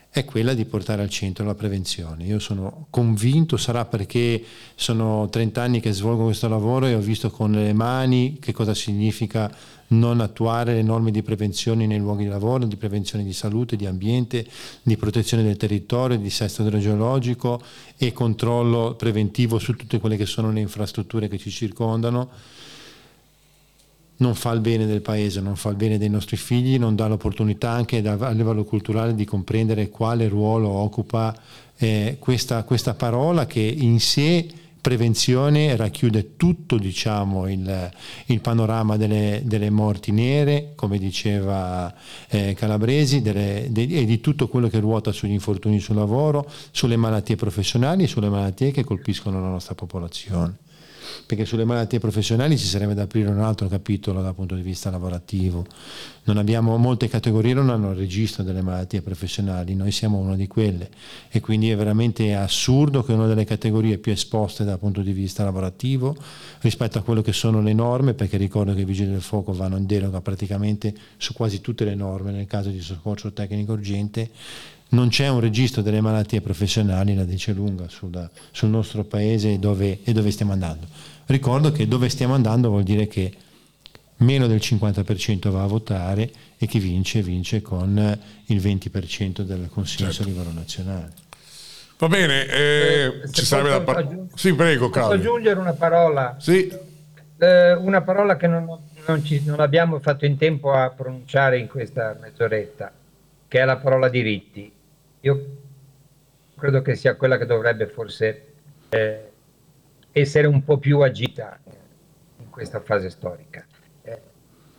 è 0.09 0.25
quella 0.25 0.53
di 0.53 0.65
portare 0.65 1.01
al 1.01 1.09
centro 1.09 1.45
la 1.45 1.53
prevenzione. 1.53 2.25
Io 2.25 2.39
sono 2.39 2.87
convinto, 2.89 3.57
sarà 3.57 3.85
perché 3.85 4.43
sono 4.75 5.27
30 5.29 5.61
anni 5.61 5.79
che 5.79 5.91
svolgo 5.91 6.25
questo 6.25 6.47
lavoro 6.47 6.87
e 6.87 6.95
ho 6.95 6.99
visto 6.99 7.29
con 7.29 7.51
le 7.51 7.73
mani 7.73 8.37
che 8.39 8.51
cosa 8.51 8.73
significa 8.73 9.51
non 9.89 10.19
attuare 10.19 10.73
le 10.73 10.81
norme 10.81 11.11
di 11.11 11.21
prevenzione 11.21 11.85
nei 11.85 11.99
luoghi 11.99 12.23
di 12.23 12.29
lavoro, 12.29 12.65
di 12.65 12.75
prevenzione 12.75 13.23
di 13.23 13.33
salute, 13.33 13.75
di 13.75 13.85
ambiente, 13.85 14.45
di 14.81 14.97
protezione 14.97 15.43
del 15.43 15.55
territorio, 15.55 16.17
di 16.17 16.23
dissesto 16.23 16.63
idrogeologico 16.63 17.61
e 17.95 18.11
controllo 18.11 18.95
preventivo 18.95 19.59
su 19.59 19.75
tutte 19.75 19.99
quelle 19.99 20.17
che 20.17 20.25
sono 20.25 20.51
le 20.51 20.59
infrastrutture 20.59 21.27
che 21.27 21.37
ci 21.37 21.51
circondano 21.51 22.29
non 24.17 24.35
fa 24.35 24.51
il 24.51 24.61
bene 24.61 24.85
del 24.85 25.01
paese, 25.01 25.41
non 25.41 25.55
fa 25.55 25.69
il 25.69 25.75
bene 25.75 25.97
dei 25.97 26.09
nostri 26.09 26.37
figli, 26.37 26.77
non 26.79 26.95
dà 26.95 27.07
l'opportunità 27.07 27.71
anche 27.71 27.97
a 28.05 28.29
livello 28.31 28.63
culturale 28.63 29.13
di 29.13 29.25
comprendere 29.25 29.89
quale 29.89 30.27
ruolo 30.27 30.69
occupa 30.69 31.35
eh, 31.77 32.17
questa, 32.19 32.63
questa 32.63 32.93
parola 32.93 33.45
che 33.45 33.61
in 33.61 33.99
sé 33.99 34.47
prevenzione 34.79 35.75
racchiude 35.75 36.37
tutto 36.37 36.77
diciamo, 36.77 37.49
il, 37.49 37.91
il, 38.27 38.39
panorama 38.39 38.95
delle, 38.95 39.41
delle, 39.43 39.69
morti 39.69 40.11
nere, 40.11 40.71
come 40.75 40.97
diceva 40.97 41.93
eh, 42.29 42.53
Calabresi, 42.53 43.21
delle, 43.21 43.67
de, 43.69 43.81
e 43.81 44.05
di 44.05 44.21
tutto 44.21 44.47
quello 44.47 44.69
che 44.69 44.79
ruota 44.79 45.11
sugli 45.11 45.31
infortuni 45.31 45.79
sul 45.79 45.95
lavoro, 45.95 46.49
sulle 46.71 46.95
malattie 46.95 47.35
professionali 47.35 48.03
e 48.03 48.07
sulle 48.07 48.29
malattie 48.29 48.71
che 48.71 48.85
colpiscono 48.85 49.41
la 49.41 49.49
nostra 49.49 49.75
popolazione 49.75 50.65
perché 51.25 51.45
sulle 51.45 51.65
malattie 51.65 51.99
professionali 51.99 52.57
ci 52.57 52.65
sarebbe 52.65 52.93
da 52.93 53.03
aprire 53.03 53.29
un 53.29 53.39
altro 53.39 53.67
capitolo 53.67 54.21
dal 54.21 54.35
punto 54.35 54.55
di 54.55 54.61
vista 54.61 54.89
lavorativo. 54.89 55.65
Abbiamo, 56.25 56.75
molte 56.77 57.07
categorie 57.07 57.53
non 57.53 57.69
hanno 57.69 57.91
il 57.91 57.97
registro 57.97 58.43
delle 58.43 58.61
malattie 58.61 59.01
professionali, 59.01 59.75
noi 59.75 59.91
siamo 59.91 60.17
una 60.17 60.35
di 60.35 60.47
quelle 60.47 60.89
e 61.29 61.39
quindi 61.39 61.69
è 61.69 61.75
veramente 61.77 62.35
assurdo 62.35 63.01
che 63.01 63.13
una 63.13 63.27
delle 63.27 63.45
categorie 63.45 63.97
più 63.97 64.11
esposte 64.11 64.65
dal 64.65 64.77
punto 64.77 65.01
di 65.01 65.13
vista 65.13 65.45
lavorativo 65.45 66.15
rispetto 66.59 66.97
a 66.97 67.01
quello 67.01 67.21
che 67.21 67.31
sono 67.31 67.61
le 67.61 67.73
norme, 67.73 68.13
perché 68.13 68.35
ricordo 68.35 68.73
che 68.73 68.81
i 68.81 68.85
vigili 68.85 69.11
del 69.11 69.21
fuoco 69.21 69.53
vanno 69.53 69.77
in 69.77 69.85
deroga 69.85 70.19
praticamente 70.19 70.93
su 71.15 71.33
quasi 71.33 71.61
tutte 71.61 71.85
le 71.85 71.95
norme 71.95 72.31
nel 72.31 72.45
caso 72.45 72.69
di 72.69 72.81
soccorso 72.81 73.31
tecnico 73.31 73.71
urgente, 73.71 74.29
non 74.89 75.09
c'è 75.09 75.27
un 75.27 75.39
registro 75.39 75.81
delle 75.81 76.01
malattie 76.01 76.41
professionali, 76.41 77.15
la 77.15 77.25
dice 77.25 77.53
lunga 77.53 77.87
sulla, 77.89 78.29
sul 78.51 78.69
nostro 78.69 79.03
paese 79.03 79.53
e 79.53 79.59
dove, 79.59 79.99
e 80.03 80.13
dove 80.13 80.31
stiamo 80.31 80.53
andando. 80.53 80.87
Ricordo 81.25 81.71
che 81.71 81.87
dove 81.87 82.09
stiamo 82.09 82.33
andando 82.33 82.69
vuol 82.69 82.83
dire 82.83 83.07
che 83.07 83.33
meno 84.17 84.47
del 84.47 84.59
50% 84.59 85.49
va 85.49 85.63
a 85.63 85.67
votare 85.67 86.31
e 86.57 86.65
chi 86.65 86.79
vince 86.79 87.21
vince 87.21 87.61
con 87.61 88.17
il 88.45 88.57
20% 88.57 89.41
del 89.41 89.67
consenso 89.69 90.11
certo. 90.11 90.23
a 90.23 90.25
livello 90.25 90.51
nazionale. 90.53 91.11
Va 91.99 92.07
bene, 92.07 92.45
eh, 92.45 93.21
eh, 93.23 93.31
ci 93.31 93.43
sarebbe 93.43 93.69
da 93.69 93.81
parlare. 93.81 94.27
Sì, 94.35 94.53
prego, 94.53 94.89
Posso 94.89 95.11
aggiungere 95.11 95.59
una 95.59 95.73
parola? 95.73 96.35
Sì. 96.39 96.71
Eh, 97.39 97.73
una 97.73 98.01
parola 98.01 98.37
che 98.37 98.47
non, 98.47 98.67
non, 99.07 99.23
ci, 99.25 99.43
non, 99.43 99.59
abbiamo 99.59 99.99
fatto 99.99 100.25
in 100.25 100.37
tempo 100.37 100.71
a 100.71 100.91
pronunciare 100.91 101.57
in 101.57 101.67
questa 101.67 102.15
mezz'oretta, 102.19 102.91
che 103.47 103.59
è 103.59 103.65
la 103.65 103.77
parola 103.77 104.09
diritti. 104.09 104.71
Io 105.27 105.45
credo 106.57 106.81
che 106.81 106.95
sia 106.95 107.15
quella 107.15 107.37
che 107.37 107.45
dovrebbe 107.45 107.87
forse 107.87 108.53
eh, 108.87 109.31
essere 110.13 110.47
un 110.47 110.63
po' 110.63 110.77
più 110.77 111.01
agita 111.01 111.59
in 112.37 112.49
questa 112.49 112.79
fase 112.79 113.09
storica. 113.09 113.65
Eh, 114.03 114.21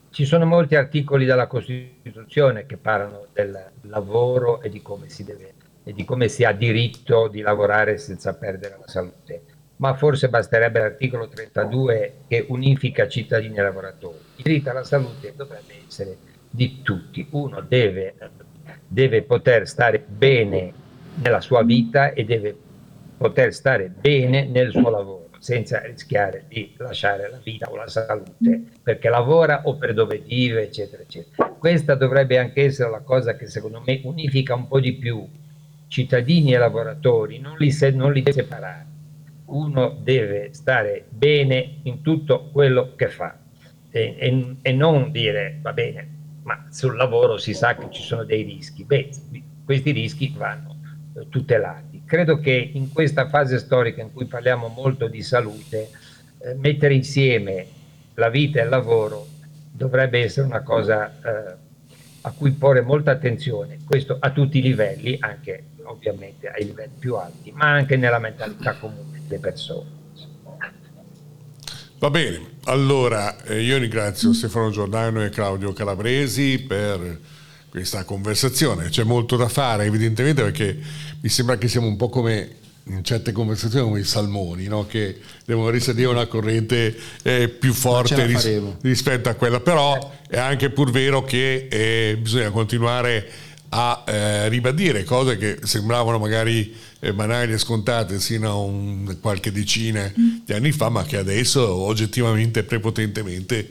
ci 0.09 0.25
sono 0.25 0.47
molti 0.47 0.75
articoli 0.75 1.27
della 1.27 1.47
Costituzione 1.47 2.65
che 2.65 2.79
parlano 2.79 3.27
del 3.35 3.73
lavoro 3.83 4.63
e 4.63 4.71
di 4.71 4.81
come 4.81 5.11
si 5.11 5.23
deve 5.23 5.53
e 5.85 5.93
di 5.93 6.07
come 6.07 6.29
si 6.29 6.45
ha 6.45 6.53
diritto 6.53 7.29
di 7.29 7.43
lavorare 7.43 7.99
senza 7.99 8.35
perdere 8.35 8.79
la 8.81 8.89
salute. 8.89 9.43
Ma 9.77 9.95
forse 9.95 10.31
basterebbe 10.31 10.81
l'articolo 10.81 11.29
32 11.29 12.15
che 12.27 12.47
unifica 12.49 13.07
cittadini 13.07 13.59
e 13.59 13.63
lavoratori. 13.63 14.19
Il 14.37 14.45
diritto 14.45 14.71
alla 14.71 14.83
salute 14.83 15.35
dovrebbe 15.37 15.75
essere 15.87 16.17
di 16.51 16.81
tutti. 16.83 17.27
Uno 17.31 17.61
deve, 17.61 18.15
deve 18.89 19.22
poter 19.22 19.68
stare 19.68 20.05
bene 20.07 20.72
nella 21.22 21.41
sua 21.41 21.62
vita 21.62 22.12
e 22.12 22.24
deve 22.24 22.57
poter 23.16 23.53
stare 23.53 23.89
bene 23.89 24.47
nel 24.47 24.70
suo 24.70 24.89
lavoro 24.89 25.28
senza 25.39 25.80
rischiare 25.80 26.45
di 26.49 26.74
lasciare 26.78 27.30
la 27.30 27.39
vita 27.43 27.70
o 27.70 27.76
la 27.76 27.86
salute 27.86 28.62
perché 28.82 29.09
lavora 29.09 29.62
o 29.64 29.76
per 29.76 29.95
dove 29.95 30.18
vive, 30.18 30.62
eccetera, 30.62 31.03
eccetera. 31.03 31.49
Questa 31.49 31.95
dovrebbe 31.95 32.39
anche 32.39 32.64
essere 32.64 32.91
la 32.91 33.01
cosa 33.01 33.36
che 33.36 33.47
secondo 33.47 33.82
me 33.84 34.01
unifica 34.05 34.55
un 34.55 34.66
po' 34.66 34.80
di 34.80 34.95
più 34.95 35.26
cittadini 35.86 36.53
e 36.53 36.59
lavoratori, 36.59 37.39
non 37.39 37.57
li, 37.57 37.70
se, 37.70 37.91
non 37.91 38.12
li 38.12 38.22
deve 38.22 38.43
separare. 38.43 38.86
Uno 39.47 39.97
deve 40.03 40.51
stare 40.53 41.05
bene 41.09 41.78
in 41.84 42.03
tutto 42.03 42.51
quello 42.53 42.95
che 42.97 43.09
fa 43.09 43.39
e, 43.91 44.16
e, 44.18 44.57
e 44.61 44.72
non 44.72 45.11
dire, 45.11 45.59
va 45.62 45.72
bene, 45.72 46.16
ma 46.49 46.67
sul 46.71 46.97
lavoro 46.97 47.37
si 47.37 47.53
sa 47.53 47.77
che 47.77 47.89
ci 47.91 48.03
sono 48.03 48.25
dei 48.25 48.43
rischi. 48.43 48.85
Beh, 48.85 49.11
questi 49.65 49.91
rischi 49.91 50.33
vanno 50.35 50.77
tutelati 51.29 51.89
credo 52.09 52.41
che 52.41 52.71
in 52.73 52.91
questa 52.91 53.29
fase 53.29 53.59
storica 53.59 54.01
in 54.01 54.13
cui 54.13 54.25
parliamo 54.25 54.69
molto 54.69 55.09
di 55.09 55.23
salute, 55.23 55.91
eh, 56.39 56.55
mettere 56.55 56.95
insieme 56.95 57.67
la 58.15 58.31
vita 58.31 58.61
e 58.61 58.63
il 58.63 58.71
lavoro 58.71 59.27
dovrebbe 59.71 60.23
essere 60.23 60.47
una 60.47 60.63
cosa 60.63 61.13
eh, 61.13 61.57
a 62.23 62.33
cui 62.33 62.51
porre 62.53 62.81
molta 62.81 63.11
attenzione, 63.11 63.79
questo 63.85 64.17
a 64.19 64.31
tutti 64.31 64.59
i 64.59 64.63
livelli, 64.63 65.19
anche 65.21 65.67
ovviamente 65.83 66.49
ai 66.49 66.65
livelli 66.65 66.95
più 66.99 67.15
alti, 67.15 67.53
ma 67.53 67.71
anche 67.71 67.97
nella 67.97 68.19
mentalità 68.19 68.75
comune. 68.75 69.23
le 69.29 69.39
persone. 69.39 69.98
Va 72.01 72.11
bene, 72.11 72.41
allora 72.67 73.43
eh, 73.43 73.61
io 73.61 73.77
ringrazio 73.77 74.33
Stefano 74.33 74.71
Giordano 74.71 75.25
e 75.25 75.31
Claudio 75.31 75.73
Calabresi 75.73 76.61
per 76.61 77.19
questa 77.69 78.05
conversazione. 78.05 78.89
C'è 78.89 79.03
molto 79.03 79.35
da 79.35 79.49
fare 79.49 79.87
evidentemente 79.87 80.41
perché 80.43 80.79
mi 81.21 81.29
sembra 81.29 81.59
che 81.59 81.67
siamo 81.67 81.89
un 81.89 81.97
po' 81.97 82.09
come 82.09 82.55
in 82.85 83.03
certe 83.03 83.33
conversazioni 83.33 83.85
come 83.85 83.99
i 83.99 84.05
salmoni, 84.05 84.69
no? 84.69 84.87
che 84.87 85.19
devono 85.45 85.71
risalire 85.71 86.07
una 86.07 86.27
corrente 86.27 86.97
eh, 87.23 87.49
più 87.49 87.73
forte 87.73 88.25
ris- 88.27 88.81
rispetto 88.81 89.29
a 89.29 89.35
quella, 89.35 89.59
però 89.59 90.15
è 90.29 90.39
anche 90.39 90.71
pur 90.71 90.93
vero 90.93 91.25
che 91.25 91.67
eh, 91.69 92.17
bisogna 92.17 92.51
continuare 92.51 93.29
a 93.71 94.05
eh, 94.07 94.49
ribadire 94.49 95.05
cose 95.05 95.37
che 95.37 95.59
sembravano 95.62 96.19
magari 96.19 96.75
eh, 97.01 97.12
banali 97.12 97.53
e 97.53 97.59
scontate 97.59 98.19
sino 98.19 98.49
a 98.49 98.55
un, 98.55 99.19
qualche 99.21 99.53
decina 99.53 100.11
di 100.14 100.53
anni 100.53 100.73
fa, 100.73 100.89
ma 100.89 101.05
che 101.05 101.19
adesso 101.19 101.66
oggettivamente, 101.71 102.62
prepotentemente 102.64 103.71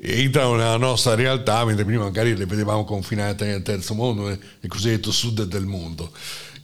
entrano 0.00 0.54
nella 0.54 0.76
nostra 0.76 1.14
realtà, 1.14 1.64
mentre 1.64 1.84
prima 1.84 2.04
magari 2.04 2.36
le 2.36 2.46
vedevamo 2.46 2.84
confinate 2.84 3.46
nel 3.46 3.62
terzo 3.62 3.94
mondo, 3.94 4.26
nel 4.26 4.38
cosiddetto 4.68 5.10
sud 5.10 5.44
del 5.44 5.64
mondo. 5.64 6.12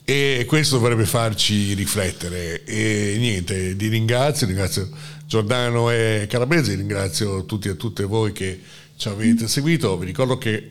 E 0.05 0.45
questo 0.47 0.77
dovrebbe 0.77 1.07
farci 1.07 1.73
riflettere. 1.73 2.63
E 2.65 3.17
niente, 3.19 3.75
vi 3.75 3.89
ringrazio, 3.89 4.47
ringrazio 4.47 4.91
Giordano 5.27 5.91
e 5.91 6.27
Calabresi, 6.29 6.75
ringrazio 6.75 7.47
tutti 7.47 7.69
e 7.69 7.77
tutte 7.77 8.05
voi 8.05 8.33
che 8.33 8.61
ci 8.97 9.09
avete 9.09 9.49
seguito, 9.49 9.97
vi 9.97 10.07
ricordo 10.07 10.39
che 10.39 10.71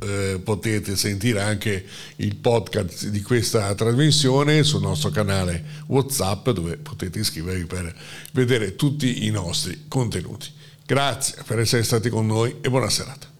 eh, 0.00 0.40
potete 0.42 0.96
sentire 0.96 1.40
anche 1.40 1.84
il 2.16 2.36
podcast 2.36 3.08
di 3.08 3.22
questa 3.22 3.74
trasmissione 3.74 4.62
sul 4.62 4.82
nostro 4.82 5.10
canale 5.10 5.64
Whatsapp 5.86 6.50
dove 6.50 6.76
potete 6.76 7.18
iscrivervi 7.18 7.64
per 7.66 7.94
vedere 8.32 8.76
tutti 8.76 9.26
i 9.26 9.30
nostri 9.30 9.84
contenuti. 9.88 10.48
Grazie 10.86 11.42
per 11.46 11.58
essere 11.58 11.82
stati 11.82 12.08
con 12.08 12.26
noi 12.26 12.56
e 12.60 12.68
buona 12.68 12.90
serata. 12.90 13.33